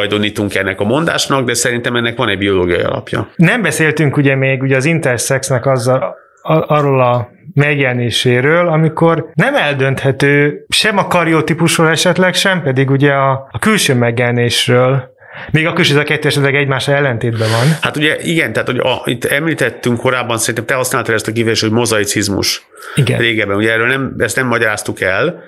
tulajdonítunk 0.07 0.55
ennek 0.55 0.81
a 0.81 0.85
mondásnak, 0.85 1.47
de 1.47 1.55
szerintem 1.55 1.97
ennek 1.97 2.17
van 2.17 2.29
egy 2.29 2.39
biológiai 2.39 2.83
alapja. 2.83 3.29
Nem 3.37 3.63
beszéltünk 3.63 4.17
ugye 4.17 4.35
még 4.35 4.63
ugye 4.63 4.77
az 4.77 4.85
intersexnek 4.85 5.67
azzal, 5.67 6.15
arról 6.43 7.01
a 7.01 7.29
megjelenéséről, 7.55 8.69
amikor 8.69 9.31
nem 9.35 9.55
eldönthető 9.55 10.65
sem 10.69 10.99
a 10.99 11.07
kariotípusról 11.07 11.89
esetleg, 11.89 12.35
sem 12.35 12.63
pedig 12.63 12.91
ugye 12.91 13.13
a, 13.13 13.49
a 13.51 13.59
külső 13.59 13.95
megjelenésről, 13.95 15.15
még 15.51 15.67
akkor 15.67 15.81
is 15.81 15.91
ez 15.91 15.97
a 15.97 16.03
kettő 16.03 16.29
esetleg 16.29 16.55
egymás 16.55 16.89
ellentétben 16.89 17.51
van. 17.51 17.77
Hát 17.81 17.97
ugye 17.97 18.17
igen, 18.21 18.53
tehát 18.53 18.69
hogy 18.69 18.79
a, 18.79 19.03
itt 19.05 19.25
említettünk 19.25 20.01
korábban, 20.01 20.39
szerintem 20.39 20.65
te 20.65 20.75
használtad 20.75 21.15
ezt 21.15 21.29
a 21.29 21.33
kifejezést, 21.33 21.63
hogy 21.63 21.73
mozaicizmus. 21.73 22.67
Igen. 22.95 23.19
Régebben, 23.19 23.57
ugye 23.57 23.73
erről 23.73 23.87
nem, 23.87 24.15
ezt 24.19 24.37
nem 24.37 24.47
magyaráztuk 24.47 25.01
el. 25.01 25.43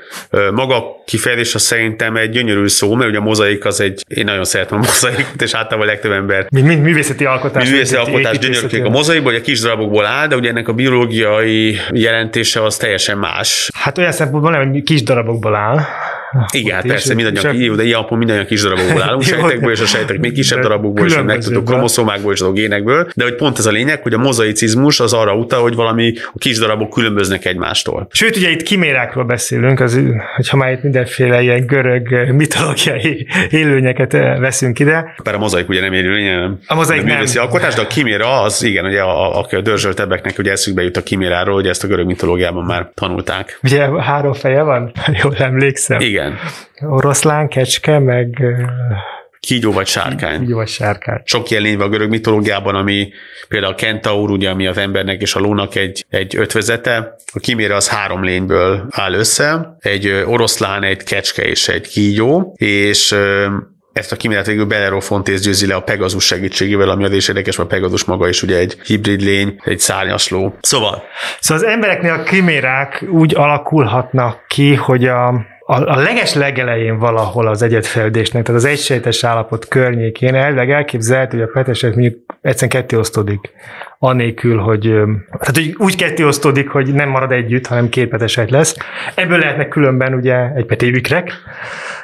Maga 0.53 0.85
kifejezés 1.07 1.55
az 1.55 1.63
szerintem 1.63 2.17
egy 2.17 2.31
gyönyörű 2.31 2.67
szó, 2.67 2.95
mert 2.95 3.11
ugye 3.11 3.19
a 3.19 3.23
mozaik 3.23 3.65
az 3.65 3.81
egy, 3.81 4.05
én 4.09 4.25
nagyon 4.25 4.45
szeretem 4.45 4.79
a 4.79 4.81
mozaikot, 4.81 5.43
és 5.43 5.55
általában 5.55 5.89
a 5.89 5.91
legtöbb 5.91 6.13
ember. 6.13 6.47
Mint, 6.51 6.67
mint 6.67 6.83
művészeti 6.83 7.25
alkotás. 7.25 7.71
Művészeti 7.71 8.07
alkotás 8.07 8.39
gyönyörűkék 8.39 8.85
a 8.85 8.89
mozaikból, 8.89 9.33
hogy 9.33 9.41
a 9.41 9.45
kis 9.45 9.61
darabokból 9.61 10.07
áll, 10.07 10.27
de 10.27 10.37
ugye 10.37 10.49
ennek 10.49 10.69
a 10.69 10.73
biológiai 10.73 11.79
jelentése 11.91 12.63
az 12.63 12.77
teljesen 12.77 13.19
más. 13.19 13.71
Hát 13.75 13.99
olyan 13.99 14.13
szempontból 14.13 14.51
nem, 14.51 14.71
hogy 14.71 14.83
kis 14.83 15.03
darabokból 15.03 15.55
áll, 15.55 15.81
igen, 16.53 16.75
hát 16.75 16.87
persze, 16.87 17.15
mindannyian, 17.15 17.43
csak... 17.43 17.77
de 17.77 17.83
ilyen 17.83 18.05
mindannyian 18.11 18.47
kis 18.47 18.63
darabokból 18.63 19.03
állunk, 19.03 19.23
sejtekből 19.33 19.73
és 19.73 19.81
a 19.81 19.87
sejtek 19.87 20.19
még 20.19 20.33
kisebb 20.33 20.61
darabokból, 20.61 21.07
és 21.07 21.17
megtudtuk 21.25 21.65
kromoszomákból 21.65 22.33
és 22.33 22.41
a 22.41 22.53
génekből, 22.53 23.11
de 23.15 23.25
hogy 23.25 23.35
pont 23.35 23.59
ez 23.59 23.67
a 23.67 23.71
lényeg, 23.71 24.03
hogy 24.03 24.13
a 24.13 24.19
mozaicizmus 24.19 25.01
az 25.01 25.13
arra 25.13 25.35
utal, 25.35 25.63
hogy 25.63 25.75
valami 25.75 26.13
a 26.33 26.39
kis 26.39 26.59
darabok 26.59 26.91
különböznek 26.91 27.45
egymástól. 27.45 28.07
Sőt, 28.11 28.37
ugye 28.37 28.51
itt 28.51 28.63
kimérákról 28.63 29.25
beszélünk, 29.25 29.81
az, 29.81 30.01
hogyha 30.37 30.57
már 30.57 30.73
itt 30.73 30.83
mindenféle 30.83 31.43
ilyen 31.43 31.67
görög 31.67 32.31
mitológiai 32.33 33.27
élőnyeket 33.51 34.15
eh, 34.15 34.39
veszünk 34.39 34.79
ide. 34.79 35.15
Bár 35.23 35.35
a 35.35 35.39
mozaik 35.39 35.69
ugye 35.69 35.81
nem 35.81 35.93
élőlény, 35.93 36.25
nem. 36.25 36.59
A 36.67 36.75
mozaik 36.75 37.05
nem. 37.05 37.25
alkotás, 37.35 37.75
de 37.75 37.81
a 37.81 37.87
kiméra 37.87 38.43
az, 38.43 38.63
igen, 38.63 38.85
ugye 38.85 39.01
a, 39.01 39.39
a, 39.39 39.47
a 39.51 39.61
dörzsöltebbeknek 39.61 40.39
ugye 40.39 40.51
eszükbe 40.51 40.83
jut 40.83 40.97
a 40.97 41.03
kiméráról, 41.03 41.55
hogy 41.55 41.67
ezt 41.67 41.85
a 41.85 41.87
görög 41.87 42.07
mitológiában 42.07 42.65
már 42.65 42.91
tanulták. 42.95 43.59
Ugye 43.63 44.03
három 44.03 44.33
feje 44.33 44.63
van? 44.63 44.93
Jól 45.23 45.37
emlékszem. 45.37 46.01
Igen, 46.01 46.18
igen. 46.19 46.39
Oroszlán, 46.81 47.49
kecske, 47.49 47.99
meg... 47.99 48.43
Kígyó 49.41 49.73
vagy 49.73 49.87
sárkány. 49.87 50.39
Kígyó 50.39 50.57
vagy 50.57 50.69
sárkány. 50.69 51.21
Sok 51.25 51.49
lény 51.49 51.81
a 51.81 51.89
görög 51.89 52.09
mitológiában, 52.09 52.75
ami 52.75 53.13
például 53.49 53.73
a 53.73 53.77
kentaur, 53.77 54.31
ugye, 54.31 54.51
ami 54.51 54.67
az 54.67 54.77
embernek 54.79 55.21
és 55.21 55.35
a 55.35 55.41
lónak 55.41 55.75
egy, 55.75 56.05
egy 56.11 56.37
ötvezete. 56.37 57.15
A 57.33 57.39
kimére 57.39 57.75
az 57.75 57.89
három 57.89 58.25
lényből 58.25 58.87
áll 58.91 59.13
össze. 59.13 59.77
Egy 59.79 60.25
oroszlán, 60.27 60.83
egy 60.83 61.03
kecske 61.03 61.43
és 61.43 61.69
egy 61.69 61.89
kígyó, 61.89 62.55
és 62.57 63.17
ezt 63.93 64.13
a 64.13 64.17
kimérát 64.17 64.47
végül 64.47 64.65
Belerofontész 64.65 65.41
győzi 65.41 65.67
le 65.67 65.75
a 65.75 65.83
Pegasus 65.83 66.25
segítségével, 66.25 66.89
ami 66.89 67.05
az 67.05 67.13
is 67.13 67.29
érdekes, 67.29 67.57
mert 67.57 67.69
Pegasus 67.69 68.05
maga 68.05 68.29
is 68.29 68.43
ugye 68.43 68.57
egy 68.57 68.77
hibrid 68.85 69.21
lény, 69.21 69.61
egy 69.65 69.79
szárnyasló. 69.79 70.57
Szóval. 70.61 71.03
Szóval 71.41 71.65
az 71.65 71.71
embereknél 71.71 72.13
a 72.13 72.23
kimérák 72.23 73.05
úgy 73.11 73.35
alakulhatnak 73.37 74.45
ki, 74.49 74.75
hogy 74.75 75.05
a 75.05 75.47
a, 75.71 75.97
a 75.97 75.97
leges 75.97 76.35
legelején 76.35 76.99
valahol 76.99 77.47
az 77.47 77.63
egyetfejlődésnek, 77.63 78.43
tehát 78.43 78.61
az 78.61 78.67
egysejtes 78.67 79.25
állapot 79.25 79.69
környékén 79.69 80.35
elvileg 80.35 80.71
elképzelhető, 80.71 81.39
hogy 81.39 81.49
a 81.49 81.51
petesek 81.53 81.95
mondjuk 81.95 82.19
egyszerűen 82.41 82.71
ketté 82.71 82.97
osztódik, 82.97 83.51
anélkül, 83.99 84.59
hogy, 84.59 84.81
tehát 85.39 85.55
hogy 85.55 85.75
úgy 85.79 85.97
ketté 85.97 86.23
osztódik, 86.23 86.69
hogy 86.69 86.95
nem 86.95 87.09
marad 87.09 87.33
együtt, 87.33 87.67
hanem 87.67 87.89
két 87.89 88.09
petesejt 88.09 88.51
lesz. 88.51 88.77
Ebből 89.15 89.39
lehetnek 89.39 89.69
különben 89.69 90.15
ugye 90.15 90.53
egy 90.55 90.67
petévikrek, 90.67 91.33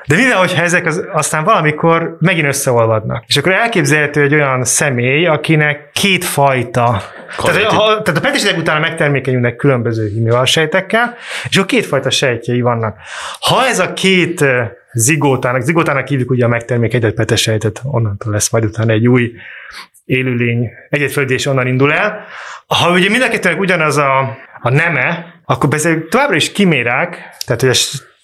de 0.07 0.17
mivel, 0.17 0.39
hogyha 0.39 0.63
ezek 0.63 0.87
az, 0.87 1.05
aztán 1.13 1.45
valamikor 1.45 2.17
megint 2.21 2.47
összeolvadnak. 2.47 3.25
És 3.27 3.37
akkor 3.37 3.53
elképzelhető 3.53 4.23
egy 4.23 4.35
olyan 4.35 4.65
személy, 4.65 5.27
akinek 5.27 5.91
két 5.93 6.25
fajta 6.25 7.03
tehát, 7.43 7.63
ha, 7.63 8.03
tehát 8.03 8.17
a 8.17 8.21
petésidek 8.21 8.59
után 8.59 8.81
megtermékenyülnek 8.81 9.57
különböző 9.57 10.09
himivalsejtekkel, 10.09 11.17
és 11.49 11.57
akkor 11.57 11.69
kétfajta 11.69 12.11
sejtjei 12.11 12.61
vannak. 12.61 12.97
Ha 13.41 13.54
ez 13.61 13.79
a 13.79 13.93
két 13.93 14.45
zigótának, 14.93 15.61
zigótának 15.61 16.07
hívjuk 16.07 16.31
ugye 16.31 16.45
a 16.45 16.49
megtermékenyedett 16.49 17.15
petesejtet, 17.15 17.81
onnantól 17.85 18.33
lesz 18.33 18.51
majd 18.51 18.65
utána 18.65 18.93
egy 18.93 19.09
új 19.09 19.33
élőlény, 20.05 20.71
egyetföldés 20.89 21.47
onnan 21.47 21.67
indul 21.67 21.93
el. 21.93 22.25
Ha 22.67 22.91
ugye 22.91 23.11
mind 23.11 23.23
a 23.23 23.29
kettőnek 23.29 23.61
ugyanaz 23.61 23.97
a, 23.97 24.37
a 24.61 24.71
neme, 24.71 25.27
akkor 25.45 25.69
beszél, 25.69 26.09
továbbra 26.09 26.37
is 26.37 26.53
kimérák, 26.53 27.29
tehát 27.47 27.61
hogy 27.61 27.79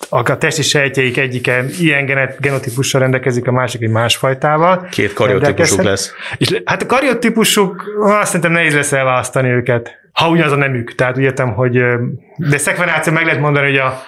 a 0.08 0.38
testi 0.38 0.62
sejtjeik 0.62 1.16
egyike 1.16 1.64
ilyen 1.78 2.34
genotípussal 2.38 3.00
rendelkezik, 3.00 3.46
a 3.46 3.52
másik 3.52 3.82
egy 3.82 3.90
másfajtával. 3.90 4.88
Két 4.90 5.12
kariotípusuk 5.12 5.82
lesz. 5.82 6.12
És 6.36 6.60
hát 6.64 6.82
a 6.82 6.86
kariotípusuk, 6.86 7.84
azt 8.00 8.26
szerintem 8.26 8.52
nehéz 8.52 8.74
lesz 8.74 8.92
elválasztani 8.92 9.48
őket, 9.48 9.98
ha 10.12 10.28
ugyanaz 10.28 10.52
a 10.52 10.56
nemük. 10.56 10.94
Tehát 10.94 11.16
úgy 11.16 11.22
értem, 11.22 11.52
hogy 11.54 11.82
de 12.36 12.58
szekvenáció 12.58 13.12
meg 13.12 13.24
lehet 13.24 13.40
mondani, 13.40 13.66
hogy 13.66 13.78
a 13.78 14.02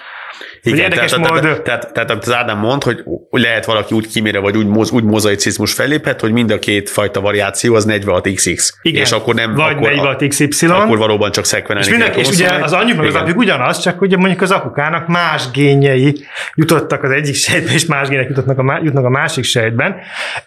igen, 0.63 0.79
érdekes 0.79 1.11
tehát, 1.11 1.29
mód... 1.29 1.41
tehát, 1.41 1.61
tehát, 1.63 1.93
tehát, 1.93 2.07
tehát, 2.07 2.27
az 2.27 2.33
Ádám 2.33 2.57
mond, 2.57 2.83
hogy 2.83 3.03
lehet 3.29 3.65
valaki 3.65 3.95
úgy 3.95 4.07
kimére, 4.07 4.39
vagy 4.39 4.57
úgy, 4.57 4.67
moz, 4.67 4.91
úgy 4.91 5.03
mozaicizmus 5.03 5.73
felléphet, 5.73 6.21
hogy 6.21 6.31
mind 6.31 6.51
a 6.51 6.59
két 6.59 6.89
fajta 6.89 7.21
variáció 7.21 7.75
az 7.75 7.85
46XX. 7.89 8.69
Igen, 8.81 9.01
és 9.01 9.11
akkor 9.11 9.33
nem, 9.33 9.53
vagy 9.53 9.75
akkor, 9.75 10.15
46XY. 10.17 10.69
Akkor 10.69 10.97
valóban 10.97 11.31
csak 11.31 11.45
szekvenelni. 11.45 11.87
És, 11.87 11.95
mindenki, 11.95 12.19
és 12.19 12.29
ugye 12.29 12.49
az 12.49 12.73
anyjuk 12.73 12.97
meg 12.97 13.07
az 13.07 13.15
apjuk 13.15 13.37
ugyanaz, 13.37 13.79
csak 13.79 14.01
ugye 14.01 14.17
mondjuk 14.17 14.41
az 14.41 14.51
apukának 14.51 15.07
más 15.07 15.51
génjei 15.51 16.25
jutottak 16.55 17.03
az 17.03 17.11
egyik 17.11 17.35
sejtbe, 17.35 17.73
és 17.73 17.85
más 17.85 18.07
gének 18.07 18.27
jutottak 18.27 18.59
a, 18.59 18.79
jutnak 18.83 19.05
a 19.05 19.09
másik 19.09 19.43
sejtben. 19.43 19.95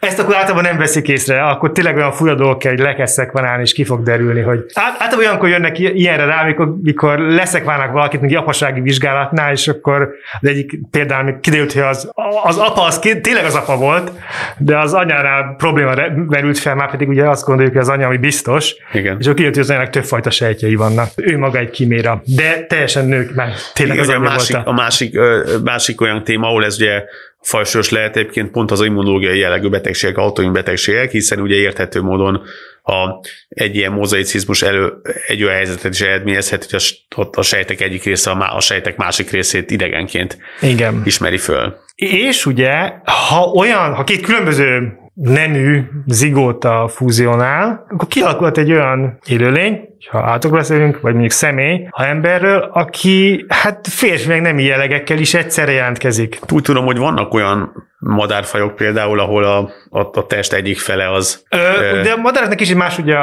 Ezt 0.00 0.18
akkor 0.18 0.34
általában 0.34 0.64
nem 0.64 0.78
veszik 0.78 1.08
észre, 1.08 1.42
akkor 1.42 1.72
tényleg 1.72 1.96
olyan 1.96 2.12
fura 2.12 2.34
dolgok 2.34 2.58
kell, 2.58 2.72
hogy 2.72 2.80
le 2.80 2.94
kell 2.94 3.06
szekvenálni, 3.06 3.62
és 3.62 3.72
ki 3.72 3.84
fog 3.84 4.02
derülni, 4.02 4.40
hogy 4.40 4.64
általában 4.72 5.18
olyankor 5.18 5.48
jönnek 5.48 5.78
ilyenre 5.78 6.24
rá, 6.24 6.42
amikor, 6.42 6.66
amikor 6.66 7.18
leszekválnak 7.18 7.92
valakit, 7.92 8.20
mint 8.20 8.36
apasági 8.36 8.80
vizsgálatnál, 8.80 9.52
és 9.52 9.68
akkor 9.68 10.05
az 10.40 10.48
egyik 10.48 10.80
például 10.90 11.40
kiderült, 11.40 11.72
hogy 11.72 11.82
az, 11.82 12.10
az 12.42 12.58
apa 12.58 12.82
az 12.82 12.98
tényleg 12.98 13.44
az 13.44 13.54
apa 13.54 13.76
volt, 13.76 14.12
de 14.58 14.78
az 14.78 14.94
anyánál 14.94 15.54
probléma 15.56 15.94
merült 16.26 16.58
fel, 16.58 16.74
már 16.74 16.90
pedig 16.90 17.08
ugye 17.08 17.28
azt 17.28 17.44
gondoljuk, 17.44 17.72
hogy 17.72 17.82
az 17.82 17.88
anya, 17.88 18.06
ami 18.06 18.16
biztos, 18.16 18.74
Igen. 18.92 19.16
és 19.18 19.24
akkor 19.24 19.34
kiderült, 19.34 19.54
hogy 19.54 19.64
az 19.64 19.70
anyának 19.70 19.90
többfajta 19.90 20.30
sejtjei 20.30 20.74
vannak. 20.74 21.08
Ő 21.16 21.38
maga 21.38 21.58
egy 21.58 21.70
kiméra, 21.70 22.22
de 22.24 22.66
teljesen 22.66 23.06
nők 23.06 23.34
már 23.34 23.52
tényleg 23.72 23.96
Igen, 23.96 24.08
az 24.08 24.14
a 24.14 24.18
másik, 24.18 24.56
a 24.64 24.72
másik, 24.72 25.18
másik 25.64 26.00
olyan 26.00 26.24
téma, 26.24 26.46
ahol 26.46 26.64
ez 26.64 26.76
ugye 26.80 27.02
fajsős 27.46 27.90
lehet 27.90 28.16
egyébként 28.16 28.50
pont 28.50 28.70
az 28.70 28.84
immunológiai 28.84 29.38
jellegű 29.38 29.68
betegségek, 29.68 30.16
autoimmunbetegségek, 30.16 31.10
hiszen 31.10 31.40
ugye 31.40 31.54
érthető 31.54 32.02
módon 32.02 32.42
a, 32.82 33.26
egy 33.48 33.76
ilyen 33.76 33.92
mozaicizmus 33.92 34.62
elő 34.62 34.92
egy 35.26 35.42
olyan 35.42 35.54
helyzetet 35.54 35.92
is 35.92 36.00
eredményezhet, 36.00 36.70
hogy 36.70 36.82
a, 37.16 37.38
a 37.38 37.42
sejtek 37.42 37.80
egyik 37.80 38.04
része 38.04 38.30
a, 38.30 38.56
a 38.56 38.60
sejtek 38.60 38.96
másik 38.96 39.30
részét 39.30 39.70
idegenként 39.70 40.38
Igen. 40.60 41.02
ismeri 41.04 41.38
föl. 41.38 41.76
És 41.94 42.46
ugye, 42.46 42.92
ha 43.28 43.44
olyan, 43.44 43.94
ha 43.94 44.04
két 44.04 44.20
különböző 44.20 44.98
nemű 45.16 45.82
zigóta 46.06 46.88
fúzionál, 46.88 47.86
akkor 47.88 48.08
kialakult 48.08 48.58
egy 48.58 48.72
olyan 48.72 49.18
élőlény, 49.26 49.80
ha 50.10 50.18
átok 50.18 50.52
beszélünk, 50.52 51.00
vagy 51.00 51.12
mondjuk 51.12 51.32
személy, 51.32 51.88
ha 51.90 52.06
emberről, 52.06 52.70
aki 52.72 53.44
hát 53.48 53.86
férfi 53.88 54.28
meg 54.28 54.40
nem 54.40 54.58
jellegekkel 54.58 55.18
is 55.18 55.34
egyszerre 55.34 55.72
jelentkezik. 55.72 56.38
Úgy 56.52 56.62
tudom, 56.62 56.84
hogy 56.84 56.98
vannak 56.98 57.34
olyan 57.34 57.88
madárfajok 57.98 58.76
például, 58.76 59.20
ahol 59.20 59.44
a, 59.44 59.58
a, 59.90 60.00
a 60.12 60.26
test 60.26 60.52
egyik 60.52 60.78
fele 60.78 61.12
az... 61.12 61.44
Ö, 61.50 61.58
ö, 61.58 62.02
de 62.02 62.10
a 62.10 62.16
madároknak 62.16 62.60
is 62.60 62.74
más 62.74 62.98
ugye 62.98 63.16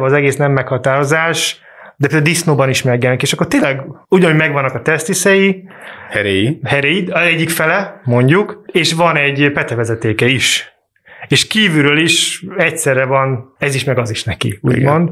az 0.00 0.12
egész 0.12 0.36
nem 0.36 0.52
meghatározás, 0.52 1.60
de 1.96 2.06
például 2.06 2.30
disznóban 2.30 2.68
is 2.68 2.82
megjelenik, 2.82 3.22
és 3.22 3.32
akkor 3.32 3.46
tényleg 3.46 3.82
ugyanúgy 4.08 4.36
megvannak 4.36 4.74
a 4.74 4.82
tesztiszei, 4.82 5.64
heréi, 6.10 6.60
heréi, 6.64 7.08
egyik 7.12 7.50
fele, 7.50 8.00
mondjuk, 8.04 8.62
és 8.66 8.92
van 8.92 9.16
egy 9.16 9.50
petevezetéke 9.52 10.26
is 10.26 10.71
és 11.28 11.46
kívülről 11.46 11.98
is 11.98 12.44
egyszerre 12.56 13.04
van, 13.04 13.54
ez 13.58 13.74
is 13.74 13.84
meg 13.84 13.98
az 13.98 14.10
is 14.10 14.24
neki, 14.24 14.58
úgymond. 14.62 15.10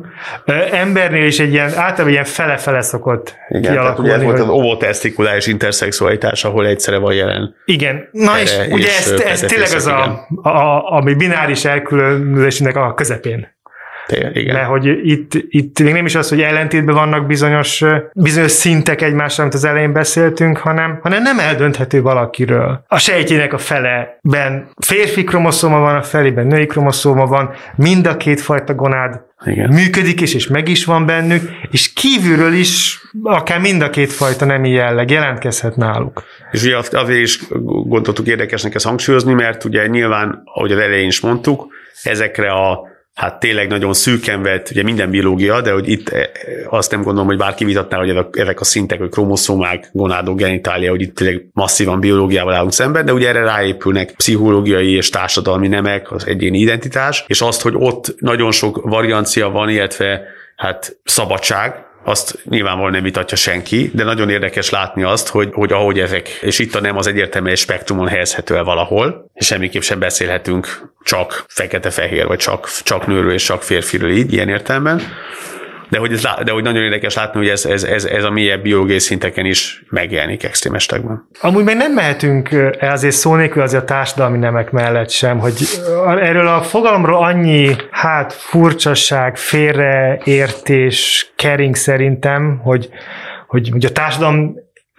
Embernél 0.70 1.26
is 1.26 1.38
egy 1.38 1.52
ilyen, 1.52 1.66
általában 1.74 2.08
ilyen 2.08 2.24
fele-fele 2.24 2.82
szokott 2.82 3.36
Igen, 3.48 3.72
kialakulni. 3.72 4.08
ugye 4.08 4.18
ez 4.18 4.24
volt 4.24 4.38
az 4.38 4.48
ovotesztikuláris 4.48 5.46
interszexualitás, 5.46 6.44
ahol 6.44 6.66
egyszerre 6.66 6.98
van 6.98 7.14
jelen. 7.14 7.54
Igen, 7.64 8.08
na 8.12 8.40
és 8.40 8.58
ugye 8.70 8.88
ez, 8.88 9.10
ez 9.10 9.40
tényleg 9.40 9.72
az 9.74 9.86
a, 9.86 10.26
a, 10.42 10.92
ami 10.92 11.14
bináris 11.14 11.64
elkülönülésnek 11.64 12.76
a 12.76 12.94
közepén. 12.94 13.58
Igen. 14.12 14.54
Mert 14.54 14.66
hogy 14.66 14.86
itt, 15.02 15.32
itt 15.48 15.80
még 15.80 15.92
nem 15.92 16.06
is 16.06 16.14
az, 16.14 16.28
hogy 16.28 16.40
ellentétben 16.40 16.94
vannak 16.94 17.26
bizonyos, 17.26 17.84
bizonyos 18.14 18.50
szintek 18.50 19.02
egymással, 19.02 19.44
amit 19.44 19.56
az 19.56 19.64
elején 19.64 19.92
beszéltünk, 19.92 20.56
hanem, 20.58 20.98
hanem 21.02 21.22
nem 21.22 21.38
eldönthető 21.38 22.02
valakiről. 22.02 22.84
A 22.88 22.98
sejtjének 22.98 23.52
a 23.52 23.58
feleben 23.58 24.70
férfi 24.86 25.24
kromoszóma 25.24 25.78
van, 25.78 25.96
a 25.96 26.02
felében 26.02 26.46
női 26.46 26.66
kromoszóma 26.66 27.26
van, 27.26 27.50
mind 27.76 28.06
a 28.06 28.16
két 28.16 28.40
fajta 28.40 28.74
gonád 28.74 29.20
igen. 29.44 29.68
működik 29.68 30.20
is, 30.20 30.34
és 30.34 30.46
meg 30.46 30.68
is 30.68 30.84
van 30.84 31.06
bennük, 31.06 31.50
és 31.70 31.92
kívülről 31.92 32.52
is 32.52 33.00
akár 33.22 33.60
mind 33.60 33.82
a 33.82 33.90
két 33.90 34.12
fajta 34.12 34.44
nemi 34.44 34.70
jelleg 34.70 35.10
jelentkezhet 35.10 35.76
náluk. 35.76 36.22
És 36.52 36.62
ugye 36.62 36.76
azért 36.76 37.20
is 37.20 37.40
gondoltuk 37.84 38.26
érdekesnek 38.26 38.74
ezt 38.74 38.84
hangsúlyozni, 38.84 39.32
mert 39.32 39.64
ugye 39.64 39.86
nyilván, 39.86 40.42
ahogy 40.44 40.72
az 40.72 40.78
elején 40.78 41.06
is 41.06 41.20
mondtuk, 41.20 41.66
ezekre 42.02 42.50
a 42.50 42.89
hát 43.20 43.40
tényleg 43.40 43.68
nagyon 43.68 43.92
szűken 43.92 44.42
vett, 44.42 44.70
ugye 44.70 44.82
minden 44.82 45.10
biológia, 45.10 45.60
de 45.60 45.72
hogy 45.72 45.88
itt 45.88 46.08
eh, 46.08 46.22
azt 46.68 46.90
nem 46.90 47.02
gondolom, 47.02 47.28
hogy 47.28 47.36
bárki 47.36 47.64
vitatná, 47.64 47.98
hogy 47.98 48.26
ezek 48.32 48.60
a 48.60 48.64
szintek, 48.64 48.98
hogy 48.98 49.10
kromoszomák, 49.10 49.90
gonádok, 49.92 50.38
genitália, 50.38 50.90
hogy 50.90 51.00
itt 51.00 51.14
tényleg 51.14 51.46
masszívan 51.52 52.00
biológiával 52.00 52.54
állunk 52.54 52.72
szemben, 52.72 53.04
de 53.04 53.12
ugye 53.12 53.28
erre 53.28 53.42
ráépülnek 53.42 54.12
pszichológiai 54.12 54.92
és 54.92 55.08
társadalmi 55.08 55.68
nemek, 55.68 56.12
az 56.12 56.26
egyéni 56.26 56.58
identitás, 56.58 57.24
és 57.26 57.40
azt, 57.40 57.62
hogy 57.62 57.74
ott 57.76 58.14
nagyon 58.18 58.52
sok 58.52 58.80
variancia 58.82 59.48
van, 59.48 59.68
illetve 59.68 60.22
hát 60.56 60.96
szabadság, 61.04 61.89
azt 62.04 62.38
nyilvánvalóan 62.44 62.92
nem 62.92 63.02
vitatja 63.02 63.36
senki, 63.36 63.90
de 63.94 64.04
nagyon 64.04 64.30
érdekes 64.30 64.70
látni 64.70 65.02
azt, 65.02 65.28
hogy, 65.28 65.48
hogy 65.52 65.72
ahogy 65.72 65.98
ezek, 65.98 66.28
és 66.28 66.58
itt 66.58 66.74
a 66.74 66.80
nem 66.80 66.96
az 66.96 67.06
egyértelmű 67.06 67.54
spektrumon 67.54 68.08
helyezhető 68.08 68.56
el 68.56 68.64
valahol, 68.64 69.30
és 69.34 69.46
semmiképp 69.46 69.82
sem 69.82 69.98
beszélhetünk 69.98 70.92
csak 71.02 71.44
fekete-fehér, 71.48 72.26
vagy 72.26 72.38
csak, 72.38 72.68
csak 72.82 73.06
nőről 73.06 73.32
és 73.32 73.44
csak 73.44 73.62
férfiről 73.62 74.10
így, 74.10 74.32
ilyen 74.32 74.48
értelemben, 74.48 75.02
de 75.90 75.98
hogy, 75.98 76.12
ez, 76.12 76.22
de 76.44 76.52
hogy 76.52 76.62
nagyon 76.62 76.82
érdekes 76.82 77.14
látni, 77.14 77.38
hogy 77.38 77.48
ez, 77.48 77.64
ez, 77.64 77.82
ez, 77.82 78.04
ez 78.04 78.24
a 78.24 78.30
mélyebb 78.30 78.62
biológiai 78.62 78.98
szinteken 78.98 79.44
is 79.44 79.84
megjelenik 79.88 80.44
extrémestekben. 80.44 81.28
Amúgy 81.40 81.64
még 81.64 81.76
nem 81.76 81.92
mehetünk 81.92 82.48
azért 82.80 83.14
szó 83.14 83.34
nélkül 83.34 83.62
azért 83.62 83.82
a 83.82 83.86
társadalmi 83.86 84.38
nemek 84.38 84.70
mellett 84.70 85.10
sem, 85.10 85.38
hogy 85.38 85.54
erről 86.20 86.46
a 86.46 86.62
fogalomról 86.62 87.24
annyi 87.24 87.76
hát 87.90 88.32
furcsaság, 88.32 89.36
félreértés 89.36 91.32
kering 91.36 91.74
szerintem, 91.74 92.60
hogy, 92.62 92.88
hogy, 93.46 93.68
hogy 93.72 93.84
a 93.84 93.92
társadalom 93.92 94.54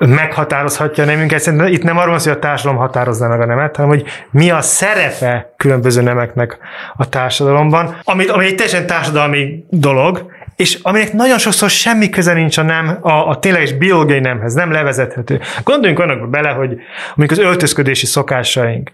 meghatározhatja 0.08 1.04
a 1.04 1.08
nemünket. 1.08 1.40
Szerintem 1.40 1.68
itt 1.68 1.84
nem 1.84 1.98
arról 1.98 2.12
van 2.12 2.20
hogy 2.24 2.32
a 2.32 2.40
társadalom 2.40 2.82
határozza 2.82 3.28
meg 3.28 3.42
a 3.42 3.46
nemet, 3.46 3.76
hanem 3.76 3.92
hogy 3.92 4.06
mi 4.32 4.50
a 4.50 4.62
szerepe 4.62 5.54
különböző 5.58 6.02
nemeknek 6.02 6.58
a 6.96 7.10
társadalomban, 7.10 7.96
amit, 8.04 8.30
ami 8.30 8.46
egy 8.46 8.56
teljesen 8.56 8.88
társadalmi 8.88 9.66
dolog, 9.70 10.32
és 10.62 10.80
aminek 10.82 11.14
nagyon 11.14 11.38
sokszor 11.38 11.70
semmi 11.70 12.10
köze 12.10 12.34
nincs 12.34 12.58
a 12.58 12.62
nem, 12.62 12.98
a, 13.02 13.28
a 13.28 13.40
tényleges 13.40 13.74
biológiai 13.74 14.20
nemhez, 14.20 14.54
nem 14.54 14.72
levezethető. 14.72 15.40
Gondoljunk 15.64 16.00
annak 16.00 16.30
bele, 16.30 16.50
hogy 16.50 16.78
mondjuk 17.16 17.40
az 17.40 17.46
öltözködési 17.46 18.06
szokásaink, 18.06 18.92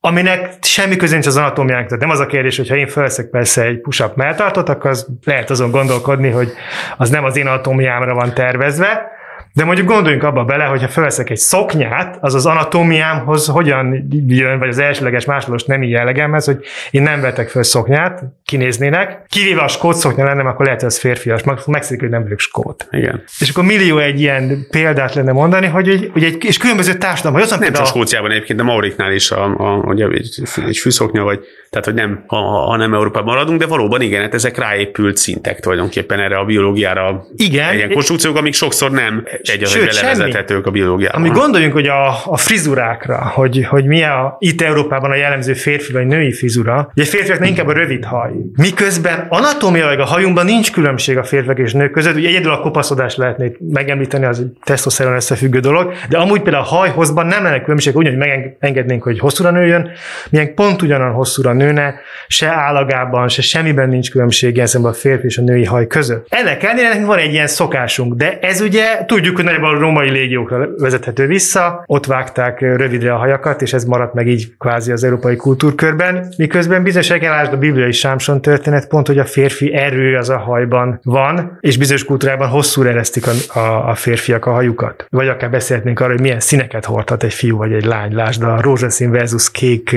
aminek 0.00 0.52
semmi 0.60 0.96
köze 0.96 1.12
nincs 1.12 1.26
az 1.26 1.36
anatómiánk. 1.36 1.86
Tehát 1.86 2.00
nem 2.00 2.10
az 2.10 2.20
a 2.20 2.26
kérdés, 2.26 2.56
hogy 2.56 2.68
ha 2.68 2.76
én 2.76 2.86
felszek 2.86 3.26
persze 3.26 3.62
egy 3.62 3.80
push-up 3.80 4.16
melltartot, 4.16 4.68
akkor 4.68 4.90
az 4.90 5.06
lehet 5.24 5.50
azon 5.50 5.70
gondolkodni, 5.70 6.30
hogy 6.30 6.52
az 6.96 7.10
nem 7.10 7.24
az 7.24 7.36
én 7.36 7.46
anatómiámra 7.46 8.14
van 8.14 8.34
tervezve, 8.34 9.12
de 9.54 9.64
mondjuk 9.64 9.86
gondoljunk 9.86 10.22
abba 10.22 10.44
bele, 10.44 10.64
hogyha 10.64 10.88
felveszek 10.88 11.30
egy 11.30 11.36
szoknyát, 11.36 12.18
az 12.20 12.34
az 12.34 12.46
anatómiámhoz 12.46 13.46
hogyan 13.46 14.06
jön, 14.26 14.58
vagy 14.58 14.68
az 14.68 14.78
elsőleges 14.78 15.24
másodlagos 15.24 15.64
nemi 15.64 15.88
jellegemhez, 15.88 16.44
hogy 16.44 16.64
én 16.90 17.02
nem 17.02 17.20
vetek 17.20 17.48
fel 17.48 17.62
szoknyát, 17.62 18.22
kinéznének. 18.44 19.26
Kivéve 19.28 19.60
a 19.60 19.68
skót 19.68 19.96
szoknya 19.96 20.24
lennem, 20.24 20.46
akkor 20.46 20.64
lehet, 20.64 20.80
hogy 20.80 20.88
az 20.88 20.98
férfias, 20.98 21.42
megszélik, 21.66 22.00
hogy 22.00 22.10
nem 22.10 22.22
vagyok 22.22 22.38
skót. 22.38 22.86
Igen. 22.90 23.22
És 23.38 23.50
akkor 23.50 23.64
millió 23.64 23.98
egy 23.98 24.20
ilyen 24.20 24.66
példát 24.70 25.14
lenne 25.14 25.32
mondani, 25.32 25.66
hogy 25.66 25.88
egy, 25.88 26.10
hogy 26.12 26.24
egy 26.24 26.44
és 26.44 26.58
különböző 26.58 26.94
társadalom, 26.94 27.40
hogy 27.40 27.58
nem 27.58 27.72
csak 27.72 27.86
Skóciában 27.86 28.30
egyébként, 28.30 28.58
de 28.58 28.64
Mauriknál 28.64 29.12
is 29.12 29.30
a, 29.30 29.44
a, 29.44 29.82
a, 29.84 29.94
egy, 29.94 30.42
egy 30.66 30.76
fűszoknya, 30.76 31.22
vagy 31.22 31.40
tehát 31.74 31.88
hogy 31.88 31.94
nem, 31.94 32.24
ha, 32.26 32.36
ha 32.36 32.76
nem 32.76 32.94
Európában 32.94 33.34
maradunk, 33.34 33.58
de 33.58 33.66
valóban 33.66 34.00
igen, 34.00 34.20
hát 34.22 34.34
ezek 34.34 34.58
ráépült 34.58 35.16
szintek 35.16 35.60
tulajdonképpen 35.60 36.20
erre 36.20 36.36
a 36.36 36.44
biológiára. 36.44 37.26
Igen. 37.36 37.74
Ilyen 37.74 37.92
konstrukciók, 37.92 38.36
amik 38.36 38.54
sokszor 38.54 38.90
nem 38.90 39.26
egy 39.50 39.62
az 39.62 40.00
levezethetők 40.02 40.66
a 40.66 40.70
biológiában. 40.70 41.20
Ami 41.20 41.30
gondoljunk, 41.30 41.72
hogy 41.72 41.86
a, 41.86 42.08
a 42.24 42.36
frizurákra, 42.36 43.30
hogy, 43.34 43.66
hogy 43.68 43.84
mi 43.84 44.02
a, 44.02 44.36
itt 44.38 44.62
Európában 44.62 45.10
a 45.10 45.14
jellemző 45.14 45.52
férfi 45.52 45.92
vagy 45.92 46.06
női 46.06 46.32
frizura, 46.32 46.90
ugye 46.96 47.04
férfiaknak 47.04 47.48
inkább 47.48 47.66
a 47.66 47.72
rövid 47.72 48.04
haj. 48.04 48.30
Miközben 48.56 49.26
anatómiailag 49.28 49.98
a 49.98 50.04
hajunkban 50.04 50.44
nincs 50.44 50.72
különbség 50.72 51.18
a 51.18 51.24
férfiak 51.24 51.58
és 51.58 51.72
nők 51.72 51.90
között, 51.90 52.14
ugye 52.14 52.28
egyedül 52.28 52.52
a 52.52 52.60
kopaszodás 52.60 53.16
lehetné 53.16 53.56
megemlíteni, 53.58 54.24
az 54.24 54.38
egy 54.38 54.52
tesztoszteron 54.64 55.14
összefüggő 55.14 55.60
dolog, 55.60 55.92
de 56.08 56.18
amúgy 56.18 56.42
például 56.42 56.64
a 56.64 56.66
hajhozban 56.66 57.26
nem 57.26 57.42
lenne 57.42 57.60
különbség, 57.60 57.96
ugyanúgy 57.96 58.18
megengednénk, 58.18 59.02
hogy 59.02 59.18
hosszúra 59.18 59.50
nőjön, 59.50 59.90
milyen 60.30 60.54
pont 60.54 60.82
ugyanan 60.82 61.12
hosszúra 61.12 61.52
nőne, 61.52 61.94
se 62.28 62.48
állagában, 62.48 63.28
se 63.28 63.42
semmiben 63.42 63.88
nincs 63.88 64.10
különbség 64.10 64.54
ilyen 64.54 64.68
a 64.84 64.92
férfi 64.92 65.26
és 65.26 65.38
a 65.38 65.42
női 65.42 65.64
haj 65.64 65.86
között. 65.86 66.26
Ennek 66.30 66.62
ellenére 66.62 67.04
van 67.04 67.18
egy 67.18 67.32
ilyen 67.32 67.46
szokásunk, 67.46 68.14
de 68.14 68.38
ez 68.40 68.60
ugye 68.60 69.04
tudjuk, 69.06 69.33
hogy 69.36 69.44
nagyjából 69.44 69.76
a 69.76 69.78
római 69.78 70.10
légiókra 70.10 70.68
vezethető 70.76 71.26
vissza, 71.26 71.84
ott 71.86 72.06
vágták 72.06 72.60
rövidre 72.60 73.12
a 73.12 73.16
hajakat, 73.16 73.62
és 73.62 73.72
ez 73.72 73.84
maradt 73.84 74.14
meg 74.14 74.28
így 74.28 74.56
kvázi 74.58 74.92
az 74.92 75.04
európai 75.04 75.36
kultúrkörben, 75.36 76.32
miközben 76.36 76.82
bizonyos 76.82 77.10
elásd 77.10 77.52
a 77.52 77.58
bibliai 77.58 77.92
Sámson 77.92 78.40
történet 78.40 78.88
pont, 78.88 79.06
hogy 79.06 79.18
a 79.18 79.24
férfi 79.24 79.74
erő 79.74 80.16
az 80.16 80.28
a 80.28 80.38
hajban 80.38 81.00
van, 81.02 81.58
és 81.60 81.76
bizonyos 81.76 82.04
kultúrában 82.04 82.48
hosszú 82.48 82.82
eresztik 82.82 83.24
a, 83.26 83.58
a, 83.58 83.88
a 83.88 83.94
férfiak 83.94 84.46
a 84.46 84.50
hajukat. 84.50 85.06
Vagy 85.10 85.28
akár 85.28 85.50
beszélhetnénk 85.50 86.00
arról, 86.00 86.12
hogy 86.12 86.22
milyen 86.22 86.40
színeket 86.40 86.84
hordhat 86.84 87.22
egy 87.22 87.34
fiú 87.34 87.56
vagy 87.56 87.72
egy 87.72 87.84
lány. 87.84 88.14
Lásd 88.14 88.42
a 88.42 88.60
rózsaszín 88.60 89.10
versus 89.10 89.50
kék 89.50 89.96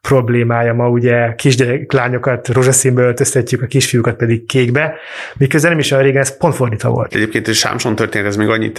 problémája 0.00 0.74
ma 0.74 0.88
ugye 0.88 1.34
lányokat 1.88 2.48
rózsaszínbe 2.48 3.02
öltöztetjük, 3.02 3.62
a 3.62 3.66
kisfiúkat 3.66 4.16
pedig 4.16 4.46
kékbe, 4.46 4.94
miközben 5.36 5.70
nem 5.70 5.80
is 5.80 5.90
olyan 5.90 6.04
régen 6.04 6.20
ez 6.20 6.36
pont 6.36 6.54
fordítva 6.54 6.90
volt. 6.90 7.14
Egyébként 7.14 7.48
a 7.48 7.52
Sámson 7.52 7.94
történet, 7.94 8.26
ez 8.26 8.36
még 8.36 8.48
annyit 8.62 8.78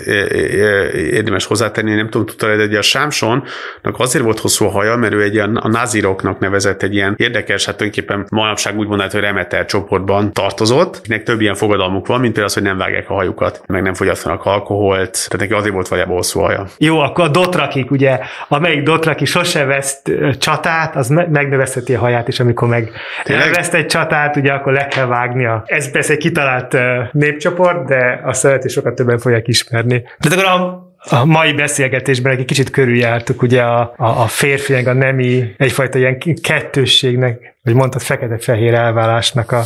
érdemes 1.11 1.45
hozzátenni, 1.45 1.95
nem 1.95 2.09
tudom 2.09 2.27
tudta, 2.27 2.67
de 2.67 2.77
a 2.77 2.81
Sámsonnak 2.81 3.95
azért 3.97 4.23
volt 4.23 4.39
hosszú 4.39 4.65
a 4.65 4.69
haja, 4.69 4.95
mert 4.95 5.13
ő 5.13 5.21
egy 5.21 5.33
ilyen 5.33 5.55
a 5.55 5.67
naziroknak 5.67 6.39
nevezett 6.39 6.83
egy 6.83 6.93
ilyen 6.93 7.15
érdekes, 7.17 7.65
hát 7.65 7.77
tulajdonképpen 7.77 8.25
manapság 8.29 8.77
úgy 8.77 8.87
mondaná, 8.87 9.09
hogy 9.11 9.21
remeter 9.21 9.65
csoportban 9.65 10.31
tartozott, 10.31 11.01
nek 11.07 11.23
több 11.23 11.41
ilyen 11.41 11.55
fogadalmuk 11.55 12.07
van, 12.07 12.19
mint 12.19 12.33
például 12.33 12.47
az, 12.47 12.53
hogy 12.53 12.63
nem 12.63 12.77
vágják 12.77 13.09
a 13.09 13.13
hajukat, 13.13 13.61
meg 13.67 13.81
nem 13.81 13.93
fogyasztanak 13.93 14.45
alkoholt, 14.45 15.11
tehát 15.11 15.37
neki 15.37 15.53
azért 15.53 15.73
volt 15.73 15.87
valójában 15.87 16.15
hosszú 16.15 16.39
haja. 16.39 16.65
Jó, 16.77 16.99
akkor 16.99 17.23
a 17.23 17.27
dotrakik, 17.27 17.91
ugye, 17.91 18.19
amelyik 18.47 18.83
dotraki 18.83 19.25
sose 19.25 19.65
veszt 19.65 20.11
csatát, 20.37 20.95
az 20.95 21.07
megnövezheti 21.07 21.95
a 21.95 21.99
haját 21.99 22.27
is, 22.27 22.39
amikor 22.39 22.67
meg 22.67 22.91
elveszt 23.23 23.73
egy 23.73 23.85
csatát, 23.85 24.35
ugye 24.35 24.51
akkor 24.51 24.73
le 24.73 24.87
kell 24.87 25.05
vágnia. 25.05 25.63
Ez 25.65 25.91
persze 25.91 26.13
egy 26.13 26.19
kitalált 26.19 26.77
népcsoport, 27.11 27.87
de 27.87 28.21
azt 28.23 28.39
szereti 28.39 28.69
sokat 28.69 28.95
többen 28.95 29.17
fogják 29.17 29.47
ismerni. 29.47 29.72
De 30.19 30.29
akkor 30.29 30.45
a 30.45 30.83
a 31.05 31.25
mai 31.25 31.53
beszélgetésben 31.53 32.37
egy 32.37 32.45
kicsit 32.45 32.69
körüljártuk 32.69 33.41
ugye 33.41 33.61
a, 33.61 33.93
a, 33.97 34.05
a 34.05 34.27
férfiak, 34.27 34.87
a 34.87 34.93
nemi, 34.93 35.53
egyfajta 35.57 35.97
ilyen 35.97 36.17
kettősségnek, 36.41 37.55
vagy 37.63 37.73
mondtad 37.73 38.01
fekete-fehér 38.01 38.73
elválásnak 38.73 39.51
a, 39.51 39.63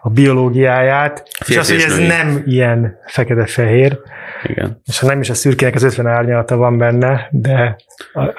a 0.00 0.10
biológiáját, 0.10 1.28
Férfi 1.44 1.52
és 1.52 1.58
az, 1.58 1.70
hogy 1.70 1.80
ez 1.80 1.96
női. 1.96 2.06
nem 2.06 2.42
ilyen 2.46 2.98
fekete-fehér. 3.06 3.98
Igen. 4.42 4.80
És 4.84 4.98
ha 4.98 5.06
nem 5.06 5.20
is 5.20 5.30
a 5.30 5.34
szürkének 5.34 5.74
az 5.74 5.82
50 5.82 6.06
árnyalata 6.06 6.56
van 6.56 6.78
benne, 6.78 7.28
de 7.30 7.76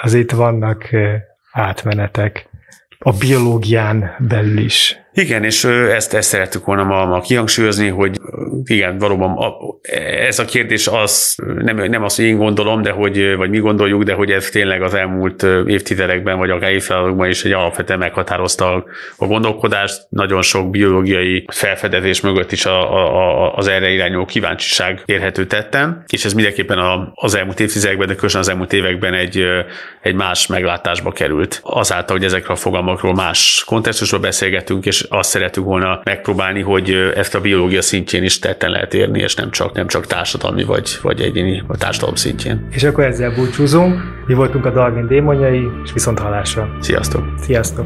azért 0.02 0.32
vannak 0.32 0.90
átmenetek. 1.52 2.50
a 3.00 3.12
biológián 3.12 4.16
belül 4.20 4.58
is. 4.58 4.98
Igen, 5.22 5.44
és 5.44 5.64
ezt, 5.64 6.14
ezt 6.14 6.30
szerettük 6.30 6.66
volna 6.66 6.84
ma, 6.84 7.06
ma 7.06 7.20
kihangsúlyozni, 7.20 7.88
hogy 7.88 8.20
igen, 8.64 8.98
valóban 8.98 9.38
a, 9.38 9.56
ez 10.28 10.40
a 10.40 10.46
kérdés 10.46 10.88
az, 10.88 11.36
nem, 11.58 11.78
nem 11.78 12.04
azt, 12.04 12.16
hogy 12.16 12.26
én 12.26 12.38
gondolom, 12.38 12.82
de 12.82 12.92
hogy, 12.92 13.36
vagy 13.36 13.50
mi 13.50 13.58
gondoljuk, 13.58 14.04
de 14.04 14.14
hogy 14.14 14.32
ez 14.32 14.50
tényleg 14.50 14.82
az 14.82 14.94
elmúlt 14.94 15.46
évtizedekben, 15.68 16.38
vagy 16.38 16.50
akár 16.50 16.72
évszázadokban 16.72 17.30
is 17.30 17.44
egy 17.44 17.52
alapvetően 17.52 18.00
meghatározta 18.00 18.86
a 19.18 19.26
gondolkodást. 19.26 20.08
Nagyon 20.10 20.42
sok 20.42 20.70
biológiai 20.70 21.46
felfedezés 21.54 22.22
mögött 22.22 22.52
is 22.52 22.66
a, 22.66 22.94
a, 22.96 23.56
az 23.56 23.68
erre 23.68 23.90
irányuló 23.90 24.26
kíváncsiság 24.26 25.02
érhető 25.06 25.46
tetten, 25.46 26.04
és 26.08 26.26
ez 26.26 26.34
mindenképpen 26.34 27.12
az 27.14 27.36
elmúlt 27.36 27.60
évtizedekben, 27.60 28.08
de 28.08 28.14
különösen 28.14 28.42
az 28.42 28.50
elmúlt 28.50 28.74
években 28.74 29.14
egy, 29.14 29.44
egy 30.02 30.16
más 30.16 30.48
meglátásba 30.48 31.12
került. 31.12 31.60
Azáltal, 31.64 32.16
hogy 32.16 32.26
ezekről 32.26 32.56
a 32.56 32.60
fogalmakról 32.60 33.14
más 33.14 33.64
kontextusról 33.66 34.20
beszélgetünk, 34.20 34.86
és 34.86 35.06
azt 35.10 35.30
szeretünk 35.30 35.66
volna 35.66 36.02
megpróbálni, 36.04 36.62
hogy 36.62 36.92
ezt 37.16 37.36
a 37.36 37.42
biológia 37.42 37.82
szintjén 37.82 38.24
is 38.24 38.40
tetten 38.40 38.70
lehet 38.70 38.94
érni, 38.94 39.20
és 39.20 39.36
nem 39.36 39.52
csak, 39.52 39.74
nem 39.74 39.88
csak 39.88 40.06
társadalmi 40.06 40.64
vagy, 40.64 40.98
vagy 41.02 41.22
egyéni 41.22 41.64
a 41.68 41.78
társadalom 41.78 42.16
szintjén. 42.16 42.68
És 42.72 42.84
akkor 42.84 43.04
ezzel 43.04 43.36
búcsúzunk. 43.36 44.02
Mi 44.28 44.34
voltunk 44.34 44.66
a 44.66 44.72
Darwin 44.72 45.08
démonjai, 45.08 45.68
és 45.84 45.94
viszont 45.94 46.20
halásra. 46.20 46.70
Sziasztok! 46.80 47.24
Sziasztok! 47.42 47.86